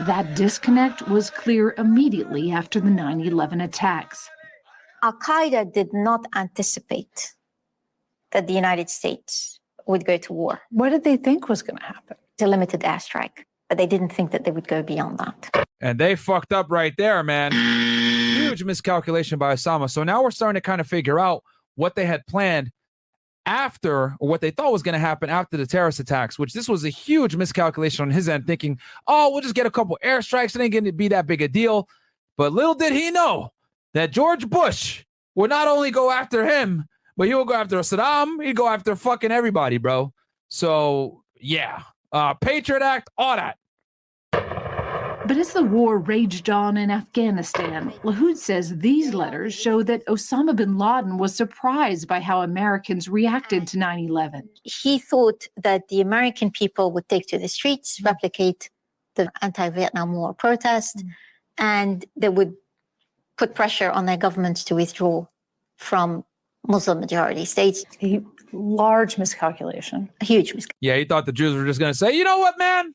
[0.00, 4.30] That disconnect was clear immediately after the 9 11 attacks.
[5.02, 7.34] Al Qaeda did not anticipate
[8.32, 10.60] that the United States would go to war.
[10.70, 12.16] What did they think was going to happen?
[12.34, 15.66] It's a limited airstrike, but they didn't think that they would go beyond that.
[15.80, 17.52] And they fucked up right there, man.
[18.36, 19.90] Huge miscalculation by Osama.
[19.90, 21.42] So now we're starting to kind of figure out
[21.80, 22.70] what they had planned
[23.46, 26.68] after or what they thought was going to happen after the terrorist attacks, which this
[26.68, 30.54] was a huge miscalculation on his end, thinking, oh, we'll just get a couple airstrikes.
[30.54, 31.88] It ain't going to be that big a deal.
[32.36, 33.52] But little did he know
[33.94, 35.04] that George Bush
[35.34, 36.84] would not only go after him,
[37.16, 38.44] but he will go after Saddam.
[38.44, 40.12] He'd go after fucking everybody, bro.
[40.48, 41.82] So, yeah.
[42.12, 43.56] Uh, Patriot Act, all that.
[45.30, 50.56] But as the war raged on in Afghanistan, Lahoud says these letters show that Osama
[50.56, 54.48] bin Laden was surprised by how Americans reacted to 9 11.
[54.64, 58.70] He thought that the American people would take to the streets, replicate
[59.14, 61.04] the anti Vietnam War protest,
[61.58, 62.54] and they would
[63.38, 65.26] put pressure on their governments to withdraw
[65.76, 66.24] from
[66.66, 67.84] Muslim majority states.
[68.02, 68.20] A
[68.52, 70.10] large miscalculation.
[70.20, 70.76] A huge miscalculation.
[70.80, 72.94] Yeah, he thought the Jews were just going to say, you know what, man?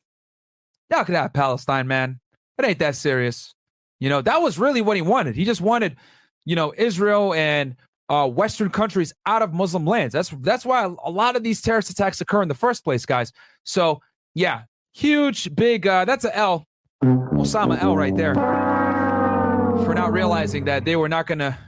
[0.90, 2.20] Y'all could have Palestine, man.
[2.58, 3.54] It ain't that serious.
[4.00, 5.36] You know, that was really what he wanted.
[5.36, 5.96] He just wanted,
[6.44, 7.76] you know, Israel and
[8.08, 10.12] uh, Western countries out of Muslim lands.
[10.12, 13.32] That's that's why a lot of these terrorist attacks occur in the first place, guys.
[13.64, 14.00] So
[14.34, 14.62] yeah,
[14.92, 15.86] huge, big.
[15.86, 16.66] Uh, that's a L,
[17.02, 21.58] Osama L right there, for not realizing that they were not going to,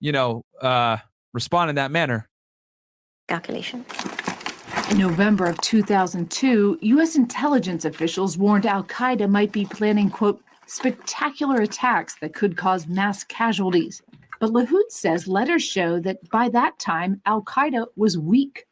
[0.00, 0.98] you know, uh,
[1.32, 2.28] respond in that manner.
[3.28, 3.84] Calculation.
[4.92, 7.16] In November of 2002, U.S.
[7.16, 13.24] intelligence officials warned Al Qaeda might be planning, quote, spectacular attacks that could cause mass
[13.24, 14.02] casualties.
[14.38, 18.66] But Lahoud says letters show that by that time, Al Qaeda was weak.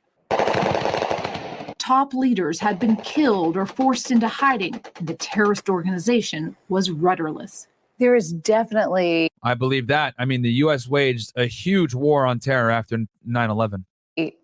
[1.79, 7.67] Top leaders had been killed or forced into hiding, and the terrorist organization was rudderless.
[7.99, 10.15] There is definitely I believe that.
[10.19, 10.87] I mean, the U.S.
[10.87, 13.87] waged a huge war on terror after 9 11.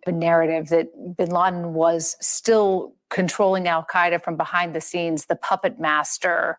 [0.07, 5.37] A narrative that bin Laden was still controlling Al Qaeda from behind the scenes, the
[5.37, 6.59] puppet master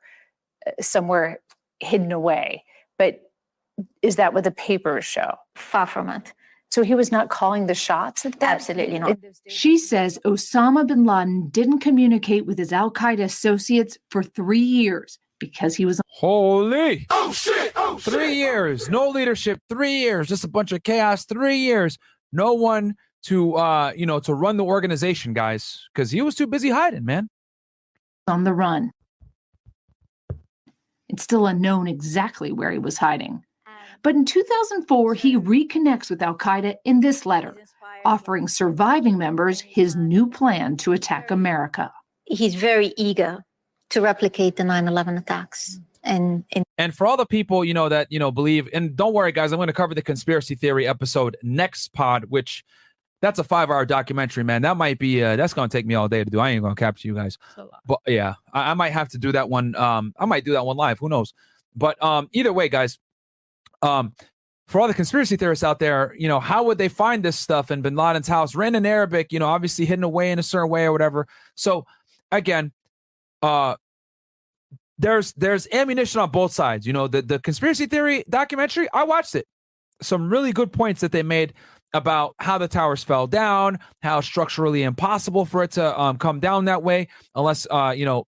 [0.65, 1.39] uh, somewhere
[1.79, 2.63] hidden away.
[2.97, 3.21] But
[4.01, 5.35] is that what the papers show?
[5.55, 6.33] Far from it.
[6.69, 8.55] So he was not calling the shots at that?
[8.55, 9.17] Absolutely not.
[9.47, 15.17] She says Osama bin Laden didn't communicate with his Al Qaeda associates for three years
[15.39, 17.05] because he was Holy!
[17.09, 17.71] Oh shit!
[17.75, 19.59] Oh Three years, no leadership.
[19.69, 21.25] Three years, just a bunch of chaos.
[21.25, 21.97] Three years,
[22.31, 26.47] no one to uh, you know, to run the organization, guys, because he was too
[26.47, 27.29] busy hiding, man.
[28.27, 28.91] on the run.
[31.09, 33.43] It's still unknown exactly where he was hiding.
[34.03, 37.55] But in 2004, he reconnects with Al Qaeda in this letter,
[38.05, 41.91] offering surviving members his new plan to attack America.
[42.25, 43.43] He's very eager
[43.89, 45.79] to replicate the 9 11 attacks.
[46.03, 49.13] And, and And for all the people, you know, that, you know, believe, and don't
[49.13, 52.63] worry, guys, I'm going to cover the conspiracy theory episode next pod, which
[53.21, 54.61] that's a five hour documentary, man.
[54.61, 56.39] That might be, uh, that's going to take me all day to do.
[56.39, 57.37] I ain't going to capture you guys.
[57.85, 59.75] But yeah, I, I might have to do that one.
[59.75, 60.99] Um, I might do that one live.
[60.99, 61.33] Who knows?
[61.75, 62.99] But um, either way, guys,
[63.81, 64.13] um,
[64.67, 67.71] for all the conspiracy theorists out there, you know, how would they find this stuff
[67.71, 68.53] in bin Laden's house?
[68.53, 71.27] Written in Arabic, you know, obviously hidden away in a certain way or whatever.
[71.55, 71.85] So
[72.31, 72.71] again,
[73.41, 73.75] uh,
[74.99, 76.85] there's there's ammunition on both sides.
[76.85, 79.47] You know, the the conspiracy theory documentary, I watched it.
[80.01, 81.53] Some really good points that they made
[81.97, 86.65] about how the towers fell down, how structurally impossible for it to um, come down
[86.65, 88.25] that way, unless uh, you know,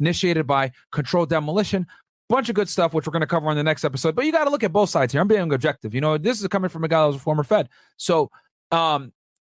[0.00, 1.86] initiated by controlled demolition.
[2.28, 4.14] Bunch of good stuff, which we're going to cover on the next episode.
[4.14, 5.20] But you got to look at both sides here.
[5.20, 5.94] I'm being objective.
[5.94, 7.68] You know, this is coming from a guy was a former Fed.
[7.96, 8.30] So,
[8.70, 9.12] um,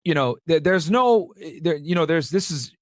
[0.04, 2.72] you know, there, there's no, there, you know, there's this is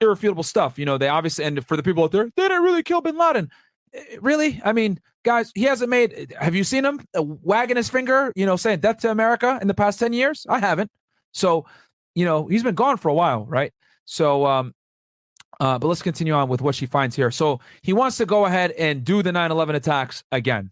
[0.00, 0.78] irrefutable stuff.
[0.78, 3.16] You know, they obviously, and for the people out there, they didn't really kill bin
[3.16, 3.50] Laden.
[3.94, 4.60] Eh, Really?
[4.64, 8.46] I mean, guys, he hasn't made, have you seen him uh, wagging his finger, you
[8.46, 10.46] know, saying death to America in the past 10 years?
[10.48, 10.90] I haven't.
[11.32, 11.66] So,
[12.14, 13.72] you know, he's been gone for a while, right?
[14.04, 14.74] So, um,
[15.58, 17.30] uh, but let's continue on with what she finds here.
[17.30, 20.70] So he wants to go ahead and do the 9 11 attacks again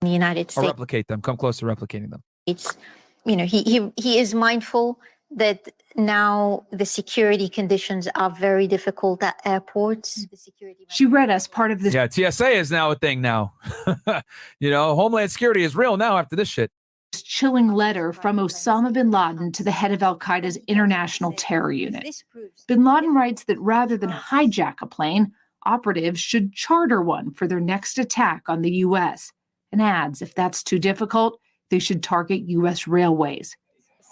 [0.00, 0.66] the United or States.
[0.66, 2.22] replicate them, come close to replicating them.
[2.46, 2.76] It's,
[3.24, 4.98] you know, he, he, he is mindful
[5.32, 10.26] that now the security conditions are very difficult at airports.
[10.26, 10.74] Mm.
[10.88, 13.52] She read us part of this Yeah, TSA is now a thing now.
[14.60, 16.70] you know, Homeland Security is real now after this shit.
[17.12, 22.24] chilling letter from Osama bin Laden to the head of Al Qaeda's International Terror Unit.
[22.66, 25.32] Bin Laden writes that rather than hijack a plane,
[25.66, 29.32] operatives should charter one for their next attack on the U.S.
[29.70, 31.38] and adds if that's too difficult,
[31.70, 32.88] they should target U.S.
[32.88, 33.56] railways.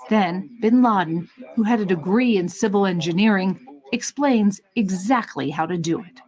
[0.09, 3.61] Then, bin Laden, who had a degree in civil engineering,
[3.93, 6.21] explains exactly how to do it.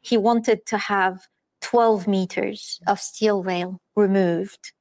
[0.00, 1.26] He wanted to have
[1.62, 4.72] 12 meters of steel rail removed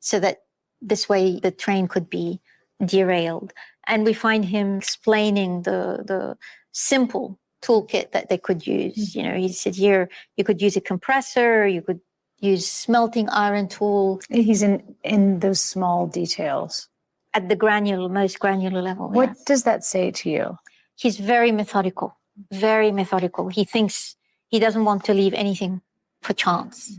[0.00, 0.38] so that
[0.80, 2.40] this way the train could be
[2.84, 3.52] derailed.
[3.86, 6.36] And we find him explaining the, the
[6.72, 9.14] simple toolkit that they could use.
[9.14, 12.00] You know, he said here you could use a compressor, you could
[12.40, 14.20] use smelting iron tool.
[14.28, 16.88] He's in in those small details.
[17.34, 19.08] At the granular, most granular level.
[19.08, 19.44] What yes.
[19.44, 20.58] does that say to you?
[20.96, 22.16] He's very methodical,
[22.52, 23.48] very methodical.
[23.48, 24.16] He thinks
[24.48, 25.80] he doesn't want to leave anything
[26.20, 26.98] for chance.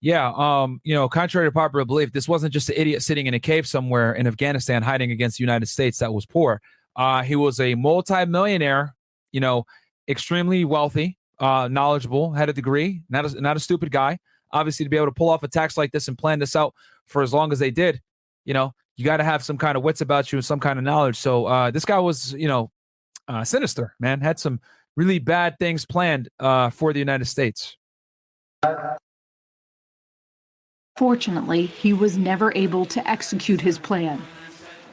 [0.00, 3.34] Yeah, um, you know, contrary to popular belief, this wasn't just an idiot sitting in
[3.34, 6.60] a cave somewhere in Afghanistan hiding against the United States that was poor.
[6.94, 8.94] Uh, he was a multi-millionaire,
[9.32, 9.66] you know,
[10.08, 14.18] extremely wealthy, uh, knowledgeable, had a degree, not a, not a stupid guy.
[14.52, 16.72] Obviously, to be able to pull off attacks like this and plan this out
[17.06, 18.00] for as long as they did,
[18.44, 20.78] you know, you got to have some kind of wits about you and some kind
[20.78, 21.16] of knowledge.
[21.16, 22.70] So uh, this guy was, you know,
[23.28, 24.20] uh, sinister, man.
[24.20, 24.60] Had some
[24.96, 27.76] really bad things planned uh, for the United States.
[30.96, 34.22] Fortunately, he was never able to execute his plan.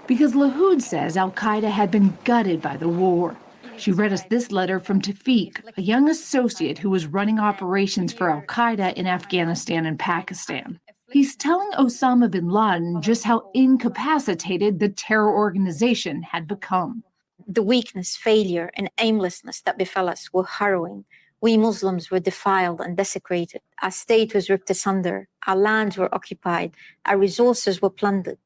[0.06, 3.38] Because Lahoud says Al Qaeda had been gutted by the war.
[3.78, 8.30] She read us this letter from Tafiq, a young associate who was running operations for
[8.30, 10.78] Al Qaeda in Afghanistan and Pakistan.
[11.14, 17.04] He's telling Osama bin Laden just how incapacitated the terror organization had become.
[17.48, 21.06] The weakness, failure, and aimlessness that befell us were harrowing.
[21.40, 23.62] We Muslims were defiled and desecrated.
[23.84, 25.28] Our state was ripped asunder.
[25.46, 26.72] Our lands were occupied.
[27.06, 28.40] Our resources were plundered.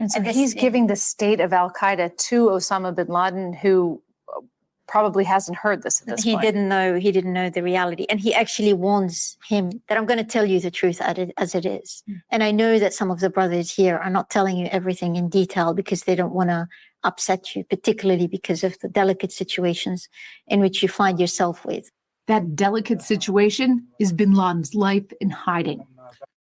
[0.00, 3.52] And so And this- he's giving the state of Al Qaeda to Osama bin Laden,
[3.52, 4.00] who
[4.88, 6.42] probably hasn't heard this at this he point.
[6.42, 10.18] didn't know he didn't know the reality and he actually warns him that i'm going
[10.18, 12.14] to tell you the truth as it, as it is hmm.
[12.30, 15.28] and i know that some of the brothers here are not telling you everything in
[15.28, 16.66] detail because they don't want to
[17.04, 20.08] upset you particularly because of the delicate situations
[20.48, 21.90] in which you find yourself with
[22.26, 25.86] That delicate situation is bin Laden's life in hiding.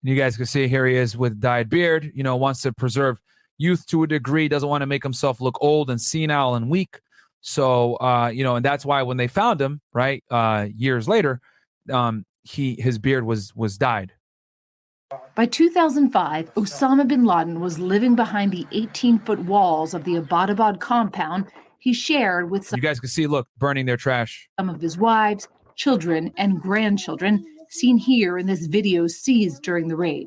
[0.03, 2.11] You guys can see here he is with dyed beard.
[2.15, 3.19] You know, wants to preserve
[3.57, 4.47] youth to a degree.
[4.47, 6.99] Doesn't want to make himself look old and senile and weak.
[7.40, 11.40] So, uh, you know, and that's why when they found him, right, uh, years later,
[11.92, 14.12] um, he his beard was was dyed.
[15.34, 20.80] By 2005, Osama bin Laden was living behind the 18 foot walls of the Abbottabad
[20.80, 21.46] compound
[21.78, 24.48] he shared with some You guys can see, look, burning their trash.
[24.58, 30.26] of his wives, children, and grandchildren, seen here in this video seized during the raid.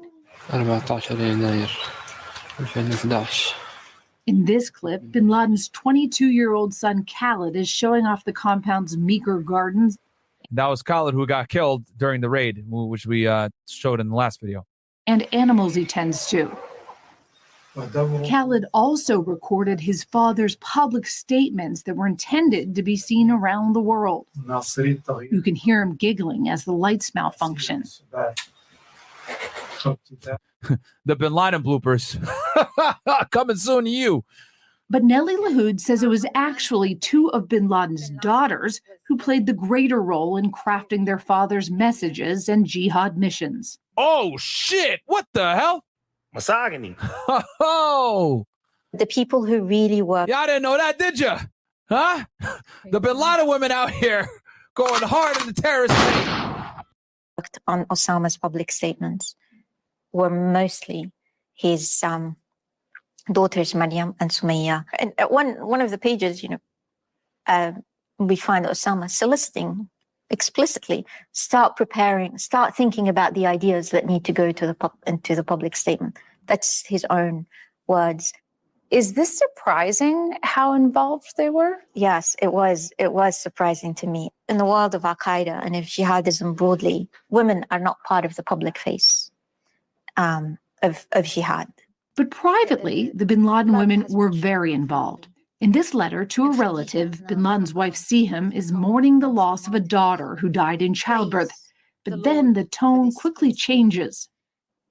[0.49, 1.69] 14 يناير
[2.59, 3.60] 2011
[4.26, 8.96] In this clip, bin Laden's 22 year old son Khalid is showing off the compound's
[8.96, 9.98] meager gardens
[10.52, 14.14] That was Khalid who got killed during the raid, which we uh, showed in the
[14.14, 14.64] last video.
[15.08, 16.56] and animals he tends to.
[17.74, 23.80] Khalid also recorded his father's public statements that were intended to be seen around the
[23.80, 24.26] world.
[24.36, 27.82] You can hear him giggling as the lights malfunction.
[31.04, 32.16] The Bin Laden bloopers
[33.30, 34.24] coming soon to you.
[34.90, 39.54] But Nelly Lahoud says it was actually two of bin Laden's daughters who played the
[39.54, 43.78] greater role in crafting their father's messages and jihad missions.
[43.96, 45.00] Oh shit!
[45.06, 45.84] What the hell?
[46.34, 46.96] Misogyny.
[47.60, 48.44] Oh,
[48.92, 51.36] the people who really work y'all didn't know that, did you?
[51.88, 52.24] Huh?
[52.90, 54.28] The Bin Laden women out here
[54.74, 56.41] going hard in the terrorist raid.
[56.41, 56.41] worked
[57.66, 59.34] on Osama's public statements
[60.12, 61.10] were mostly
[61.54, 62.36] his um,
[63.30, 64.84] daughters Maryam and Sumaya.
[64.98, 66.60] And one one of the pages, you know,
[67.46, 67.72] uh,
[68.18, 69.88] we find Osama soliciting
[70.30, 74.96] explicitly, start preparing, start thinking about the ideas that need to go to the pub-
[75.06, 76.16] into the public statement.
[76.46, 77.46] That's his own
[77.86, 78.32] words.
[78.92, 81.78] Is this surprising how involved they were?
[81.94, 82.92] Yes, it was.
[82.98, 84.28] It was surprising to me.
[84.50, 88.36] In the world of Al Qaeda and of jihadism broadly, women are not part of
[88.36, 89.30] the public face
[90.18, 91.68] um, of, of jihad.
[92.16, 95.26] But privately, the bin Laden women were very involved.
[95.62, 99.72] In this letter to a relative, bin Laden's wife Siham is mourning the loss of
[99.74, 101.50] a daughter who died in childbirth.
[102.04, 104.28] But then the tone quickly changes.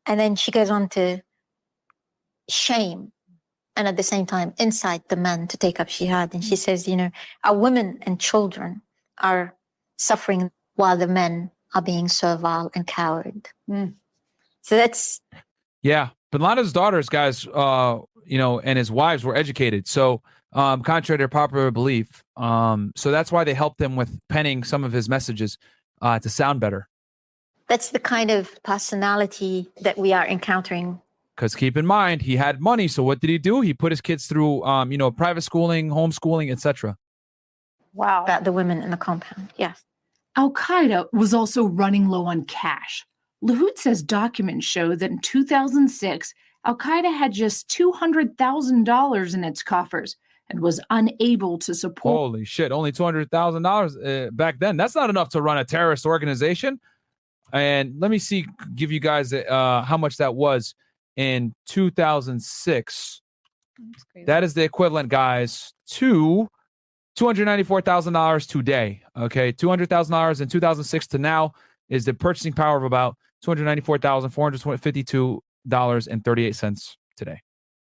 [0.08, 1.22] And then she goes on to
[2.50, 3.12] shame
[3.76, 6.34] and at the same time incite the men to take up jihad.
[6.34, 7.12] And she says, you know,
[7.44, 8.82] our women and children
[9.20, 9.56] are
[9.98, 13.50] suffering while the men are being servile and coward.
[13.70, 15.22] So that's
[15.84, 19.88] Yeah, Bin Laden's daughters, guys, uh, you know, and his wives were educated.
[19.88, 20.22] So,
[20.54, 24.84] um, contrary to popular belief, um, so that's why they helped him with penning some
[24.84, 25.58] of his messages
[26.02, 26.88] uh, to sound better.
[27.68, 31.00] that's the kind of personality that we are encountering.
[31.42, 32.88] Because keep in mind, he had money.
[32.88, 33.62] So what did he do?
[33.62, 36.96] He put his kids through, um, you know, private schooling, homeschooling, etc.
[37.96, 38.26] Wow.
[38.26, 39.50] About the women in the compound.
[39.58, 39.84] Yes.
[40.36, 43.04] Al Qaeda was also running low on cash.
[43.44, 46.32] Lahoud says documents show that in 2006,
[46.64, 50.18] Al Qaeda had just $200,000 in its coffers
[50.52, 52.18] and was unable to support.
[52.18, 52.72] Holy shit!
[52.72, 54.78] Only two hundred thousand dollars uh, back then.
[54.78, 56.80] That's not enough to run a terrorist organization.
[57.52, 58.46] And let me see,
[58.76, 60.76] give you guys uh, how much that was
[61.16, 63.22] in two thousand six.
[63.80, 66.48] Oh, that is the equivalent, guys, to
[67.16, 69.02] two hundred ninety-four thousand dollars today.
[69.18, 71.54] Okay, two hundred thousand dollars in two thousand six to now
[71.90, 76.24] is the purchasing power of about two hundred ninety-four thousand four hundred fifty-two dollars and
[76.24, 77.40] thirty-eight cents today.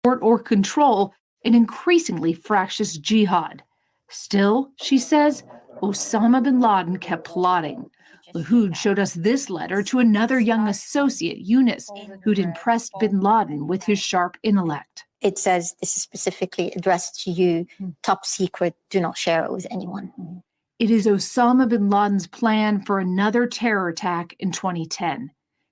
[0.03, 1.13] or control
[1.45, 3.63] an increasingly fractious jihad.
[4.09, 5.43] Still, she says,
[5.81, 7.89] Osama bin Laden kept plotting.
[8.33, 11.87] Lahoud showed us this letter to another young associate, Younis,
[12.23, 15.05] who'd impressed bin Laden with his sharp intellect.
[15.21, 17.89] It says this is specifically addressed to you, hmm.
[18.03, 20.13] top secret, do not share it with anyone.
[20.15, 20.37] Hmm.
[20.79, 25.31] It is Osama bin Laden's plan for another terror attack in 2010.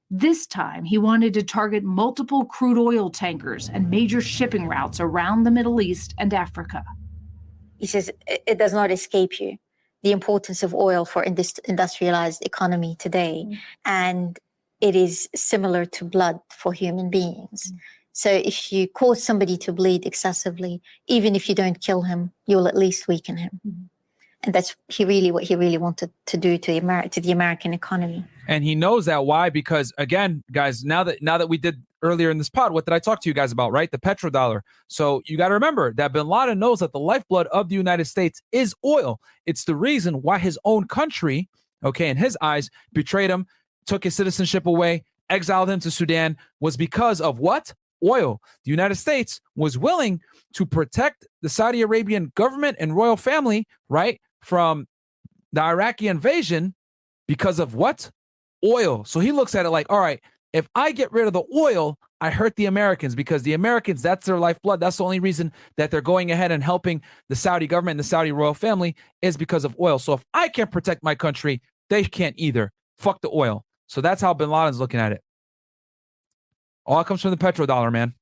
[0.10, 5.44] This time, he wanted to target multiple crude oil tankers and major shipping routes around
[5.44, 6.84] the Middle East and Africa.
[7.78, 9.58] He says it it does not escape you
[10.04, 13.58] the importance of oil for indus- industrialized economy today, mm.
[13.86, 14.40] and
[14.80, 17.72] it is similar to blood for human beings.
[17.72, 17.80] Mm.
[18.14, 22.68] So if you cause somebody to bleed excessively, even if you don't kill him, you'll
[22.68, 23.62] at least weaken him.
[23.68, 23.84] Mm-hmm.
[24.44, 27.32] And that's he really what he really wanted to do to the Amer- to the
[27.32, 28.24] American economy.
[28.48, 32.30] and he knows that why because again guys now that now that we did earlier
[32.30, 33.92] in this pod what did i talk to you guys about right?
[33.92, 34.62] The petrodollar.
[34.88, 38.06] So you got to remember that bin laden knows that the lifeblood of the united
[38.06, 39.20] states is oil.
[39.46, 41.50] It's the reason why his own country
[41.84, 43.46] okay in his eyes betrayed him
[43.86, 47.74] took his citizenship away exiled him to sudan was because of what?
[48.04, 48.40] Oil.
[48.64, 50.22] The united states was willing
[50.54, 54.88] to protect the saudi arabian government and royal family right from
[55.54, 56.76] the iraqi invasion
[57.28, 58.10] because of what?
[58.66, 59.04] Oil.
[59.04, 60.22] So he looks at it like, all right,
[60.58, 64.26] if I get rid of the oil, I hurt the Americans because the Americans, that's
[64.26, 64.80] their lifeblood.
[64.80, 68.04] That's the only reason that they're going ahead and helping the Saudi government and the
[68.04, 70.00] Saudi royal family is because of oil.
[70.00, 72.72] So if I can't protect my country, they can't either.
[72.98, 73.64] Fuck the oil.
[73.88, 75.22] So that's how bin Laden's looking at it.
[76.86, 78.14] All comes from the petrodollar, man.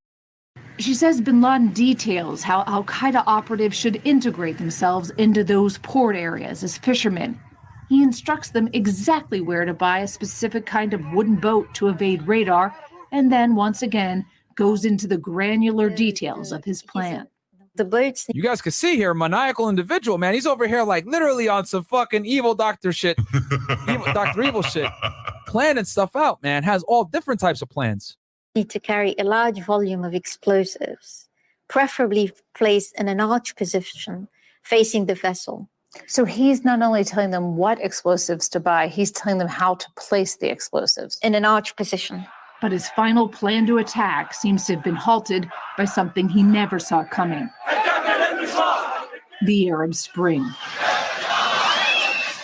[0.77, 6.17] She says bin Laden details how Al Qaeda operatives should integrate themselves into those port
[6.17, 7.39] areas as fishermen.
[7.89, 12.27] He instructs them exactly where to buy a specific kind of wooden boat to evade
[12.27, 12.75] radar,
[13.11, 14.25] and then once again
[14.55, 17.27] goes into the granular details of his plan.
[17.75, 18.25] The boats.
[18.33, 20.33] You guys can see here, maniacal individual, man.
[20.33, 23.17] He's over here like literally on some fucking evil doctor shit,
[23.89, 24.89] evil, Doctor Evil shit,
[25.45, 26.63] planning stuff out, man.
[26.63, 28.17] Has all different types of plans.
[28.55, 31.27] need to carry a large volume of explosives,
[31.67, 34.29] preferably placed in an arch position
[34.63, 35.69] facing the vessel.
[36.07, 39.87] So he's not only telling them what explosives to buy, he's telling them how to
[39.97, 41.17] place the explosives.
[41.23, 42.25] In an arch position.
[42.61, 46.79] But his final plan to attack seems to have been halted by something he never
[46.79, 47.49] saw coming
[49.45, 50.45] the Arab Spring.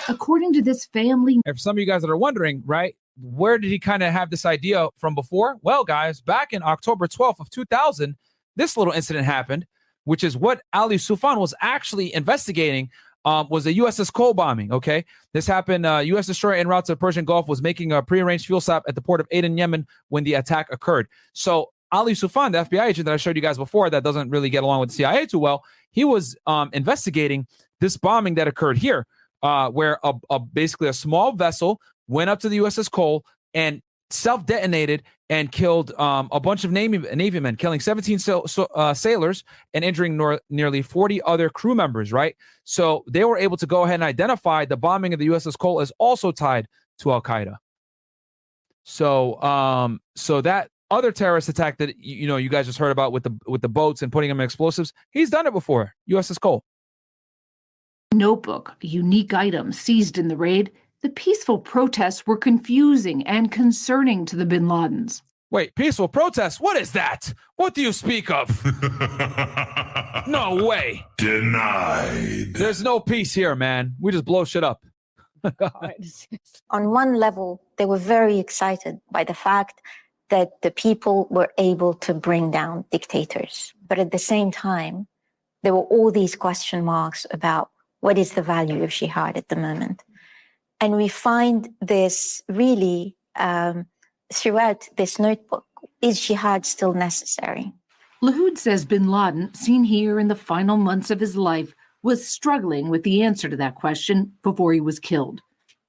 [0.09, 3.57] According to this family, And for some of you guys that are wondering, right, where
[3.57, 5.57] did he kind of have this idea from before?
[5.61, 8.15] Well, guys, back in October 12th of 2000,
[8.55, 9.65] this little incident happened,
[10.03, 12.89] which is what Ali Soufan was actually investigating.
[13.23, 14.71] Um, was a USS Cole bombing.
[14.73, 15.85] Okay, this happened.
[15.85, 16.25] Uh, U.S.
[16.25, 19.01] destroyer en route to the Persian Gulf was making a prearranged fuel stop at the
[19.01, 21.07] port of Aden, Yemen, when the attack occurred.
[21.33, 24.49] So Ali Soufan, the FBI agent that I showed you guys before, that doesn't really
[24.49, 27.45] get along with the CIA too well, he was um, investigating
[27.79, 29.05] this bombing that occurred here,
[29.43, 33.81] uh, where a, a basically a small vessel went up to the USS Cole and
[34.13, 38.65] self detonated and killed um, a bunch of Navy, Navy men, killing 17 sail, so,
[38.75, 42.35] uh, sailors and injuring nor- nearly 40 other crew members, right?
[42.65, 45.79] So they were able to go ahead and identify the bombing of the USS Cole
[45.79, 46.67] as also tied
[46.99, 47.55] to Al Qaeda.
[48.83, 52.91] So, um, so that other terrorist attack that you, you know you guys just heard
[52.91, 55.93] about with the with the boats and putting them in explosives, he's done it before.
[56.09, 56.63] USS Cole.
[58.13, 60.71] notebook, unique item seized in the raid,
[61.01, 65.21] the peaceful protests were confusing and concerning to the bin Ladens.
[65.49, 66.61] Wait, peaceful protests?
[66.61, 67.33] What is that?
[67.57, 68.47] What do you speak of?
[70.27, 71.05] no way.
[71.17, 72.53] Denied.
[72.53, 73.95] There's no peace here, man.
[73.99, 74.85] We just blow shit up.
[76.69, 79.81] On one level, they were very excited by the fact
[80.29, 83.73] that the people were able to bring down dictators.
[83.85, 85.07] But at the same time,
[85.63, 89.57] there were all these question marks about what is the value of jihad at the
[89.57, 90.03] moment.
[90.81, 93.85] And we find this really um,
[94.33, 95.65] throughout this notebook.
[96.01, 97.71] Is jihad still necessary?
[98.23, 102.89] Lahoud says bin Laden, seen here in the final months of his life, was struggling
[102.89, 105.41] with the answer to that question before he was killed.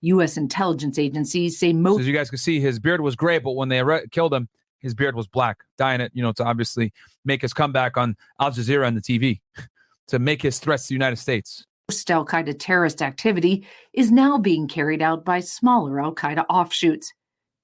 [0.03, 0.37] U.S.
[0.37, 3.71] intelligence agencies say most as you guys can see, his beard was gray, but when
[3.71, 4.49] they arre- killed him,
[4.81, 6.93] his beard was black, dyeing it, you know, to obviously
[7.25, 9.41] make his comeback on Al Jazeera and the TV,
[10.09, 11.65] to make his threats to the United States.
[12.11, 17.13] Al Qaeda terrorist activity is now being carried out by smaller Al Qaeda offshoots.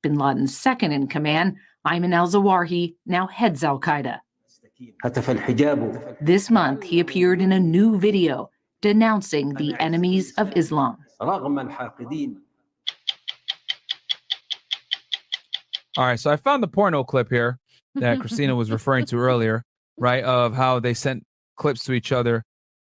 [0.02, 1.56] Bin Laden's second in command,
[1.86, 4.20] Ayman al Zawahiri, now heads Al Qaeda.
[6.20, 8.50] This month, he appeared in a new video
[8.80, 10.98] denouncing the enemies of Islam.
[15.96, 17.58] All right, so I found the porno clip here
[17.96, 19.64] that Christina was referring to earlier,
[19.96, 20.22] right?
[20.22, 21.26] Of how they sent
[21.56, 22.44] clips to each other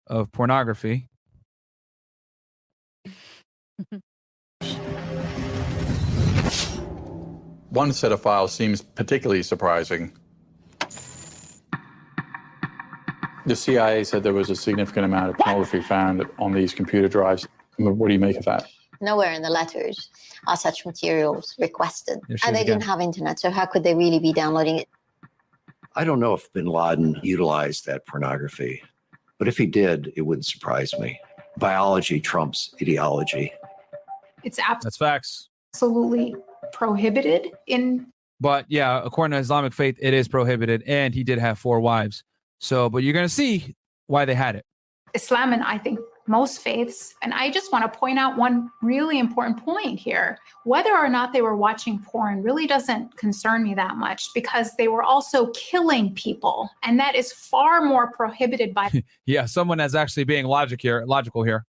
[0.06, 1.08] of pornography.
[7.70, 10.12] One set of files seems particularly surprising.
[13.46, 17.46] The CIA said there was a significant amount of pornography found on these computer drives.
[17.76, 18.66] What do you make of that?
[19.00, 20.08] Nowhere in the letters
[20.46, 22.20] are such materials requested.
[22.28, 24.88] And is they didn't have internet, so how could they really be downloading it?
[25.96, 28.82] I don't know if bin Laden utilized that pornography,
[29.38, 31.20] but if he did, it wouldn't surprise me.
[31.58, 33.52] Biology trumps ideology.
[34.44, 35.48] It's That's facts.
[35.74, 36.34] absolutely
[36.72, 38.06] prohibited in
[38.40, 42.24] But yeah, according to Islamic faith, it is prohibited, and he did have four wives.
[42.58, 43.74] So, but you're gonna see
[44.06, 44.64] why they had it.
[45.14, 47.14] Islam, and I think most faiths.
[47.22, 50.38] And I just want to point out one really important point here.
[50.64, 54.88] Whether or not they were watching porn really doesn't concern me that much because they
[54.88, 56.70] were also killing people.
[56.82, 58.90] And that is far more prohibited by
[59.26, 61.64] yeah, someone that's actually being logic here, logical here.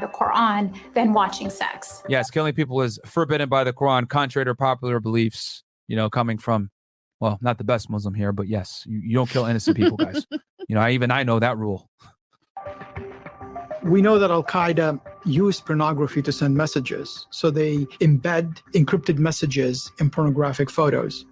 [0.00, 2.02] The Quran than watching sex.
[2.08, 5.62] Yes, killing people is forbidden by the Quran, contrary to popular beliefs.
[5.88, 6.70] You know, coming from,
[7.20, 10.26] well, not the best Muslim here, but yes, you, you don't kill innocent people, guys.
[10.68, 11.88] you know, I, even I know that rule.
[13.84, 17.26] We know that Al Qaeda used pornography to send messages.
[17.30, 21.24] So they embed encrypted messages in pornographic photos.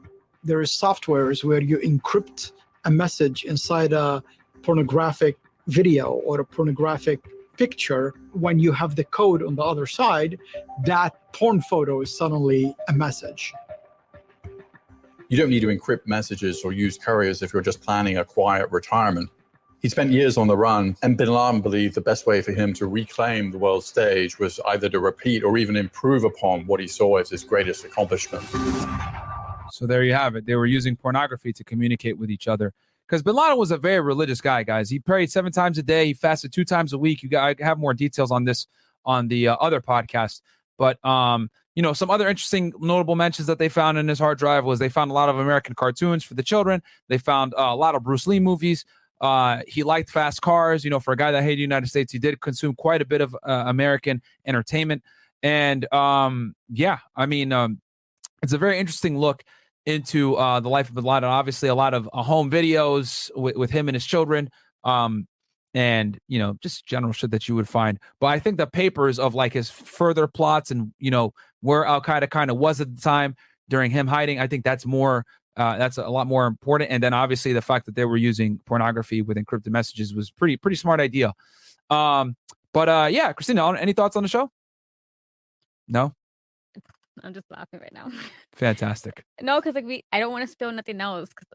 [0.45, 2.53] There is softwares where you encrypt
[2.85, 4.23] a message inside a
[4.63, 5.37] pornographic
[5.67, 7.19] video or a pornographic
[7.57, 8.15] picture.
[8.33, 10.39] When you have the code on the other side,
[10.85, 13.53] that porn photo is suddenly a message.
[15.29, 18.71] You don't need to encrypt messages or use couriers if you're just planning a quiet
[18.71, 19.31] retirement.
[19.81, 22.73] He spent years on the run, and bin Laden believed the best way for him
[22.75, 26.87] to reclaim the world stage was either to repeat or even improve upon what he
[26.87, 28.45] saw as his greatest accomplishment.
[29.71, 30.47] So there you have it.
[30.47, 32.73] They were using pornography to communicate with each other.
[33.07, 34.89] Because Bin Laden was a very religious guy, guys.
[34.89, 36.07] He prayed seven times a day.
[36.07, 37.23] He fasted two times a week.
[37.23, 38.67] You got I have more details on this
[39.05, 40.41] on the uh, other podcast.
[40.79, 44.39] But um, you know, some other interesting notable mentions that they found in his hard
[44.39, 46.83] drive was they found a lot of American cartoons for the children.
[47.09, 48.85] They found uh, a lot of Bruce Lee movies.
[49.21, 50.85] Uh, he liked fast cars.
[50.85, 53.05] You know, for a guy that hated the United States, he did consume quite a
[53.05, 55.03] bit of uh, American entertainment.
[55.43, 57.81] And um, yeah, I mean, um,
[58.43, 59.45] it's a very interesting look
[59.87, 61.29] into uh, the life of Bin Laden.
[61.29, 64.51] Obviously, a lot of uh, home videos with, with him and his children,
[64.85, 65.27] um,
[65.75, 67.99] and you know, just general shit that you would find.
[68.21, 72.01] But I think the papers of like his further plots and you know where Al
[72.01, 73.37] Qaeda kind of was at the time
[73.69, 75.25] during him hiding, I think that's more.
[75.57, 76.91] Uh, that's a lot more important.
[76.91, 80.57] And then obviously the fact that they were using pornography with encrypted messages was pretty
[80.57, 81.33] pretty smart idea.
[81.91, 82.35] Um,
[82.73, 84.51] but uh, yeah, Christina, any thoughts on the show?
[85.87, 86.13] No,
[87.23, 88.11] I'm just laughing right now.
[88.53, 89.25] fantastic.
[89.41, 91.47] no, because like we, I don't want to spill nothing else because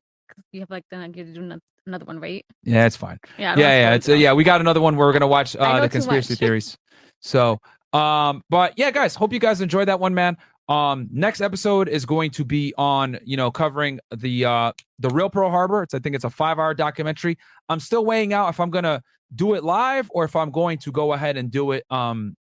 [0.51, 2.45] you have like then I get to do ano- another one, right?
[2.63, 3.19] Yeah, it's fine.
[3.37, 4.33] Yeah, Yeah, yeah, it's uh, yeah.
[4.33, 6.77] We got another one where we're gonna watch uh, the conspiracy theories.
[7.19, 7.59] So,
[7.93, 10.37] um, but yeah, guys, hope you guys enjoyed that one, man.
[10.69, 15.29] Um, next episode is going to be on you know covering the uh the real
[15.29, 15.83] Pearl Harbor.
[15.83, 17.37] It's I think it's a five hour documentary.
[17.67, 19.01] I'm still weighing out if I'm gonna
[19.33, 22.35] do it live or if I'm going to go ahead and do it um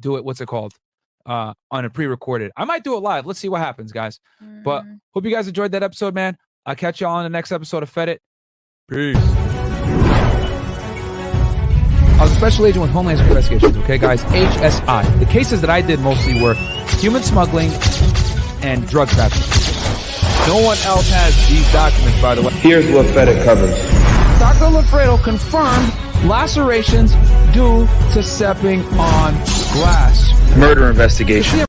[0.00, 0.72] do it what's it called
[1.26, 2.52] uh on a pre-recorded.
[2.56, 3.26] I might do it live.
[3.26, 4.20] Let's see what happens, guys.
[4.64, 6.36] But hope you guys enjoyed that episode, man.
[6.64, 8.20] I'll catch y'all on the next episode of Fed It.
[8.88, 9.16] Peace.
[12.18, 14.22] I was a special agent with Homeland Security Investigations, okay, guys?
[14.24, 15.18] HSI.
[15.18, 16.54] The cases that I did mostly were
[17.00, 17.68] human smuggling
[18.62, 19.50] and drug trafficking.
[20.46, 22.50] No one else has these documents, by the way.
[22.54, 23.70] Here's what FedEx covers.
[24.38, 24.72] Dr.
[24.76, 25.92] Lafredo confirmed
[26.28, 27.12] lacerations
[27.52, 29.34] due to stepping on
[29.72, 30.31] glass.
[30.56, 31.58] Murder investigation.